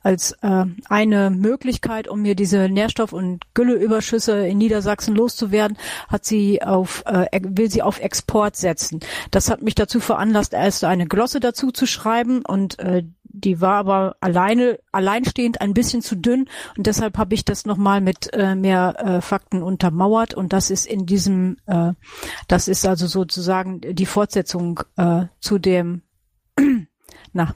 als 0.00 0.32
äh, 0.40 0.64
eine 0.88 1.30
Möglichkeit, 1.30 2.08
um 2.08 2.22
mir 2.22 2.34
diese 2.34 2.68
Nährstoff- 2.70 3.12
und 3.12 3.42
Gülleüberschüsse 3.52 4.46
in 4.46 4.56
Niedersachsen 4.56 5.14
loszuwerden, 5.14 5.76
hat 6.08 6.24
sie 6.24 6.62
auf 6.62 7.02
äh, 7.06 7.26
will 7.42 7.70
sie 7.70 7.82
auf 7.82 8.00
Export 8.00 8.56
setzen. 8.56 9.00
Das 9.30 9.50
hat 9.50 9.60
mich 9.60 9.74
dazu 9.74 10.00
veranlasst, 10.00 10.54
erst 10.54 10.84
eine 10.84 11.06
Glosse 11.06 11.40
dazu 11.40 11.72
zu 11.72 11.86
schreiben 11.86 12.42
und 12.44 12.78
äh, 12.78 13.04
die 13.34 13.60
war 13.60 13.74
aber 13.74 14.16
alleine, 14.20 14.78
alleinstehend 14.92 15.60
ein 15.60 15.74
bisschen 15.74 16.02
zu 16.02 16.14
dünn 16.16 16.48
und 16.76 16.86
deshalb 16.86 17.18
habe 17.18 17.34
ich 17.34 17.44
das 17.44 17.66
nochmal 17.66 18.00
mit 18.00 18.32
äh, 18.32 18.54
mehr 18.54 18.94
äh, 18.98 19.20
Fakten 19.20 19.62
untermauert 19.62 20.34
und 20.34 20.52
das 20.52 20.70
ist 20.70 20.86
in 20.86 21.04
diesem, 21.04 21.56
äh, 21.66 21.92
das 22.48 22.68
ist 22.68 22.86
also 22.86 23.06
sozusagen 23.06 23.80
die 23.80 24.06
Fortsetzung 24.06 24.80
äh, 24.96 25.26
zu 25.40 25.58
dem, 25.58 26.02
na, 27.32 27.54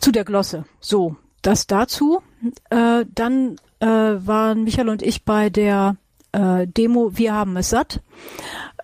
zu 0.00 0.12
der 0.12 0.24
Glosse. 0.24 0.64
So, 0.78 1.16
das 1.42 1.66
dazu. 1.66 2.22
Äh, 2.70 3.04
dann 3.12 3.56
äh, 3.80 3.86
waren 3.86 4.64
Michael 4.64 4.88
und 4.88 5.02
ich 5.02 5.24
bei 5.24 5.50
der 5.50 5.96
äh, 6.32 6.66
Demo 6.66 7.16
Wir 7.16 7.34
haben 7.34 7.56
es 7.56 7.70
satt. 7.70 8.02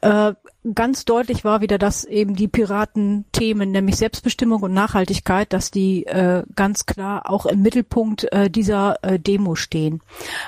Äh, 0.02 0.34
ganz 0.74 1.04
deutlich 1.04 1.44
war 1.44 1.60
wieder, 1.60 1.78
dass 1.78 2.04
eben 2.04 2.34
die 2.34 2.48
Piratenthemen, 2.48 3.70
nämlich 3.70 3.96
Selbstbestimmung 3.96 4.62
und 4.62 4.72
Nachhaltigkeit, 4.72 5.52
dass 5.52 5.70
die 5.70 6.06
äh, 6.06 6.42
ganz 6.54 6.86
klar 6.86 7.30
auch 7.30 7.46
im 7.46 7.62
Mittelpunkt 7.62 8.30
äh, 8.32 8.50
dieser 8.50 9.02
äh, 9.02 9.18
Demo 9.18 9.54
stehen. 9.54 10.00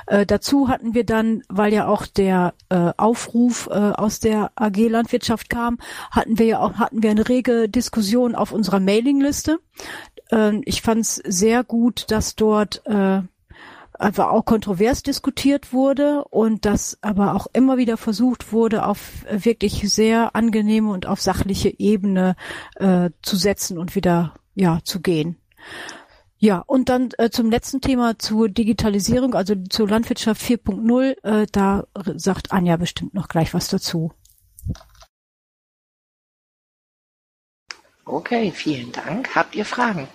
Äh, 0.06 0.26
dazu 0.26 0.68
hatten 0.68 0.94
wir 0.94 1.04
dann, 1.04 1.42
weil 1.48 1.72
ja 1.72 1.86
auch 1.86 2.06
der 2.06 2.54
äh, 2.68 2.92
Aufruf 2.96 3.68
äh, 3.70 3.74
aus 3.74 4.20
der 4.20 4.50
AG 4.56 4.76
Landwirtschaft 4.88 5.50
kam, 5.50 5.78
hatten 6.10 6.38
wir 6.38 6.46
ja 6.46 6.58
auch 6.60 6.74
hatten 6.74 7.02
wir 7.02 7.10
eine 7.10 7.28
rege 7.28 7.68
Diskussion 7.68 8.34
auf 8.34 8.52
unserer 8.52 8.80
Mailingliste. 8.80 9.58
Äh, 10.30 10.60
ich 10.64 10.82
fand 10.82 11.02
es 11.02 11.16
sehr 11.16 11.64
gut, 11.64 12.10
dass 12.10 12.36
dort 12.36 12.82
äh, 12.86 13.22
einfach 13.98 14.28
auch 14.28 14.44
kontrovers 14.44 15.02
diskutiert 15.02 15.72
wurde 15.72 16.24
und 16.24 16.64
das 16.64 16.98
aber 17.02 17.34
auch 17.34 17.46
immer 17.52 17.76
wieder 17.76 17.96
versucht 17.96 18.52
wurde, 18.52 18.86
auf 18.86 19.24
wirklich 19.30 19.92
sehr 19.92 20.34
angenehme 20.34 20.90
und 20.90 21.06
auf 21.06 21.20
sachliche 21.20 21.72
Ebene 21.78 22.36
äh, 22.76 23.10
zu 23.22 23.36
setzen 23.36 23.78
und 23.78 23.94
wieder 23.94 24.34
ja 24.54 24.80
zu 24.84 25.00
gehen. 25.00 25.36
Ja, 26.40 26.62
und 26.66 26.88
dann 26.88 27.10
äh, 27.18 27.30
zum 27.30 27.50
letzten 27.50 27.80
Thema 27.80 28.18
zur 28.18 28.48
Digitalisierung, 28.48 29.34
also 29.34 29.56
zur 29.68 29.88
Landwirtschaft 29.88 30.40
4.0, 30.40 31.24
äh, 31.24 31.46
da 31.50 31.84
sagt 32.14 32.52
Anja 32.52 32.76
bestimmt 32.76 33.14
noch 33.14 33.26
gleich 33.26 33.54
was 33.54 33.68
dazu. 33.68 34.12
Okay, 38.04 38.52
vielen 38.52 38.92
Dank. 38.92 39.34
Habt 39.34 39.56
ihr 39.56 39.64
Fragen? 39.64 40.08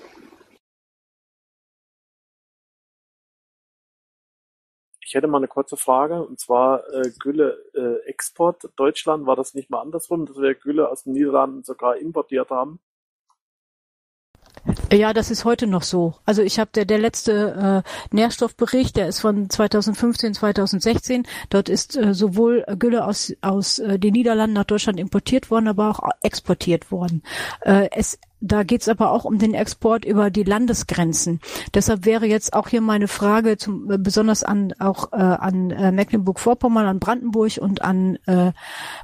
Ich 5.14 5.16
hätte 5.16 5.28
mal 5.28 5.38
eine 5.38 5.47
kurze 5.47 5.78
Frage, 5.78 6.24
und 6.24 6.39
zwar 6.39 6.91
äh, 6.91 7.11
Gülle 7.20 7.55
äh, 7.76 8.09
Export 8.09 8.68
Deutschland, 8.76 9.28
war 9.28 9.36
das 9.36 9.53
nicht 9.53 9.70
mal 9.70 9.80
andersrum, 9.80 10.26
dass 10.26 10.38
wir 10.38 10.55
Gülle 10.55 10.89
aus 10.89 11.03
den 11.03 11.14
Niederlanden 11.14 11.64
sogar 11.64 11.97
importiert 11.97 12.49
haben? 12.49 12.80
Ja, 14.91 15.14
das 15.14 15.30
ist 15.30 15.45
heute 15.45 15.68
noch 15.68 15.84
so. 15.84 16.16
Also 16.26 16.41
ich 16.41 16.57
habe 16.57 16.72
der, 16.74 16.86
der 16.86 16.97
letzte 16.97 17.84
äh, 17.86 18.16
Nährstoffbericht, 18.16 18.97
der 18.97 19.07
ist 19.07 19.20
von 19.20 19.51
2015, 19.51 20.34
2016. 20.34 21.28
Dort 21.51 21.70
ist 21.70 21.95
äh, 21.95 22.16
sowohl 22.16 22.66
Gülle 22.80 23.05
aus, 23.05 23.36
aus 23.41 23.78
äh, 23.78 23.99
den 23.99 24.14
Niederlanden 24.14 24.55
nach 24.55 24.64
Deutschland 24.64 24.99
importiert 24.99 25.51
worden, 25.51 25.68
aber 25.68 25.91
auch 25.91 25.99
exportiert 26.24 26.91
worden. 26.91 27.22
Äh, 27.61 27.89
es 27.91 28.18
da 28.46 28.64
geht's 28.64 28.89
aber 28.89 29.12
auch 29.12 29.24
um 29.24 29.39
den 29.39 29.54
Export 29.54 30.04
über 30.04 30.30
die 30.30 30.44
Landesgrenzen. 30.44 31.39
Deshalb 31.74 32.04
wäre 32.06 32.26
jetzt 32.26 32.54
auch 32.54 32.68
hier 32.68 32.82
meine 32.82 33.08
Frage 33.08 33.56
zum, 33.58 33.89
äh, 33.89 33.98
besonders 33.98 34.44
an 34.44 34.74
auch 34.80 35.14
äh, 35.14 35.16
an 35.16 35.72
äh, 35.72 35.94
Mecklenburg-Vorpommern, 35.94 36.86
an 36.86 37.00
Brandenburg 37.00 37.58
und 37.60 37.82
an 37.82 38.18
äh, 38.26 38.52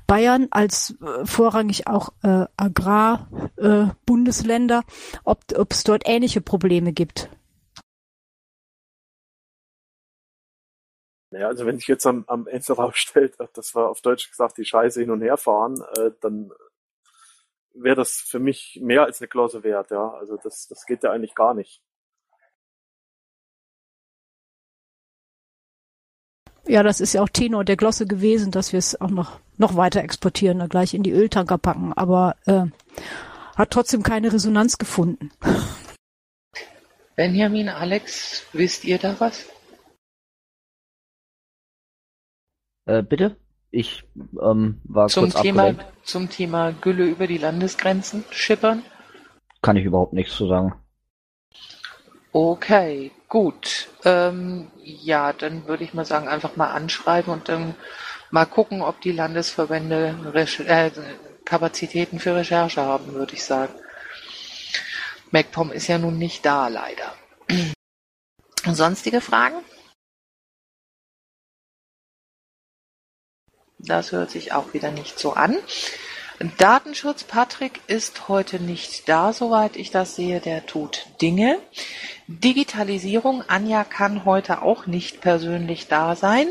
Bayern 0.07 0.49
als 0.51 0.97
äh, 1.01 1.25
vorrangig 1.25 1.87
auch 1.87 2.09
äh, 2.21 2.47
Agrarbundesländer, 2.57 4.79
äh, 4.79 4.83
ob 5.23 5.71
es 5.71 5.85
dort 5.85 6.03
ähnliche 6.05 6.41
Probleme 6.41 6.91
gibt. 6.91 7.29
Naja, 11.31 11.47
also 11.47 11.65
wenn 11.65 11.77
sich 11.77 11.87
jetzt 11.87 12.05
am, 12.05 12.25
am 12.27 12.45
Ende 12.47 12.73
rausstellt, 12.73 13.37
dass 13.53 13.73
wir 13.73 13.89
auf 13.89 14.01
Deutsch 14.01 14.29
gesagt 14.29 14.57
die 14.57 14.65
Scheiße 14.65 14.99
hin 14.99 15.11
und 15.11 15.21
her 15.21 15.37
fahren, 15.37 15.81
äh, 15.95 16.11
dann 16.19 16.51
wäre 17.81 17.95
das 17.95 18.15
für 18.15 18.39
mich 18.39 18.79
mehr 18.81 19.03
als 19.03 19.21
eine 19.21 19.27
Klasse 19.27 19.63
wert, 19.63 19.91
ja. 19.91 20.11
Also 20.13 20.37
das, 20.37 20.67
das 20.67 20.85
geht 20.85 21.03
ja 21.03 21.11
eigentlich 21.11 21.35
gar 21.35 21.53
nicht. 21.53 21.81
Ja, 26.67 26.83
das 26.83 27.01
ist 27.01 27.13
ja 27.13 27.23
auch 27.23 27.29
Tenor 27.29 27.63
der 27.63 27.77
Glosse 27.77 28.05
gewesen, 28.05 28.51
dass 28.51 28.73
wir 28.73 28.79
es 28.79 28.99
auch 28.99 29.09
noch, 29.09 29.39
noch 29.57 29.75
weiter 29.75 30.03
exportieren, 30.03 30.59
dann 30.59 30.69
gleich 30.69 30.93
in 30.93 31.01
die 31.01 31.11
Öltanker 31.11 31.57
packen, 31.57 31.93
aber 31.93 32.35
äh, 32.45 32.65
hat 33.55 33.71
trotzdem 33.71 34.03
keine 34.03 34.31
Resonanz 34.31 34.77
gefunden. 34.77 35.31
Benjamin, 37.15 37.69
Alex, 37.69 38.45
wisst 38.53 38.85
ihr 38.85 38.99
da 38.99 39.19
was? 39.19 39.49
Äh, 42.85 43.01
bitte? 43.01 43.35
Ich 43.71 44.03
ähm, 44.41 44.81
war 44.83 45.07
Zum 45.09 45.29
kurz 45.29 45.41
Thema, 45.41 45.67
abgelenkt. 45.67 46.07
zum 46.07 46.29
Thema 46.29 46.71
Gülle 46.71 47.05
über 47.05 47.27
die 47.27 47.37
Landesgrenzen 47.37 48.25
schippern? 48.31 48.83
Kann 49.61 49.77
ich 49.77 49.85
überhaupt 49.85 50.13
nichts 50.13 50.35
zu 50.35 50.47
sagen. 50.47 50.73
Okay, 52.31 53.11
gut. 53.27 53.89
Ähm, 54.05 54.67
ja, 54.83 55.33
dann 55.33 55.67
würde 55.67 55.83
ich 55.83 55.93
mal 55.93 56.05
sagen, 56.05 56.27
einfach 56.27 56.55
mal 56.55 56.71
anschreiben 56.71 57.33
und 57.33 57.49
dann 57.49 57.75
mal 58.31 58.45
gucken, 58.45 58.81
ob 58.81 59.01
die 59.01 59.11
Landesverbände 59.11 60.15
Recher 60.33 60.67
äh, 60.67 60.91
Kapazitäten 61.45 62.19
für 62.19 62.35
Recherche 62.35 62.81
haben, 62.81 63.13
würde 63.13 63.33
ich 63.33 63.43
sagen. 63.43 63.73
MacPom 65.31 65.71
ist 65.71 65.87
ja 65.87 65.97
nun 65.97 66.17
nicht 66.17 66.45
da, 66.45 66.67
leider. 66.67 67.13
Sonstige 68.65 69.21
Fragen? 69.21 69.57
Das 73.79 74.11
hört 74.11 74.29
sich 74.29 74.51
auch 74.51 74.73
wieder 74.73 74.91
nicht 74.91 75.17
so 75.17 75.33
an. 75.33 75.57
Datenschutz, 76.57 77.23
Patrick 77.25 77.81
ist 77.87 78.29
heute 78.29 78.59
nicht 78.61 79.09
da, 79.09 79.33
soweit 79.33 79.75
ich 79.75 79.91
das 79.91 80.15
sehe. 80.15 80.39
Der 80.39 80.65
tut 80.65 81.07
Dinge. 81.21 81.57
Digitalisierung, 82.27 83.43
Anja 83.47 83.83
kann 83.83 84.23
heute 84.23 84.61
auch 84.61 84.85
nicht 84.85 85.19
persönlich 85.19 85.87
da 85.87 86.15
sein. 86.15 86.47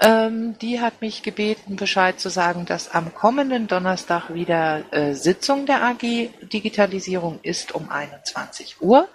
Ähm, 0.00 0.56
die 0.60 0.80
hat 0.80 1.00
mich 1.00 1.22
gebeten, 1.22 1.76
Bescheid 1.76 2.20
zu 2.20 2.28
sagen, 2.28 2.66
dass 2.66 2.90
am 2.90 3.14
kommenden 3.14 3.66
Donnerstag 3.66 4.32
wieder 4.32 4.84
äh, 4.92 5.14
Sitzung 5.14 5.66
der 5.66 5.82
AG 5.82 6.30
Digitalisierung 6.52 7.40
ist 7.42 7.74
um 7.74 7.90
21 7.90 8.80
Uhr. 8.80 9.08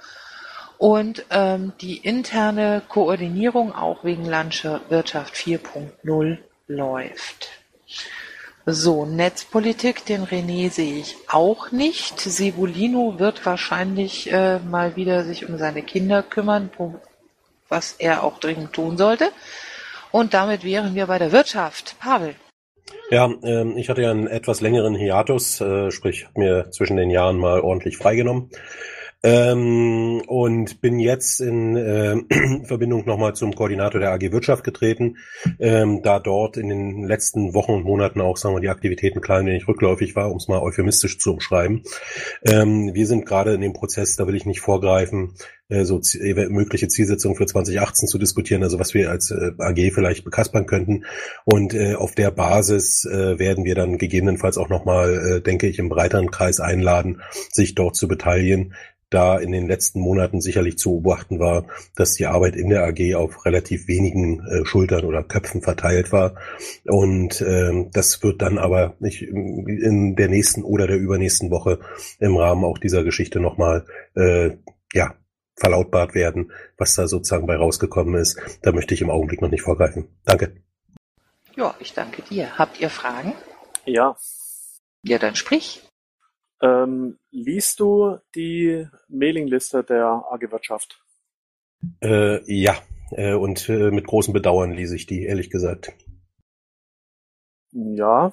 Und 0.78 1.26
ähm, 1.30 1.74
die 1.80 1.98
interne 1.98 2.82
Koordinierung 2.88 3.74
auch 3.74 4.04
wegen 4.04 4.26
Landwirtschaft 4.26 5.36
4.0 5.36 6.40
läuft. 6.76 7.50
So, 8.66 9.06
Netzpolitik, 9.06 10.06
den 10.06 10.24
René 10.24 10.70
sehe 10.70 11.00
ich 11.00 11.16
auch 11.28 11.72
nicht. 11.72 12.20
Sebulino 12.20 13.18
wird 13.18 13.46
wahrscheinlich 13.46 14.32
äh, 14.32 14.60
mal 14.60 14.96
wieder 14.96 15.24
sich 15.24 15.50
um 15.50 15.58
seine 15.58 15.82
Kinder 15.82 16.22
kümmern, 16.22 16.70
was 17.70 17.94
er 17.94 18.24
auch 18.24 18.40
dringend 18.40 18.74
tun 18.74 18.98
sollte. 18.98 19.32
Und 20.12 20.34
damit 20.34 20.64
wären 20.64 20.94
wir 20.94 21.08
bei 21.08 21.18
der 21.18 21.32
Wirtschaft. 21.32 21.96
Pavel. 22.00 22.36
Ja, 23.10 23.26
ähm, 23.44 23.78
ich 23.78 23.90
hatte 23.90 24.04
ja 24.04 24.12
einen 24.12 24.28
etwas 24.28 24.62
längeren 24.62 24.96
Hiatus, 24.96 25.60
äh, 25.60 25.90
sprich, 25.90 26.28
mir 26.36 26.70
zwischen 26.72 26.98
den 26.98 27.10
Jahren 27.10 27.38
mal 27.38 27.62
ordentlich 27.62 27.98
freigenommen. 27.98 28.52
Ähm, 29.24 30.22
und 30.28 30.82
bin 30.82 31.00
jetzt 31.00 31.42
in 31.42 31.76
äh, 31.76 32.16
Verbindung 32.64 33.06
nochmal 33.06 33.36
zum 33.36 33.54
Koordinator 33.54 34.00
der 34.02 34.12
AG 34.12 34.32
Wirtschaft 34.32 34.64
getreten, 34.64 35.18
ähm, 35.60 36.02
da 36.02 36.20
dort 36.20 36.58
in 36.58 36.70
den 36.70 37.04
letzten 37.04 37.54
Wochen 37.54 37.74
und 37.74 37.84
Monaten 37.84 38.20
auch, 38.20 38.38
sagen 38.38 38.56
wir, 38.56 38.62
die 38.62 38.70
Aktivitäten 38.70 39.22
klein 39.22 39.46
wenig 39.46 39.68
rückläufig 39.68 40.16
war, 40.16 40.32
um 40.32 40.38
es 40.38 40.48
mal 40.48 40.60
euphemistisch 40.62 41.20
zu 41.20 41.34
umschreiben. 41.34 41.84
Ähm, 42.44 42.92
wir 42.94 43.06
sind 43.06 43.28
gerade 43.28 43.54
in 43.54 43.62
dem 43.62 43.74
Prozess, 43.74 44.16
da 44.16 44.26
will 44.26 44.36
ich 44.36 44.48
nicht 44.48 44.62
vorgreifen, 44.62 45.36
äh, 45.70 45.86
so 45.86 46.00
ev- 46.00 46.50
mögliche 46.50 46.88
Zielsetzungen 46.88 47.38
für 47.38 47.46
2018 47.46 48.08
zu 48.08 48.18
diskutieren, 48.18 48.64
also 48.64 48.80
was 48.80 48.96
wir 48.96 49.12
als 49.12 49.30
äh, 49.30 49.52
AG 49.60 49.94
vielleicht 49.94 50.24
bekaspern 50.24 50.66
könnten. 50.66 51.06
Und 51.46 51.76
äh, 51.76 51.94
auf 51.94 52.16
der 52.16 52.32
Basis 52.32 53.06
äh, 53.06 53.38
werden 53.38 53.66
wir 53.66 53.76
dann 53.76 54.00
gegebenenfalls 54.00 54.58
auch 54.58 54.70
nochmal, 54.70 55.38
äh, 55.38 55.42
denke 55.42 55.68
ich, 55.68 55.78
im 55.78 55.90
breiteren 55.90 56.32
Kreis 56.32 56.60
einladen, 56.60 57.22
sich 57.52 57.76
dort 57.76 57.96
zu 57.96 58.08
beteiligen 58.08 58.74
da 59.12 59.38
in 59.38 59.52
den 59.52 59.68
letzten 59.68 60.00
Monaten 60.00 60.42
sicherlich 60.42 60.78
zu 60.78 61.02
beobachten 61.02 61.40
war, 61.40 61.66
dass 61.96 62.14
die 62.14 62.26
Arbeit 62.26 62.56
in 62.56 62.70
der 62.70 62.84
AG 62.86 63.16
auf 63.16 63.46
relativ 63.46 63.88
wenigen 63.88 64.40
äh, 64.48 64.66
Schultern 64.66 65.06
oder 65.06 65.22
Köpfen 65.22 65.62
verteilt 65.62 66.12
war. 66.12 66.36
Und 66.86 67.42
ähm, 67.42 67.92
das 67.92 68.24
wird 68.24 68.42
dann 68.42 68.58
aber 68.58 68.96
nicht 69.00 69.22
in 69.22 70.16
der 70.16 70.30
nächsten 70.30 70.64
oder 70.64 70.88
der 70.88 70.98
übernächsten 70.98 71.52
Woche 71.52 71.80
im 72.20 72.38
Rahmen 72.38 72.64
auch 72.64 72.78
dieser 72.78 73.04
Geschichte 73.04 73.40
nochmal 73.40 73.86
äh, 74.16 74.52
ja, 74.94 75.14
verlautbart 75.56 76.16
werden, 76.16 76.52
was 76.78 76.96
da 76.96 77.08
sozusagen 77.08 77.48
bei 77.48 77.56
rausgekommen 77.56 78.16
ist. 78.16 78.40
Da 78.62 78.72
möchte 78.72 78.94
ich 78.94 79.02
im 79.02 79.10
Augenblick 79.10 79.42
noch 79.42 79.52
nicht 79.52 79.62
vorgreifen. 79.62 80.08
Danke. 80.26 80.56
Ja, 81.56 81.76
ich 81.80 81.94
danke 81.94 82.22
dir. 82.22 82.58
Habt 82.58 82.80
ihr 82.80 82.90
Fragen? 82.90 83.34
Ja. 83.86 84.16
Ja, 85.04 85.18
dann 85.18 85.36
sprich. 85.36 85.82
Ähm, 86.62 87.18
liest 87.32 87.80
du 87.80 88.18
die 88.36 88.88
Mailingliste 89.08 89.84
der 89.84 90.06
AG 90.06 90.52
Wirtschaft? 90.52 91.04
Äh, 92.02 92.42
ja, 92.52 92.76
äh, 93.12 93.34
und 93.34 93.68
äh, 93.70 93.90
mit 93.92 94.06
großem 94.06 94.34
Bedauern 94.34 94.72
lese 94.72 94.96
ich 94.96 95.08
die, 95.08 95.24
ehrlich 95.24 95.50
gesagt. 95.50 95.94
Ja. 97.72 98.32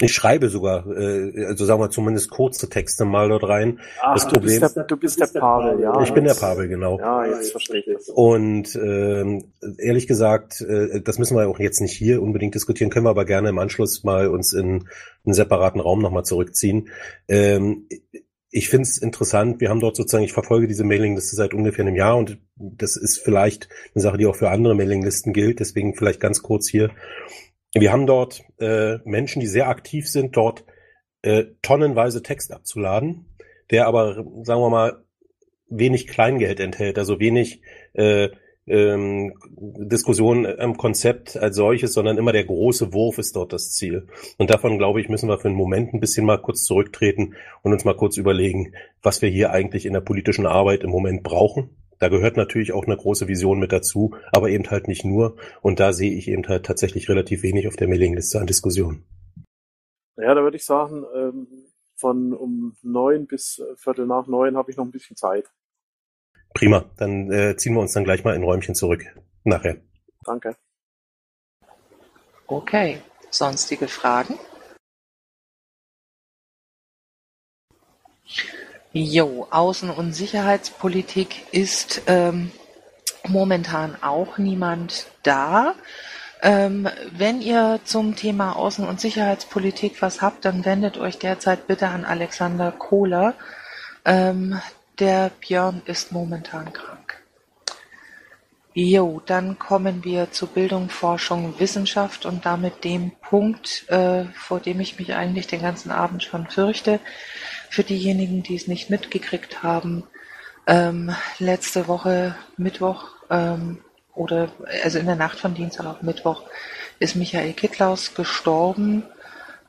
Ich 0.00 0.12
schreibe 0.14 0.48
sogar, 0.48 0.86
äh, 0.86 1.44
also 1.46 1.64
sagen 1.64 1.80
wir 1.80 1.90
zumindest 1.90 2.30
kurze 2.30 2.68
Texte 2.68 3.04
mal 3.04 3.28
dort 3.28 3.44
rein. 3.44 3.80
Ach, 4.00 4.14
das 4.14 4.26
du 4.26 4.34
Problem 4.34 4.60
bist 4.60 4.76
der, 4.76 4.84
du 4.84 4.96
bist 4.96 5.20
der 5.20 5.26
Pavel, 5.26 5.80
ja. 5.80 6.02
Ich 6.02 6.12
bin 6.12 6.24
der 6.24 6.34
Pavel, 6.34 6.68
genau. 6.68 6.98
Ja, 6.98 7.26
jetzt 7.26 7.50
verstehe 7.50 7.80
ich 7.80 7.86
das. 7.92 8.08
Und 8.08 8.74
ähm, 8.76 9.52
ehrlich 9.78 10.06
gesagt, 10.06 10.60
äh, 10.62 11.02
das 11.02 11.18
müssen 11.18 11.36
wir 11.36 11.48
auch 11.48 11.58
jetzt 11.58 11.80
nicht 11.80 11.92
hier 11.92 12.22
unbedingt 12.22 12.54
diskutieren, 12.54 12.90
können 12.90 13.06
wir 13.06 13.10
aber 13.10 13.24
gerne 13.24 13.50
im 13.50 13.58
Anschluss 13.58 14.02
mal 14.02 14.28
uns 14.28 14.52
in 14.52 14.84
einen 15.24 15.34
separaten 15.34 15.80
Raum 15.80 16.00
nochmal 16.00 16.24
zurückziehen. 16.24 16.88
Ähm, 17.28 17.86
ich 18.50 18.68
finde 18.68 18.82
es 18.82 18.98
interessant, 18.98 19.60
wir 19.60 19.70
haben 19.70 19.80
dort 19.80 19.96
sozusagen, 19.96 20.24
ich 20.24 20.32
verfolge 20.32 20.66
diese 20.66 20.82
Mailingliste 20.82 21.36
seit 21.36 21.54
ungefähr 21.54 21.84
einem 21.84 21.94
Jahr 21.94 22.16
und 22.16 22.38
das 22.56 22.96
ist 22.96 23.18
vielleicht 23.18 23.68
eine 23.94 24.02
Sache, 24.02 24.18
die 24.18 24.26
auch 24.26 24.34
für 24.34 24.50
andere 24.50 24.74
Mailinglisten 24.74 25.32
gilt, 25.32 25.60
deswegen 25.60 25.94
vielleicht 25.94 26.20
ganz 26.20 26.42
kurz 26.42 26.68
hier. 26.68 26.90
Wir 27.72 27.92
haben 27.92 28.06
dort 28.06 28.42
äh, 28.58 28.98
Menschen, 29.04 29.40
die 29.40 29.46
sehr 29.46 29.68
aktiv 29.68 30.08
sind, 30.08 30.36
dort 30.36 30.64
äh, 31.22 31.44
tonnenweise 31.62 32.22
Text 32.22 32.52
abzuladen, 32.52 33.26
der 33.70 33.86
aber, 33.86 34.24
sagen 34.42 34.60
wir 34.60 34.70
mal, 34.70 35.04
wenig 35.68 36.08
Kleingeld 36.08 36.58
enthält, 36.58 36.98
also 36.98 37.20
wenig 37.20 37.62
äh, 37.92 38.30
ähm, 38.66 39.34
Diskussion 39.56 40.46
am 40.46 40.76
Konzept 40.76 41.36
als 41.36 41.56
solches, 41.56 41.92
sondern 41.92 42.18
immer 42.18 42.32
der 42.32 42.44
große 42.44 42.92
Wurf 42.92 43.18
ist 43.18 43.36
dort 43.36 43.52
das 43.52 43.72
Ziel. 43.72 44.06
Und 44.38 44.50
davon, 44.50 44.78
glaube 44.78 45.00
ich, 45.00 45.08
müssen 45.08 45.28
wir 45.28 45.38
für 45.38 45.48
einen 45.48 45.56
Moment 45.56 45.92
ein 45.92 46.00
bisschen 46.00 46.26
mal 46.26 46.38
kurz 46.38 46.64
zurücktreten 46.64 47.34
und 47.62 47.72
uns 47.72 47.84
mal 47.84 47.96
kurz 47.96 48.16
überlegen, 48.16 48.74
was 49.02 49.22
wir 49.22 49.28
hier 49.28 49.50
eigentlich 49.50 49.86
in 49.86 49.92
der 49.92 50.00
politischen 50.00 50.46
Arbeit 50.46 50.82
im 50.82 50.90
Moment 50.90 51.22
brauchen. 51.22 51.70
Da 52.00 52.08
gehört 52.08 52.38
natürlich 52.38 52.72
auch 52.72 52.86
eine 52.86 52.96
große 52.96 53.28
Vision 53.28 53.58
mit 53.58 53.72
dazu, 53.72 54.16
aber 54.32 54.48
eben 54.48 54.70
halt 54.70 54.88
nicht 54.88 55.04
nur. 55.04 55.36
Und 55.60 55.80
da 55.80 55.92
sehe 55.92 56.12
ich 56.12 56.28
eben 56.28 56.48
halt 56.48 56.64
tatsächlich 56.64 57.10
relativ 57.10 57.42
wenig 57.42 57.68
auf 57.68 57.76
der 57.76 57.88
Mailingliste 57.88 58.40
an 58.40 58.46
Diskussionen. 58.46 59.04
Ja, 60.16 60.34
da 60.34 60.42
würde 60.42 60.56
ich 60.56 60.64
sagen, 60.64 61.04
ähm, 61.14 61.46
von 61.94 62.32
um 62.32 62.74
neun 62.82 63.26
bis 63.26 63.58
äh, 63.58 63.76
Viertel 63.76 64.06
nach 64.06 64.26
neun 64.26 64.56
habe 64.56 64.70
ich 64.70 64.78
noch 64.78 64.84
ein 64.84 64.90
bisschen 64.90 65.16
Zeit. 65.16 65.52
Prima, 66.54 66.90
dann 66.96 67.30
äh, 67.30 67.56
ziehen 67.56 67.74
wir 67.74 67.80
uns 67.80 67.92
dann 67.92 68.04
gleich 68.04 68.24
mal 68.24 68.34
in 68.34 68.42
Räumchen 68.42 68.74
zurück. 68.74 69.04
Nachher. 69.44 69.76
Danke. 70.24 70.56
Okay. 72.46 72.98
Sonstige 73.30 73.86
Fragen? 73.86 74.38
Jo, 78.92 79.46
Außen- 79.52 79.90
und 79.90 80.14
Sicherheitspolitik 80.14 81.46
ist 81.52 82.02
ähm, 82.08 82.50
momentan 83.28 83.96
auch 84.02 84.36
niemand 84.36 85.06
da. 85.22 85.74
Ähm, 86.42 86.88
wenn 87.12 87.40
ihr 87.40 87.78
zum 87.84 88.16
Thema 88.16 88.56
Außen- 88.56 88.88
und 88.88 89.00
Sicherheitspolitik 89.00 90.02
was 90.02 90.20
habt, 90.22 90.44
dann 90.44 90.64
wendet 90.64 90.98
euch 90.98 91.18
derzeit 91.18 91.68
bitte 91.68 91.86
an 91.86 92.04
Alexander 92.04 92.72
Kohler. 92.72 93.34
Ähm, 94.04 94.60
der 94.98 95.30
Björn 95.40 95.82
ist 95.84 96.10
momentan 96.10 96.72
krank. 96.72 97.22
Jo, 98.72 99.22
dann 99.24 99.58
kommen 99.58 100.04
wir 100.04 100.32
zu 100.32 100.46
Bildung, 100.46 100.90
Forschung, 100.90 101.58
Wissenschaft 101.58 102.26
und 102.26 102.44
damit 102.46 102.82
dem 102.82 103.12
Punkt, 103.20 103.88
äh, 103.88 104.24
vor 104.34 104.58
dem 104.58 104.80
ich 104.80 104.98
mich 104.98 105.14
eigentlich 105.14 105.46
den 105.46 105.62
ganzen 105.62 105.90
Abend 105.92 106.24
schon 106.24 106.48
fürchte. 106.48 106.98
Für 107.70 107.84
diejenigen, 107.84 108.42
die 108.42 108.56
es 108.56 108.66
nicht 108.66 108.90
mitgekriegt 108.90 109.62
haben, 109.62 110.02
ähm, 110.66 111.14
letzte 111.38 111.86
Woche 111.86 112.34
Mittwoch 112.56 113.04
ähm, 113.30 113.78
oder 114.14 114.50
also 114.82 114.98
in 114.98 115.06
der 115.06 115.14
Nacht 115.14 115.38
von 115.38 115.54
Dienstag 115.54 115.86
auf 115.86 116.02
Mittwoch 116.02 116.42
ist 116.98 117.14
Michael 117.14 117.52
Kittlaus 117.52 118.14
gestorben. 118.14 119.04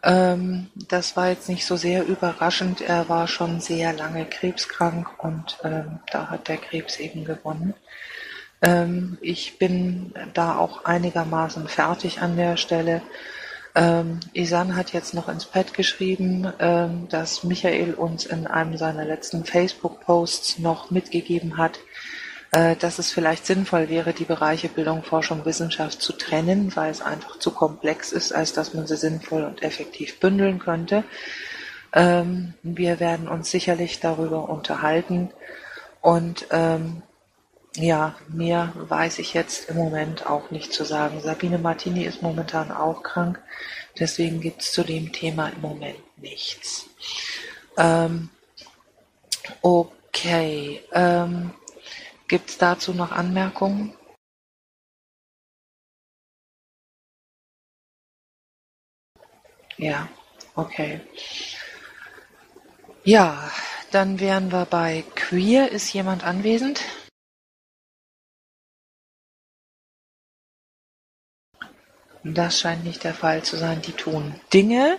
Ähm, 0.03 0.71
das 0.89 1.15
war 1.15 1.29
jetzt 1.29 1.47
nicht 1.47 1.63
so 1.63 1.75
sehr 1.75 2.05
überraschend. 2.05 2.81
Er 2.81 3.07
war 3.07 3.27
schon 3.27 3.61
sehr 3.61 3.93
lange 3.93 4.25
krebskrank 4.25 5.23
und 5.23 5.59
ähm, 5.63 5.99
da 6.11 6.31
hat 6.31 6.47
der 6.47 6.57
Krebs 6.57 6.97
eben 6.97 7.23
gewonnen. 7.23 7.75
Ähm, 8.63 9.19
ich 9.21 9.59
bin 9.59 10.13
da 10.33 10.57
auch 10.57 10.85
einigermaßen 10.85 11.67
fertig 11.67 12.19
an 12.19 12.35
der 12.35 12.57
Stelle. 12.57 13.03
Ähm, 13.73 14.19
Isan 14.33 14.75
hat 14.75 14.91
jetzt 14.91 15.13
noch 15.13 15.29
ins 15.29 15.45
Pad 15.45 15.73
geschrieben, 15.73 16.51
ähm, 16.59 17.07
dass 17.09 17.43
Michael 17.43 17.93
uns 17.93 18.25
in 18.25 18.47
einem 18.47 18.77
seiner 18.77 19.05
letzten 19.05 19.45
Facebook-Posts 19.45 20.59
noch 20.59 20.91
mitgegeben 20.91 21.57
hat, 21.57 21.79
äh, 22.51 22.75
dass 22.75 22.99
es 22.99 23.11
vielleicht 23.11 23.45
sinnvoll 23.45 23.87
wäre, 23.87 24.11
die 24.13 24.25
Bereiche 24.25 24.67
Bildung, 24.67 25.03
Forschung, 25.03 25.45
Wissenschaft 25.45 26.01
zu 26.01 26.11
trennen, 26.13 26.75
weil 26.75 26.91
es 26.91 27.01
einfach 27.01 27.39
zu 27.39 27.51
komplex 27.51 28.11
ist, 28.11 28.33
als 28.33 28.51
dass 28.51 28.73
man 28.73 28.87
sie 28.87 28.97
sinnvoll 28.97 29.43
und 29.43 29.63
effektiv 29.63 30.19
bündeln 30.19 30.59
könnte. 30.59 31.05
Ähm, 31.93 32.53
wir 32.63 32.99
werden 32.99 33.29
uns 33.29 33.51
sicherlich 33.51 34.01
darüber 34.01 34.49
unterhalten 34.49 35.31
und 36.01 36.47
ähm, 36.51 37.03
ja, 37.75 38.15
mehr 38.27 38.73
weiß 38.75 39.19
ich 39.19 39.33
jetzt 39.33 39.69
im 39.69 39.77
Moment 39.77 40.25
auch 40.27 40.51
nicht 40.51 40.73
zu 40.73 40.83
sagen. 40.83 41.21
Sabine 41.21 41.57
Martini 41.57 42.03
ist 42.03 42.21
momentan 42.21 42.71
auch 42.71 43.01
krank, 43.03 43.41
deswegen 43.99 44.41
gibt 44.41 44.61
es 44.61 44.71
zu 44.73 44.83
dem 44.83 45.11
Thema 45.13 45.49
im 45.49 45.61
Moment 45.61 45.99
nichts. 46.17 46.89
Ähm, 47.77 48.29
okay, 49.61 50.81
ähm, 50.91 51.53
gibt 52.27 52.49
es 52.49 52.57
dazu 52.57 52.93
noch 52.93 53.11
Anmerkungen? 53.11 53.93
Ja, 59.77 60.07
okay. 60.55 61.01
Ja, 63.03 63.49
dann 63.91 64.19
wären 64.19 64.51
wir 64.51 64.65
bei 64.65 65.03
Queer. 65.15 65.71
Ist 65.71 65.91
jemand 65.93 66.23
anwesend? 66.23 66.81
Das 72.23 72.59
scheint 72.59 72.83
nicht 72.83 73.03
der 73.03 73.13
Fall 73.13 73.43
zu 73.43 73.57
sein. 73.57 73.81
Die 73.81 73.93
tun 73.93 74.35
Dinge. 74.53 74.97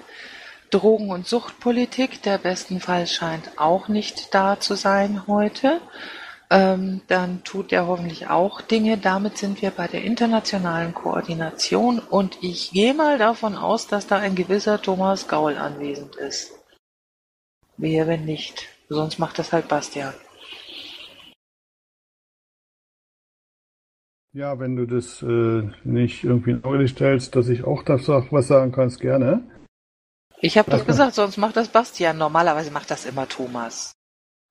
Drogen- 0.70 1.10
und 1.10 1.26
Suchtpolitik, 1.26 2.22
der 2.22 2.38
bestenfalls 2.38 3.12
scheint 3.12 3.58
auch 3.58 3.88
nicht 3.88 4.34
da 4.34 4.58
zu 4.58 4.74
sein 4.74 5.26
heute. 5.26 5.82
Ähm, 6.50 7.02
dann 7.08 7.44
tut 7.44 7.72
er 7.72 7.86
hoffentlich 7.86 8.28
auch 8.28 8.62
Dinge. 8.62 8.96
Damit 8.96 9.36
sind 9.38 9.60
wir 9.60 9.70
bei 9.70 9.86
der 9.86 10.02
internationalen 10.02 10.94
Koordination 10.94 11.98
und 11.98 12.38
ich 12.42 12.70
gehe 12.72 12.94
mal 12.94 13.18
davon 13.18 13.56
aus, 13.56 13.86
dass 13.86 14.06
da 14.06 14.18
ein 14.18 14.34
gewisser 14.34 14.80
Thomas 14.80 15.28
Gaul 15.28 15.56
anwesend 15.58 16.16
ist. 16.16 16.52
Wehe, 17.76 18.06
wenn 18.06 18.24
nicht. 18.24 18.68
Sonst 18.88 19.18
macht 19.18 19.38
das 19.38 19.52
halt 19.52 19.68
Bastian. 19.68 20.14
Ja, 24.34 24.58
wenn 24.58 24.76
du 24.76 24.86
das 24.86 25.22
äh, 25.22 25.62
nicht 25.84 26.24
irgendwie 26.24 26.52
in 26.52 26.64
Auge 26.64 26.88
stellst, 26.88 27.36
dass 27.36 27.48
ich 27.48 27.64
auch 27.64 27.82
das 27.82 28.08
was 28.08 28.48
sagen 28.48 28.72
kannst, 28.72 29.00
gerne. 29.00 29.42
Ich 30.40 30.56
habe 30.56 30.70
doch 30.70 30.86
gesagt, 30.86 31.14
sonst 31.14 31.36
macht 31.36 31.56
das 31.56 31.68
Bastian. 31.68 32.16
Normalerweise 32.16 32.70
macht 32.70 32.90
das 32.90 33.04
immer 33.04 33.28
Thomas. 33.28 33.92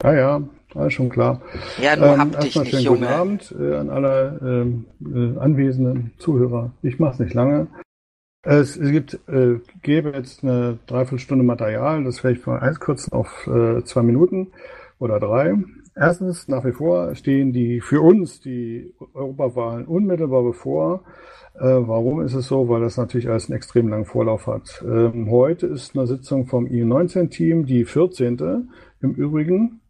Ja, 0.04 0.14
ja, 0.14 0.42
alles 0.76 0.94
schon 0.94 1.10
klar. 1.10 1.42
Ja, 1.82 1.96
nur 1.96 2.14
ähm, 2.14 2.20
hab 2.20 2.40
dich 2.40 2.56
erstmal 2.56 2.64
nicht, 2.64 2.72
schönen 2.72 2.84
Junge. 2.86 3.00
guten 3.00 3.12
Abend 3.12 3.56
äh, 3.60 3.76
an 3.76 3.90
alle 3.90 4.40
ähm, 4.44 4.86
äh, 5.04 5.40
anwesenden 5.40 6.14
Zuhörer. 6.20 6.72
Ich 6.84 7.00
mache 7.00 7.14
es 7.14 7.20
nicht 7.20 7.34
lange. 7.34 7.68
Es, 8.44 8.78
es 8.78 8.92
gibt, 8.92 9.20
äh, 9.28 9.60
gäbe 9.82 10.12
jetzt 10.12 10.44
eine 10.44 10.78
Dreiviertelstunde 10.88 11.44
Material, 11.44 12.04
das 12.04 12.24
werde 12.24 12.38
ich 12.38 12.46
mal 12.46 12.60
einkürzen 12.60 13.14
auf 13.14 13.48
äh, 13.48 13.84
zwei 13.84 14.04
Minuten 14.04 14.52
oder 15.00 15.20
drei. 15.20 15.56
Erstens, 15.96 16.48
nach 16.48 16.64
wie 16.64 16.72
vor 16.72 17.16
stehen 17.16 17.52
die 17.52 17.82
für 17.82 18.02
uns 18.02 18.40
die 18.40 18.94
Europawahlen 19.14 19.86
unmittelbar 19.86 20.44
bevor. 20.44 21.04
Äh, 21.56 21.66
warum 21.66 22.22
ist 22.22 22.34
es 22.34 22.48
so? 22.48 22.70
Weil 22.70 22.82
das 22.82 22.96
natürlich 22.96 23.30
alles 23.30 23.50
einen 23.50 23.58
extrem 23.58 23.90
langen 23.90 24.06
Vorlauf 24.06 24.48
hat. 24.48 24.84
Ähm, 24.88 25.30
heute 25.30 25.68
ist 25.68 25.98
eine 25.98 26.08
Sitzung 26.08 26.48
vom 26.48 26.66
I19-Team, 26.66 27.66
die 27.66 27.84
14. 27.84 28.70
im 29.02 29.14
Übrigen. 29.16 29.81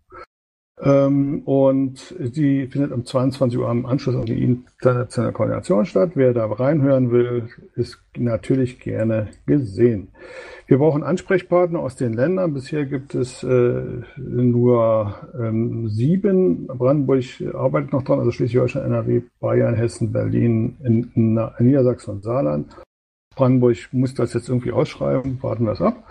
Ähm, 0.84 1.44
und 1.46 2.16
die 2.20 2.66
findet 2.68 2.92
um 2.92 3.06
22 3.06 3.60
Uhr 3.60 3.70
am 3.70 3.86
Anschluss 3.86 4.16
an 4.16 4.26
die 4.26 4.44
internationale 4.44 5.32
Koordination 5.32 5.86
statt. 5.86 6.12
Wer 6.16 6.34
da 6.34 6.46
reinhören 6.46 7.12
will, 7.12 7.50
ist 7.76 8.00
natürlich 8.18 8.80
gerne 8.80 9.30
gesehen. 9.46 10.10
Wir 10.66 10.80
brauchen 10.80 11.04
Ansprechpartner 11.04 11.80
aus 11.80 11.98
den 11.98 12.14
Ländern. 12.14 12.54
Bisher 12.54 12.86
gibt 12.86 13.14
es 13.14 13.44
äh, 13.44 13.82
nur 14.18 15.16
ähm, 15.40 15.88
sieben. 15.90 16.66
Brandenburg 16.66 17.26
arbeitet 17.54 17.94
noch 17.94 18.04
dran, 18.04 18.20
also 18.20 18.32
Schleswig-Holstein, 18.32 18.86
NRW, 18.86 19.22
Bayern, 19.40 19.76
Hessen, 19.76 20.12
Berlin, 20.12 20.78
in, 20.84 21.12
in, 21.14 21.38
in 21.38 21.66
Niedersachsen 21.66 22.16
und 22.16 22.24
Saarland. 22.24 22.76
Brandenburg 23.36 23.78
muss 23.92 24.16
das 24.16 24.34
jetzt 24.34 24.50
irgendwie 24.50 24.72
ausschreiben. 24.72 25.38
Warten 25.44 25.66
wir 25.66 25.74
es 25.74 25.82
ab. 25.82 26.04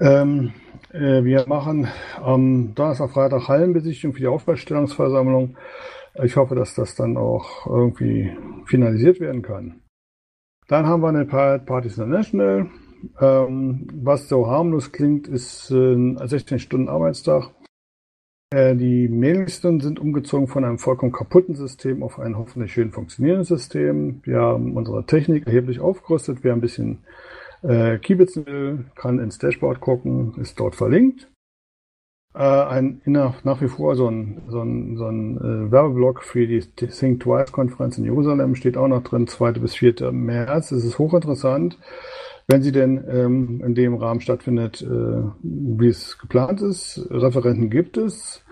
Ähm, 0.00 0.52
äh, 0.94 1.24
wir 1.24 1.44
machen 1.48 1.88
am 2.22 2.74
Donnerstag, 2.74 3.10
Freitag 3.10 3.48
Hallenbesichtigung 3.48 4.14
für 4.14 4.20
die 4.20 4.28
Aufbaustellungsversammlung. 4.28 5.56
Ich 6.22 6.36
hoffe, 6.36 6.54
dass 6.54 6.74
das 6.74 6.94
dann 6.94 7.16
auch 7.16 7.66
irgendwie 7.66 8.30
finalisiert 8.66 9.18
werden 9.20 9.42
kann. 9.42 9.80
Dann 10.68 10.86
haben 10.86 11.02
wir 11.02 11.08
eine 11.08 11.26
Parties 11.26 11.98
International. 11.98 12.70
Ähm, 13.20 13.86
was 13.92 14.28
so 14.28 14.46
harmlos 14.46 14.92
klingt, 14.92 15.28
ist 15.28 15.70
äh, 15.70 15.94
ein 15.94 16.18
16 16.26 16.58
Stunden 16.58 16.88
Arbeitstag. 16.88 17.50
Äh, 18.50 18.76
die 18.76 19.08
Mailinglisten 19.08 19.80
sind 19.80 19.98
umgezogen 19.98 20.46
von 20.46 20.64
einem 20.64 20.78
vollkommen 20.78 21.12
kaputten 21.12 21.54
System 21.54 22.02
auf 22.02 22.18
ein 22.18 22.38
hoffentlich 22.38 22.72
schön 22.72 22.92
funktionierendes 22.92 23.48
System. 23.48 24.20
Wir 24.22 24.40
haben 24.40 24.76
unsere 24.76 25.04
Technik 25.04 25.46
erheblich 25.46 25.80
aufgerüstet. 25.80 26.38
Wer 26.42 26.54
ein 26.54 26.60
bisschen 26.60 27.00
äh, 27.64 27.98
kiebitzen 27.98 28.90
kann 28.94 29.18
ins 29.18 29.38
Dashboard 29.38 29.80
gucken, 29.80 30.34
ist 30.40 30.60
dort 30.60 30.76
verlinkt. 30.76 31.28
Äh, 32.34 32.38
ein, 32.38 33.00
nach, 33.04 33.44
nach 33.44 33.60
wie 33.60 33.68
vor 33.68 33.94
so 33.94 34.08
ein, 34.08 34.42
so 34.48 34.60
ein, 34.60 34.96
so 34.96 35.06
ein 35.06 35.36
äh, 35.38 35.72
Werbeblock 35.72 36.22
für 36.24 36.46
die 36.46 36.60
Think 36.60 37.20
Twice-Konferenz 37.20 37.96
in 37.96 38.04
Jerusalem 38.04 38.54
steht 38.56 38.76
auch 38.76 38.88
noch 38.88 39.04
drin, 39.04 39.26
2. 39.26 39.52
bis 39.52 39.74
4. 39.76 40.10
März. 40.10 40.72
Es 40.72 40.84
ist 40.84 40.98
hochinteressant, 40.98 41.78
wenn 42.48 42.62
sie 42.62 42.72
denn 42.72 43.04
ähm, 43.08 43.62
in 43.64 43.74
dem 43.74 43.94
Rahmen 43.94 44.20
stattfindet, 44.20 44.82
äh, 44.82 45.22
wie 45.42 45.88
es 45.88 46.18
geplant 46.18 46.60
ist. 46.60 47.06
Referenten 47.10 47.70
gibt 47.70 47.96
es, 47.96 48.44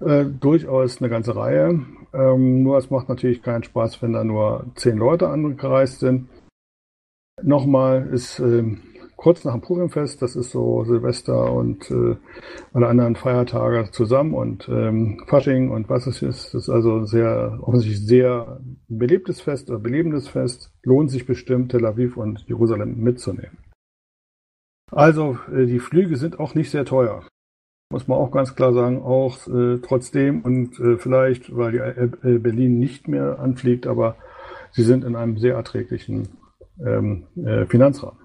äh, 0.00 0.24
durchaus 0.24 1.00
eine 1.00 1.08
ganze 1.08 1.36
Reihe. 1.36 1.86
Ähm, 2.12 2.64
nur 2.64 2.78
es 2.78 2.90
macht 2.90 3.08
natürlich 3.08 3.42
keinen 3.42 3.62
Spaß, 3.62 4.02
wenn 4.02 4.12
da 4.12 4.24
nur 4.24 4.66
zehn 4.74 4.98
Leute 4.98 5.28
angereist 5.28 6.00
sind. 6.00 6.28
Nochmal 7.42 8.08
ist 8.12 8.38
ähm, 8.38 8.82
kurz 9.20 9.44
nach 9.44 9.52
dem 9.52 9.60
Purimfest, 9.60 10.22
das 10.22 10.34
ist 10.34 10.50
so 10.50 10.82
Silvester 10.84 11.52
und 11.52 11.90
äh, 11.90 12.16
alle 12.72 12.88
anderen 12.88 13.16
Feiertage 13.16 13.90
zusammen 13.90 14.32
und 14.32 14.66
ähm, 14.70 15.22
Fasching 15.26 15.70
und 15.70 15.90
was 15.90 16.06
es 16.06 16.22
ist. 16.22 16.54
Das 16.54 16.62
ist 16.62 16.70
also 16.70 17.04
sehr, 17.04 17.58
offensichtlich 17.60 18.06
sehr 18.06 18.60
belebtes 18.88 19.42
Fest 19.42 19.70
oder 19.70 19.78
belebendes 19.78 20.28
Fest. 20.28 20.72
Lohnt 20.82 21.10
sich 21.10 21.26
bestimmt, 21.26 21.72
Tel 21.72 21.84
Aviv 21.84 22.16
und 22.16 22.46
Jerusalem 22.48 22.96
mitzunehmen. 22.98 23.58
Also, 24.90 25.38
äh, 25.54 25.66
die 25.66 25.80
Flüge 25.80 26.16
sind 26.16 26.40
auch 26.40 26.54
nicht 26.54 26.70
sehr 26.70 26.86
teuer. 26.86 27.22
Muss 27.92 28.08
man 28.08 28.18
auch 28.18 28.30
ganz 28.30 28.56
klar 28.56 28.72
sagen, 28.72 29.02
auch 29.02 29.46
äh, 29.48 29.80
trotzdem 29.82 30.40
und 30.42 30.80
äh, 30.80 30.96
vielleicht, 30.96 31.54
weil 31.54 32.16
die 32.24 32.38
Berlin 32.38 32.78
nicht 32.78 33.06
mehr 33.06 33.38
anfliegt, 33.38 33.86
aber 33.86 34.16
sie 34.70 34.82
sind 34.82 35.04
in 35.04 35.14
einem 35.14 35.36
sehr 35.36 35.56
erträglichen 35.56 36.39
ähm, 36.84 37.26
äh, 37.36 37.66
Finanzrahmen. 37.66 38.18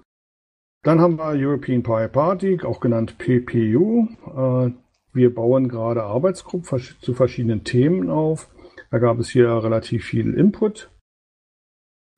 Dann 0.83 1.01
haben 1.01 1.17
wir 1.17 1.33
European 1.35 1.81
Pie 1.81 2.07
Party, 2.07 2.59
auch 2.63 2.79
genannt 2.79 3.17
PPU. 3.17 4.07
Äh, 4.35 4.71
wir 5.13 5.33
bauen 5.33 5.67
gerade 5.67 6.03
Arbeitsgruppen 6.03 6.79
zu 6.99 7.13
verschiedenen 7.13 7.63
Themen 7.63 8.09
auf. 8.09 8.49
Da 8.91 8.99
gab 8.99 9.17
es 9.19 9.29
hier 9.29 9.49
relativ 9.49 10.05
viel 10.05 10.33
Input. 10.33 10.91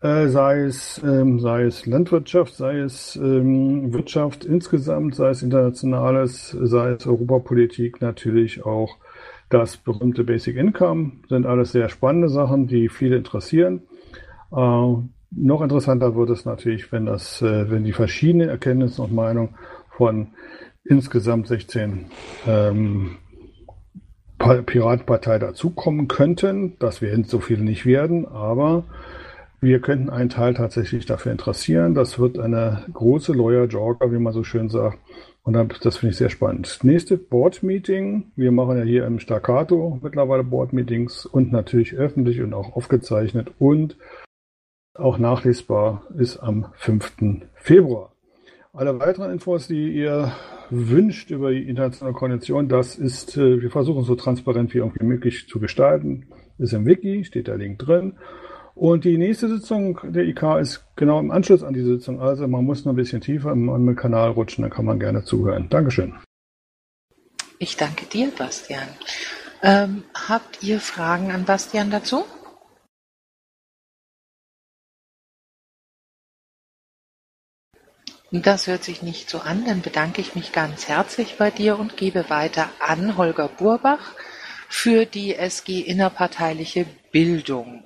Äh, 0.02 0.28
sei 0.28 0.60
es, 0.62 1.02
ähm, 1.04 1.40
sei 1.40 1.64
es 1.64 1.86
Landwirtschaft, 1.88 2.54
sei 2.54 2.80
es 2.80 3.16
ähm, 3.16 3.94
Wirtschaft 3.94 4.46
insgesamt, 4.46 5.16
sei 5.16 5.30
es 5.30 5.42
Internationales, 5.42 6.50
sei 6.52 6.92
es 6.92 7.08
Europapolitik, 7.08 8.00
natürlich 8.00 8.64
auch 8.64 8.98
das 9.50 9.78
berühmte 9.78 10.24
Basic 10.24 10.56
Income, 10.56 11.14
sind 11.30 11.48
alles 11.48 11.72
sehr 11.72 11.90
spannende 11.90 12.30
Sachen, 12.30 12.68
die 12.68 12.90
viele 12.90 13.16
interessieren. 13.16 13.84
Äh, 14.52 14.96
noch 15.32 15.62
interessanter 15.62 16.16
wird 16.16 16.30
es 16.30 16.46
natürlich, 16.46 16.92
wenn 16.92 17.06
das, 17.06 17.42
äh, 17.42 17.70
wenn 17.70 17.84
die 17.84 17.94
verschiedenen 17.94 18.50
Erkenntnisse 18.50 19.02
und 19.02 19.14
Meinungen 19.14 19.56
von 19.90 20.28
insgesamt 20.84 21.48
16 21.48 22.06
ähm, 22.48 23.18
Piratenpartei 24.38 25.40
dazukommen 25.40 26.08
könnten. 26.08 26.78
Das 26.80 27.02
werden 27.02 27.24
so 27.24 27.40
viele 27.40 27.64
nicht 27.64 27.86
werden, 27.86 28.28
aber 28.28 28.84
wir 29.60 29.80
könnten 29.80 30.10
einen 30.10 30.30
Teil 30.30 30.54
tatsächlich 30.54 31.06
dafür 31.06 31.32
interessieren. 31.32 31.96
Das 31.96 32.20
wird 32.20 32.38
eine 32.38 32.86
große 32.94 33.34
Lawyer 33.34 33.66
Jogger, 33.66 34.12
wie 34.12 34.20
man 34.20 34.34
so 34.34 34.44
schön 34.44 34.70
sagt. 34.70 35.00
Und 35.44 35.56
das 35.86 35.98
finde 35.98 36.12
ich 36.12 36.18
sehr 36.18 36.30
spannend. 36.30 36.80
Nächste 36.84 37.18
Board-Meeting. 37.18 38.32
Wir 38.36 38.52
machen 38.52 38.78
ja 38.78 38.84
hier 38.84 39.06
im 39.06 39.20
Staccato 39.20 39.98
mittlerweile 40.04 40.44
Board-Meetings 40.44 41.26
und 41.26 41.52
natürlich 41.52 41.96
öffentlich 41.96 42.42
und 42.42 42.54
auch 42.54 42.76
aufgezeichnet 42.76 43.52
und 43.58 43.98
auch 44.98 45.18
nachlesbar 45.18 46.04
ist 46.18 46.38
am 46.38 46.68
5. 46.76 47.14
Februar. 47.56 48.12
Alle 48.74 49.00
weiteren 49.00 49.32
Infos, 49.32 49.68
die 49.68 49.92
ihr 49.92 50.32
wünscht 50.70 51.32
über 51.32 51.52
die 51.52 51.68
internationale 51.68 52.14
Koordination, 52.14 52.68
das 52.68 52.96
ist, 52.96 53.38
äh, 53.38 53.62
wir 53.62 53.72
versuchen 53.72 54.04
so 54.04 54.16
transparent 54.16 54.74
wie 54.74 54.80
irgendwie 54.80 55.06
möglich 55.06 55.48
zu 55.48 55.60
gestalten. 55.60 56.28
Ist 56.60 56.74
im 56.74 56.86
Wiki, 56.86 57.24
steht 57.24 57.48
der 57.48 57.58
Link 57.58 57.80
drin. 57.80 58.18
Und 58.76 59.06
die 59.06 59.18
nächste 59.18 59.50
Sitzung 59.50 60.00
der 60.04 60.26
IK 60.26 60.60
ist 60.60 60.86
genau 60.96 61.20
im 61.20 61.32
Anschluss 61.32 61.64
an 61.64 61.74
die 61.74 61.82
Sitzung. 61.82 62.22
Also 62.22 62.48
man 62.48 62.64
muss 62.64 62.86
nur 62.86 62.94
ein 62.94 62.98
bisschen 62.98 63.22
tiefer 63.22 63.52
im, 63.52 63.70
im 63.70 63.96
Kanal 63.96 64.32
rutschen, 64.32 64.62
dann 64.62 64.72
kann 64.72 64.86
man 64.86 65.00
gerne 65.00 65.24
zuhören. 65.24 65.68
Dankeschön. 65.70 66.14
Ich 67.58 67.78
danke 67.78 68.06
dir, 68.06 68.30
Bastian. 68.38 68.88
Ähm, 69.64 70.04
habt 70.14 70.62
ihr 70.62 70.80
Fragen 70.80 71.32
an 71.32 71.46
Bastian 71.46 71.90
dazu? 71.90 72.24
Das 78.32 78.68
hört 78.68 78.84
sich 78.84 79.02
nicht 79.02 79.30
so 79.30 79.40
an, 79.40 79.64
dann 79.66 79.82
bedanke 79.82 80.20
ich 80.20 80.36
mich 80.36 80.52
ganz 80.52 80.90
herzlich 80.90 81.38
bei 81.38 81.50
dir 81.50 81.80
und 81.80 81.96
gebe 81.96 82.30
weiter 82.30 82.70
an 82.86 83.16
Holger 83.16 83.48
Burbach 83.48 84.16
für 84.68 85.06
die 85.06 85.34
SG 85.36 85.80
Innerparteiliche 85.80 86.86
Bildung. 87.12 87.86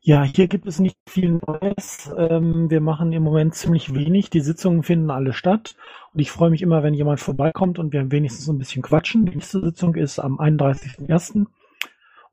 Ja, 0.00 0.22
hier 0.22 0.46
gibt 0.46 0.66
es 0.66 0.78
nicht 0.78 0.96
viel 1.08 1.40
Neues. 1.46 2.10
Ähm, 2.16 2.70
wir 2.70 2.80
machen 2.80 3.12
im 3.12 3.24
Moment 3.24 3.56
ziemlich 3.56 3.92
wenig. 3.92 4.30
Die 4.30 4.40
Sitzungen 4.40 4.84
finden 4.84 5.10
alle 5.10 5.32
statt. 5.32 5.74
Und 6.14 6.20
ich 6.20 6.30
freue 6.30 6.48
mich 6.48 6.62
immer, 6.62 6.82
wenn 6.82 6.94
jemand 6.94 7.20
vorbeikommt 7.20 7.78
und 7.78 7.92
wir 7.92 8.10
wenigstens 8.10 8.48
ein 8.48 8.56
bisschen 8.56 8.82
quatschen. 8.82 9.26
Die 9.26 9.34
nächste 9.34 9.60
Sitzung 9.60 9.96
ist 9.96 10.20
am 10.20 10.38
31.01. 10.38 11.46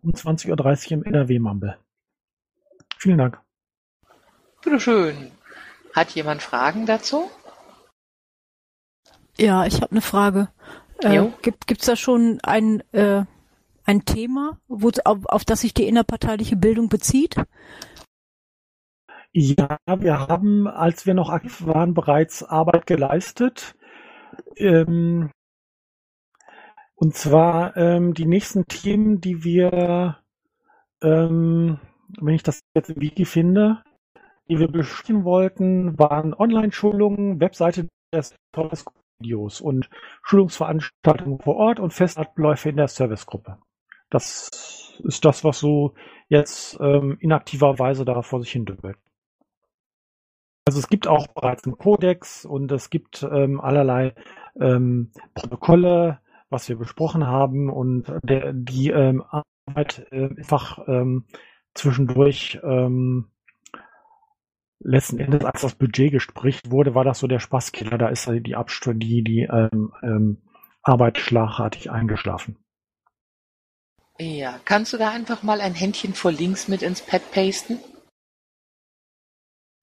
um 0.04 0.12
20.30 0.12 0.86
Uhr 0.86 0.92
im 0.94 1.04
NRW-Mumble. 1.04 1.78
Vielen 2.98 3.18
Dank. 3.18 3.42
Bitteschön. 4.64 5.32
Hat 5.96 6.12
jemand 6.12 6.42
Fragen 6.42 6.86
dazu? 6.86 7.32
Ja, 9.38 9.66
ich 9.66 9.76
habe 9.82 9.92
eine 9.92 10.02
Frage. 10.02 10.50
Äh, 11.00 11.28
gibt 11.42 11.72
es 11.72 11.86
da 11.86 11.96
schon 11.96 12.40
ein, 12.44 12.84
äh, 12.92 13.24
ein 13.86 14.04
Thema, 14.04 14.60
wo, 14.68 14.92
auf, 15.06 15.26
auf 15.26 15.46
das 15.46 15.62
sich 15.62 15.74
die 15.74 15.88
innerparteiliche 15.88 16.58
Bildung 16.58 16.90
bezieht? 16.90 17.38
Ja, 19.32 19.78
wir 19.88 20.20
haben, 20.20 20.68
als 20.68 21.06
wir 21.06 21.14
noch 21.14 21.30
aktiv 21.30 21.66
waren, 21.66 21.94
bereits 21.94 22.44
Arbeit 22.44 22.88
geleistet. 22.88 23.76
Ähm, 24.58 25.32
und 26.96 27.16
zwar 27.16 27.78
ähm, 27.78 28.14
die 28.14 28.26
nächsten 28.26 28.66
Themen, 28.66 29.22
die 29.22 29.46
wir, 29.46 30.18
ähm, 31.02 31.80
wenn 32.20 32.36
ich 32.36 32.44
das 32.44 32.60
jetzt 32.74 32.90
im 32.90 33.02
Wiki 33.02 33.24
finde, 33.24 33.85
die 34.48 34.60
wir 34.60 34.68
besprechen 34.68 35.24
wollten, 35.24 35.98
waren 35.98 36.34
Online-Schulungen, 36.34 37.40
Webseite 37.40 37.88
des 38.14 38.36
Videos 39.20 39.62
und 39.62 39.90
Schulungsveranstaltungen 40.24 41.40
vor 41.40 41.56
Ort 41.56 41.80
und 41.80 41.94
Festabläufe 41.94 42.70
in 42.70 42.78
der 42.78 42.88
Servicegruppe. 42.88 43.58
Das 44.10 44.50
ist 45.04 45.26
das, 45.26 45.44
was 45.44 45.60
so 45.60 45.94
jetzt 46.30 46.78
ähm, 46.80 47.18
inaktiverweise 47.20 48.06
da 48.06 48.22
vor 48.22 48.42
sich 48.42 48.52
hin 48.52 48.66
dümpelt. 48.66 48.98
Also 50.68 50.80
es 50.80 50.90
gibt 50.90 51.08
auch 51.08 51.28
bereits 51.28 51.64
einen 51.66 51.78
Kodex 51.78 52.46
und 52.46 52.72
es 52.72 52.90
gibt 52.90 53.24
ähm, 53.24 53.62
allerlei 53.62 54.16
ähm, 54.60 55.12
Protokolle, 55.36 56.20
was 56.50 56.70
wir 56.70 56.78
besprochen 56.78 57.28
haben 57.28 57.70
und 57.70 58.12
der, 58.24 58.52
die 58.54 58.90
ähm, 58.90 59.24
Arbeit 59.68 60.08
äh, 60.12 60.26
einfach 60.26 60.88
ähm, 60.88 61.26
zwischendurch 61.76 62.60
ähm, 62.64 63.30
letzten 64.86 65.20
Endes, 65.20 65.44
als 65.44 65.62
das 65.62 65.76
Budget 65.76 66.12
gespricht 66.12 66.70
wurde, 66.70 66.96
war 66.96 67.04
das 67.04 67.20
so 67.20 67.28
der 67.28 67.40
Spaßkiller. 67.40 67.98
Da 67.98 68.10
ist 68.10 68.30
die 68.30 68.56
Abstunde, 68.56 69.06
die, 69.06 69.24
die 69.24 69.48
ähm, 69.52 69.94
ähm, 70.04 70.42
Arbeit 70.84 71.18
schlagartig 71.18 71.92
eingeschlafen. 71.92 72.58
Ja, 74.18 74.60
kannst 74.64 74.94
du 74.94 74.98
da 74.98 75.10
einfach 75.10 75.44
mal 75.44 75.60
ein 75.60 75.74
Händchen 75.74 76.14
vor 76.14 76.32
links 76.32 76.68
mit 76.68 76.82
ins 76.82 77.02
Pad 77.02 77.32
pasten? 77.32 77.80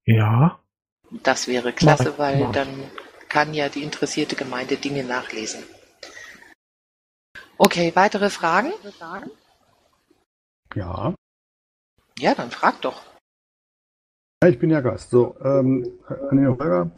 Ja. 0.06 0.60
Das 1.10 1.48
wäre 1.48 1.72
klasse, 1.72 2.10
Mach, 2.12 2.18
weil 2.18 2.40
mach. 2.40 2.52
dann 2.52 2.90
kann 3.28 3.52
ja 3.52 3.68
die 3.68 3.82
interessierte 3.82 4.36
Gemeinde 4.36 4.76
Dinge 4.76 5.04
nachlesen. 5.04 5.62
Okay, 7.58 7.92
weitere 7.94 8.30
Fragen? 8.30 8.72
Ja. 10.74 11.14
Ja, 12.18 12.34
dann 12.34 12.50
frag 12.50 12.80
doch. 12.80 13.11
Ich 14.48 14.58
bin 14.58 14.70
ja 14.70 14.80
Gast. 14.80 15.10
So, 15.10 15.36
ähm, 15.44 15.86
den 16.32 16.48
Holger. 16.48 16.90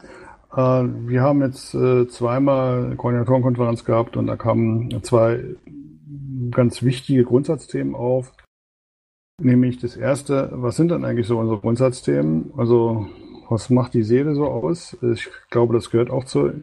Äh, 0.51 0.83
wir 1.07 1.21
haben 1.21 1.43
jetzt 1.43 1.75
äh, 1.75 2.07
zweimal 2.07 2.95
Koordinatorenkonferenz 2.95 3.85
gehabt 3.85 4.17
und 4.17 4.25
da 4.25 4.35
kamen 4.35 5.03
zwei 5.03 5.43
ganz 6.49 6.81
wichtige 6.81 7.23
Grundsatzthemen 7.23 7.93
auf. 7.93 8.31
Nämlich 9.39 9.77
das 9.77 9.95
erste, 9.95 10.49
was 10.53 10.75
sind 10.75 10.89
denn 10.89 11.05
eigentlich 11.05 11.27
so 11.27 11.37
unsere 11.37 11.59
Grundsatzthemen? 11.59 12.51
Also, 12.57 13.05
was 13.47 13.69
macht 13.69 13.93
die 13.93 14.03
Seele 14.03 14.33
so 14.33 14.45
aus? 14.45 14.97
Ich 15.13 15.29
glaube, 15.51 15.75
das 15.75 15.91
gehört 15.91 16.09
auch 16.09 16.23
zur 16.23 16.53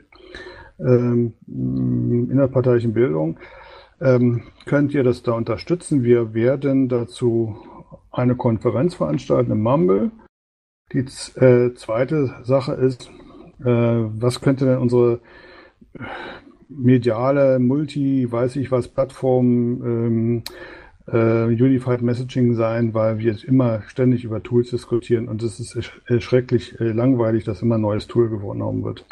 ähm, 0.80 1.35
innerparteilichen 1.47 2.93
Bildung. 2.93 3.39
Ähm, 4.01 4.45
könnt 4.66 4.95
ihr 4.95 5.05
das 5.05 5.22
da 5.22 5.33
unterstützen? 5.33 6.03
Wir 6.03 6.35
werden 6.35 6.89
dazu 6.89 7.57
eine 8.11 8.35
Konferenz 8.35 8.97
veranstalten 8.97 9.53
im 9.53 9.62
Mumble. 9.62 10.11
Die 10.93 11.01
äh, 11.01 11.74
zweite 11.74 12.35
Sache 12.43 12.72
ist, 12.72 13.11
äh, 13.61 13.64
was 13.64 14.41
könnte 14.41 14.66
denn 14.66 14.78
unsere 14.78 15.20
mediale, 16.68 17.59
multi, 17.59 18.30
weiß 18.30 18.57
ich 18.57 18.70
was, 18.70 18.89
Plattform 18.89 19.83
ähm, 19.85 20.43
äh, 21.07 21.45
Unified 21.45 22.03
Messaging 22.03 22.55
sein, 22.55 22.95
weil 22.95 23.18
wir 23.18 23.33
jetzt 23.33 23.45
immer 23.45 23.83
ständig 23.87 24.24
über 24.24 24.43
Tools 24.43 24.70
diskutieren 24.70 25.28
und 25.28 25.43
es 25.43 25.61
ist 25.61 25.93
schrecklich 26.22 26.78
äh, 26.80 26.93
langweilig, 26.93 27.45
dass 27.45 27.62
immer 27.62 27.76
ein 27.76 27.83
neues 27.83 28.07
Tool 28.07 28.28
genommen 28.28 28.85
wird. 28.85 29.05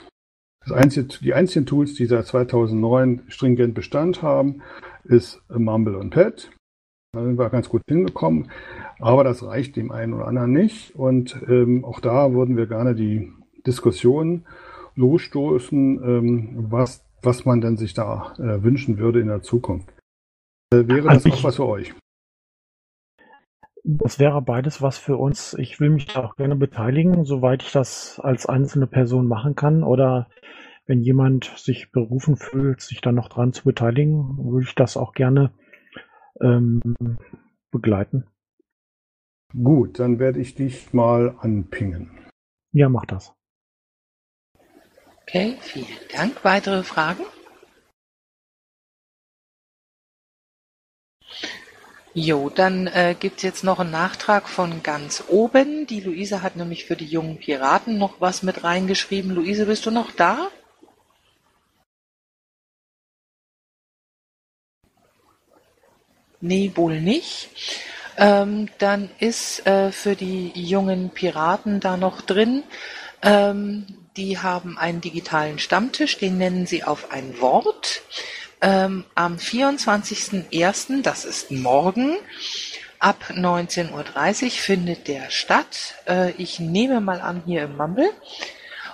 Einzige, 0.70 1.08
die 1.20 1.34
einzigen 1.34 1.66
Tools, 1.66 1.94
die 1.94 2.06
seit 2.06 2.26
2009 2.26 3.22
stringent 3.28 3.74
Bestand 3.74 4.22
haben, 4.22 4.62
ist 5.04 5.40
Mumble 5.48 5.96
und 5.96 6.10
Pad. 6.10 6.50
Da 7.12 7.24
sind 7.24 7.38
wir 7.38 7.50
ganz 7.50 7.68
gut 7.68 7.82
hingekommen, 7.88 8.50
aber 9.00 9.24
das 9.24 9.42
reicht 9.44 9.76
dem 9.76 9.90
einen 9.92 10.14
oder 10.14 10.26
anderen 10.26 10.52
nicht. 10.52 10.94
Und 10.94 11.40
ähm, 11.48 11.84
auch 11.84 12.00
da 12.00 12.32
würden 12.32 12.56
wir 12.56 12.66
gerne 12.66 12.94
die 12.94 13.32
Diskussion 13.66 14.46
losstoßen, 14.96 16.02
ähm, 16.02 16.66
was, 16.70 17.04
was 17.22 17.44
man 17.44 17.60
denn 17.60 17.76
sich 17.76 17.94
da 17.94 18.32
äh, 18.38 18.62
wünschen 18.62 18.98
würde 18.98 19.20
in 19.20 19.28
der 19.28 19.42
Zukunft. 19.42 19.88
Äh, 20.72 20.86
wäre 20.88 21.02
das 21.08 21.24
Also 21.24 21.30
auch 21.30 21.34
ich- 21.34 21.44
was 21.44 21.56
für 21.56 21.66
euch? 21.66 21.94
Das 23.82 24.18
wäre 24.18 24.42
beides 24.42 24.82
was 24.82 24.98
für 24.98 25.16
uns. 25.16 25.54
Ich 25.54 25.80
will 25.80 25.88
mich 25.88 26.04
da 26.06 26.22
auch 26.22 26.36
gerne 26.36 26.54
beteiligen, 26.54 27.24
soweit 27.24 27.62
ich 27.62 27.72
das 27.72 28.20
als 28.22 28.44
einzelne 28.44 28.86
Person 28.86 29.26
machen 29.26 29.54
kann. 29.56 29.82
Oder 29.82 30.28
wenn 30.86 31.00
jemand 31.00 31.46
sich 31.56 31.90
berufen 31.90 32.36
fühlt, 32.36 32.82
sich 32.82 33.00
da 33.00 33.10
noch 33.10 33.30
dran 33.30 33.54
zu 33.54 33.64
beteiligen, 33.64 34.36
würde 34.38 34.66
ich 34.66 34.74
das 34.74 34.98
auch 34.98 35.12
gerne 35.14 35.52
ähm, 36.42 36.80
begleiten. 37.70 38.26
Gut, 39.52 39.98
dann 39.98 40.18
werde 40.18 40.40
ich 40.40 40.54
dich 40.54 40.92
mal 40.92 41.36
anpingen. 41.40 42.10
Ja, 42.72 42.88
mach 42.88 43.04
das. 43.06 43.32
Okay, 45.22 45.56
vielen 45.60 45.86
Dank. 46.14 46.44
Weitere 46.44 46.82
Fragen? 46.84 47.24
Jo, 52.14 52.50
dann 52.50 52.88
äh, 52.88 53.14
gibt's 53.18 53.42
jetzt 53.42 53.62
noch 53.62 53.78
einen 53.78 53.92
Nachtrag 53.92 54.48
von 54.48 54.82
ganz 54.82 55.24
oben. 55.28 55.86
Die 55.86 56.00
Luise 56.00 56.42
hat 56.42 56.56
nämlich 56.56 56.84
für 56.84 56.96
die 56.96 57.06
jungen 57.06 57.38
Piraten 57.38 57.98
noch 57.98 58.20
was 58.20 58.42
mit 58.42 58.64
reingeschrieben. 58.64 59.30
Luise, 59.32 59.66
bist 59.66 59.86
du 59.86 59.90
noch 59.92 60.10
da? 60.12 60.48
Nee, 66.40 66.72
wohl 66.74 67.00
nicht. 67.00 67.50
Ähm, 68.16 68.68
dann 68.78 69.10
ist 69.18 69.66
äh, 69.66 69.92
für 69.92 70.16
die 70.16 70.52
jungen 70.54 71.10
Piraten 71.10 71.80
da 71.80 71.96
noch 71.96 72.20
drin. 72.20 72.62
Ähm, 73.22 73.86
die 74.16 74.38
haben 74.38 74.78
einen 74.78 75.00
digitalen 75.00 75.58
Stammtisch, 75.58 76.18
den 76.18 76.38
nennen 76.38 76.66
sie 76.66 76.84
auf 76.84 77.12
ein 77.12 77.40
Wort. 77.40 78.02
Ähm, 78.60 79.04
am 79.14 79.36
24.01., 79.36 81.02
das 81.02 81.24
ist 81.24 81.50
morgen, 81.50 82.16
ab 82.98 83.24
19.30 83.30 84.44
Uhr 84.44 84.50
findet 84.50 85.08
der 85.08 85.30
statt. 85.30 85.94
Äh, 86.06 86.32
ich 86.32 86.60
nehme 86.60 87.00
mal 87.00 87.20
an 87.20 87.42
hier 87.46 87.62
im 87.62 87.76
Mumble. 87.76 88.10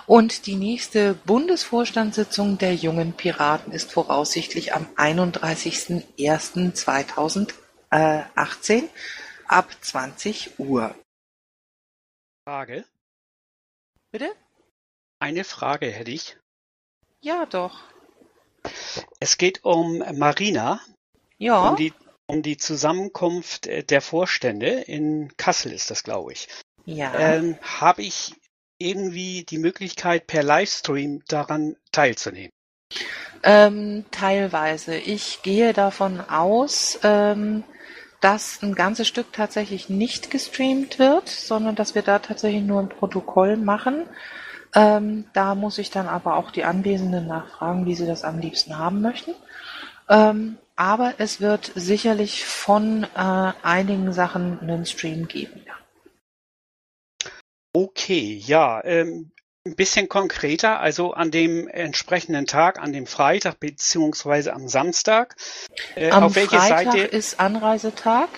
Und 0.05 0.45
die 0.45 0.55
nächste 0.55 1.15
Bundesvorstandssitzung 1.15 2.57
der 2.57 2.73
Jungen 2.73 3.11
Piraten 3.11 3.73
ist 3.73 3.91
voraussichtlich 3.91 4.73
am 4.73 4.87
31.01.2018 7.91 8.89
ab 9.47 9.69
20 9.81 10.59
Uhr. 10.59 10.95
Frage. 12.45 12.85
Bitte? 14.11 14.31
Eine 15.19 15.43
Frage 15.43 15.87
hätte 15.87 16.11
ich. 16.11 16.37
Ja, 17.21 17.45
doch. 17.45 17.79
Es 19.19 19.37
geht 19.37 19.63
um 19.63 20.03
Marina. 20.13 20.81
Ja. 21.37 21.69
Um 21.69 21.75
die, 21.75 21.93
um 22.27 22.41
die 22.41 22.57
Zusammenkunft 22.57 23.67
äh, 23.67 23.83
der 23.83 24.01
Vorstände. 24.01 24.67
In 24.67 25.35
Kassel 25.37 25.71
ist 25.71 25.91
das, 25.91 26.03
glaube 26.03 26.33
ich. 26.33 26.47
Ja. 26.85 27.13
Ähm, 27.17 27.57
Habe 27.61 28.03
ich 28.03 28.33
irgendwie 28.77 29.43
die 29.43 29.57
Möglichkeit, 29.57 30.27
per 30.27 30.43
Livestream 30.43 31.23
daran 31.27 31.75
teilzunehmen? 31.91 32.51
Ähm, 33.43 34.05
teilweise. 34.11 34.95
Ich 34.97 35.41
gehe 35.41 35.73
davon 35.73 36.21
aus, 36.21 36.99
ähm, 37.03 37.63
dass 38.21 38.61
ein 38.63 38.73
ganzes 38.73 39.07
Stück 39.07 39.31
tatsächlich 39.31 39.89
nicht 39.89 40.31
gestreamt 40.31 40.99
wird, 40.99 41.29
sondern 41.29 41.75
dass 41.75 41.95
wir 41.95 42.01
da 42.01 42.19
tatsächlich 42.19 42.63
nur 42.63 42.79
ein 42.79 42.89
Protokoll 42.89 43.57
machen. 43.57 44.05
Ähm, 44.75 45.25
da 45.33 45.55
muss 45.55 45.77
ich 45.77 45.91
dann 45.91 46.07
aber 46.07 46.35
auch 46.35 46.51
die 46.51 46.63
Anwesenden 46.63 47.27
nachfragen, 47.27 47.85
wie 47.85 47.95
sie 47.95 48.07
das 48.07 48.23
am 48.23 48.39
liebsten 48.39 48.77
haben 48.77 49.01
möchten. 49.01 49.33
Ähm, 50.09 50.57
aber 50.75 51.15
es 51.17 51.41
wird 51.41 51.71
sicherlich 51.75 52.45
von 52.45 53.03
äh, 53.03 53.07
einigen 53.63 54.13
Sachen 54.13 54.59
einen 54.59 54.85
Stream 54.85 55.27
geben. 55.27 55.61
Okay, 57.73 58.41
ja, 58.45 58.83
ähm, 58.83 59.31
ein 59.67 59.75
bisschen 59.75 60.09
konkreter, 60.09 60.79
also 60.79 61.13
an 61.13 61.31
dem 61.31 61.67
entsprechenden 61.67 62.45
Tag, 62.45 62.79
an 62.79 62.93
dem 62.93 63.05
Freitag 63.05 63.59
beziehungsweise 63.59 64.53
am 64.53 64.67
Samstag. 64.67 65.35
Äh, 65.95 66.11
Am 66.11 66.23
auf 66.23 66.35
welche 66.35 66.57
Freitag 66.57 66.93
Seite? 66.93 66.99
ist 66.99 67.39
Anreisetag. 67.39 68.29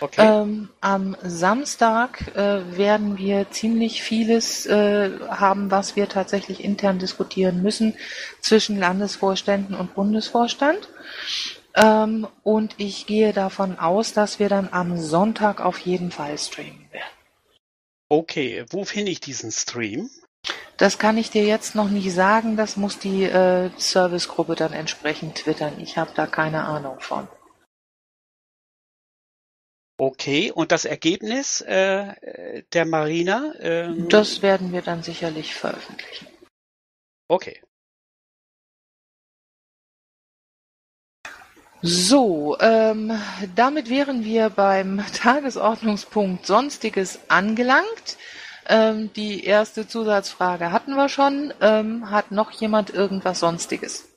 Okay. 0.00 0.42
Ähm, 0.42 0.68
am 0.80 1.16
Samstag 1.22 2.34
äh, 2.34 2.76
werden 2.76 3.18
wir 3.18 3.50
ziemlich 3.50 4.02
vieles 4.02 4.66
äh, 4.66 5.10
haben, 5.28 5.70
was 5.70 5.94
wir 5.94 6.08
tatsächlich 6.08 6.64
intern 6.64 6.98
diskutieren 6.98 7.62
müssen 7.62 7.94
zwischen 8.40 8.78
Landesvorständen 8.78 9.76
und 9.76 9.94
Bundesvorstand. 9.94 10.88
Ähm, 11.76 12.26
und 12.42 12.74
ich 12.78 13.06
gehe 13.06 13.32
davon 13.32 13.78
aus, 13.78 14.12
dass 14.12 14.40
wir 14.40 14.48
dann 14.48 14.68
am 14.72 14.98
Sonntag 14.98 15.60
auf 15.64 15.78
jeden 15.78 16.10
Fall 16.10 16.36
streamen 16.36 16.86
werden. 16.90 17.06
Okay, 18.08 18.64
wo 18.70 18.84
finde 18.84 19.12
ich 19.12 19.20
diesen 19.20 19.52
Stream? 19.52 20.10
Das 20.76 20.98
kann 20.98 21.16
ich 21.16 21.30
dir 21.30 21.44
jetzt 21.44 21.74
noch 21.74 21.88
nicht 21.88 22.12
sagen. 22.12 22.56
Das 22.56 22.76
muss 22.76 22.98
die 22.98 23.24
äh, 23.24 23.70
Servicegruppe 23.76 24.54
dann 24.56 24.72
entsprechend 24.72 25.36
twittern. 25.36 25.78
Ich 25.78 25.96
habe 25.96 26.10
da 26.14 26.26
keine 26.26 26.64
Ahnung 26.64 26.98
von. 27.00 27.28
Okay, 29.98 30.50
und 30.50 30.72
das 30.72 30.84
Ergebnis 30.84 31.60
äh, 31.60 32.64
der 32.72 32.86
Marina? 32.86 33.52
Ähm, 33.60 34.08
Das 34.08 34.42
werden 34.42 34.72
wir 34.72 34.82
dann 34.82 35.04
sicherlich 35.04 35.54
veröffentlichen. 35.54 36.26
Okay. 37.28 37.62
So, 41.82 42.56
ähm, 42.60 43.12
damit 43.54 43.90
wären 43.90 44.24
wir 44.24 44.50
beim 44.50 45.04
Tagesordnungspunkt 45.14 46.46
Sonstiges 46.46 47.20
angelangt. 47.28 48.16
Ähm, 48.66 49.12
die 49.14 49.44
erste 49.44 49.86
Zusatzfrage 49.88 50.72
hatten 50.72 50.94
wir 50.94 51.08
schon. 51.08 51.52
Ähm, 51.60 52.10
hat 52.10 52.30
noch 52.30 52.50
jemand 52.52 52.90
irgendwas 52.90 53.40
Sonstiges? 53.40 54.08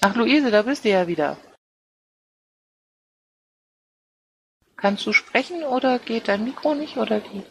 Ach, 0.00 0.14
Luise, 0.16 0.50
da 0.50 0.62
bist 0.62 0.84
du 0.84 0.90
ja 0.90 1.06
wieder. 1.06 1.36
Kannst 4.76 5.06
du 5.06 5.12
sprechen 5.12 5.62
oder 5.64 5.98
geht 5.98 6.28
dein 6.28 6.44
Mikro 6.44 6.74
nicht 6.74 6.96
oder 6.98 7.22
wie? 7.32 7.42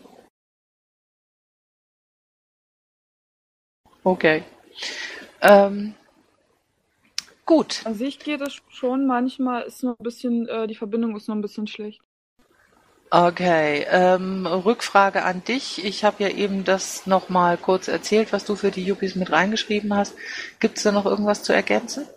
Okay. 4.03 4.43
Ähm, 5.41 5.95
gut. 7.45 7.81
Also 7.85 8.03
ich 8.05 8.19
gehe 8.19 8.37
das 8.37 8.61
schon 8.69 9.07
manchmal, 9.07 9.63
ist 9.63 9.83
noch 9.83 9.97
ein 9.97 10.03
bisschen, 10.03 10.47
äh, 10.47 10.67
die 10.67 10.75
Verbindung 10.75 11.15
ist 11.15 11.27
noch 11.27 11.35
ein 11.35 11.41
bisschen 11.41 11.67
schlecht. 11.67 12.01
Okay, 13.15 13.85
ähm, 13.89 14.47
Rückfrage 14.47 15.23
an 15.23 15.43
dich. 15.43 15.85
Ich 15.85 16.03
habe 16.03 16.23
ja 16.23 16.29
eben 16.29 16.63
das 16.63 17.05
nochmal 17.05 17.57
kurz 17.57 17.87
erzählt, 17.87 18.33
was 18.33 18.43
du 18.43 18.55
für 18.55 18.71
die 18.71 18.83
Yuppies 18.83 19.13
mit 19.13 19.31
reingeschrieben 19.31 19.93
hast. 19.95 20.15
Gibt 20.59 20.77
es 20.77 20.83
da 20.83 20.91
noch 20.91 21.05
irgendwas 21.05 21.43
zu 21.43 21.53
ergänzen? 21.53 22.07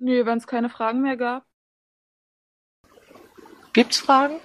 Nö, 0.00 0.26
wenn 0.26 0.38
es 0.38 0.48
keine 0.48 0.68
Fragen 0.68 1.00
mehr 1.02 1.16
gab. 1.16 1.46
Gibt's 3.72 3.98
Fragen? 4.00 4.40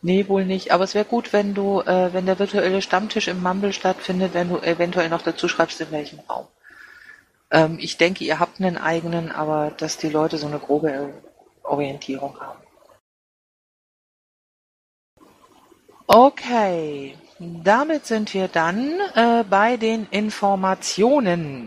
Nee, 0.00 0.28
wohl 0.28 0.44
nicht. 0.44 0.70
Aber 0.70 0.84
es 0.84 0.94
wäre 0.94 1.06
gut, 1.06 1.32
wenn 1.32 1.54
du, 1.54 1.80
äh, 1.80 2.12
wenn 2.12 2.26
der 2.26 2.38
virtuelle 2.38 2.82
Stammtisch 2.82 3.26
im 3.26 3.42
Mumble 3.42 3.72
stattfindet, 3.72 4.32
wenn 4.34 4.48
du 4.48 4.58
eventuell 4.58 5.08
noch 5.08 5.22
dazu 5.22 5.48
schreibst, 5.48 5.80
in 5.80 5.90
welchem 5.90 6.20
Raum. 6.20 6.46
Ähm, 7.50 7.78
ich 7.80 7.96
denke, 7.96 8.24
ihr 8.24 8.38
habt 8.38 8.60
einen 8.60 8.78
eigenen, 8.78 9.30
aber 9.32 9.72
dass 9.76 9.96
die 9.96 10.08
Leute 10.08 10.38
so 10.38 10.46
eine 10.46 10.58
grobe 10.58 10.92
äh, 10.92 11.12
Orientierung 11.64 12.38
haben. 12.40 12.60
Okay, 16.06 17.16
damit 17.38 18.06
sind 18.06 18.34
wir 18.34 18.48
dann 18.48 18.98
äh, 19.14 19.44
bei 19.48 19.76
den 19.76 20.06
Informationen. 20.10 21.66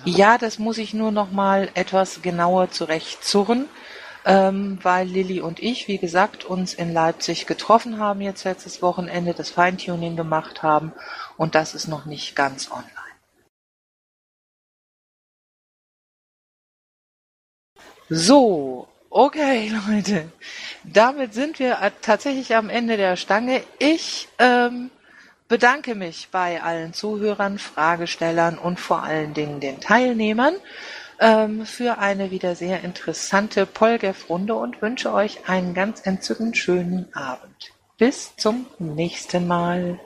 Ja, 0.03 0.37
das 0.37 0.59
muss 0.59 0.77
ich 0.77 0.93
nur 0.93 1.11
noch 1.11 1.31
mal 1.31 1.69
etwas 1.73 2.21
genauer 2.21 2.71
zurechtzurren, 2.71 3.67
ähm, 4.25 4.79
weil 4.81 5.07
Lilly 5.07 5.41
und 5.41 5.59
ich, 5.59 5.87
wie 5.87 5.97
gesagt, 5.97 6.43
uns 6.43 6.73
in 6.73 6.93
Leipzig 6.93 7.45
getroffen 7.45 7.99
haben 7.99 8.21
jetzt 8.21 8.43
letztes 8.43 8.81
Wochenende, 8.81 9.33
das 9.33 9.49
Feintuning 9.49 10.15
gemacht 10.15 10.61
haben 10.61 10.93
und 11.37 11.55
das 11.55 11.73
ist 11.73 11.87
noch 11.87 12.05
nicht 12.05 12.35
ganz 12.35 12.69
online. 12.69 12.91
So, 18.09 18.87
okay, 19.15 19.71
Leute. 19.87 20.29
Damit 20.83 21.33
sind 21.33 21.57
wir 21.57 21.77
tatsächlich 22.01 22.55
am 22.55 22.69
Ende 22.69 22.97
der 22.97 23.15
Stange. 23.15 23.63
Ich 23.79 24.27
ähm, 24.39 24.91
bedanke 25.47 25.95
mich 25.95 26.27
bei 26.31 26.61
allen 26.61 26.93
Zuhörern, 26.93 27.57
Fragestellern 27.57 28.57
und 28.57 28.79
vor 28.79 29.03
allen 29.03 29.33
Dingen 29.33 29.59
den 29.59 29.79
Teilnehmern 29.79 30.55
ähm, 31.19 31.65
für 31.65 31.97
eine 31.97 32.29
wieder 32.29 32.55
sehr 32.55 32.83
interessante 32.83 33.65
Polgef-Runde 33.65 34.53
und 34.53 34.81
wünsche 34.81 35.13
euch 35.13 35.47
einen 35.47 35.73
ganz 35.73 36.05
entzückend 36.05 36.57
schönen 36.57 37.07
Abend. 37.15 37.71
Bis 37.97 38.35
zum 38.35 38.65
nächsten 38.79 39.47
Mal. 39.47 39.99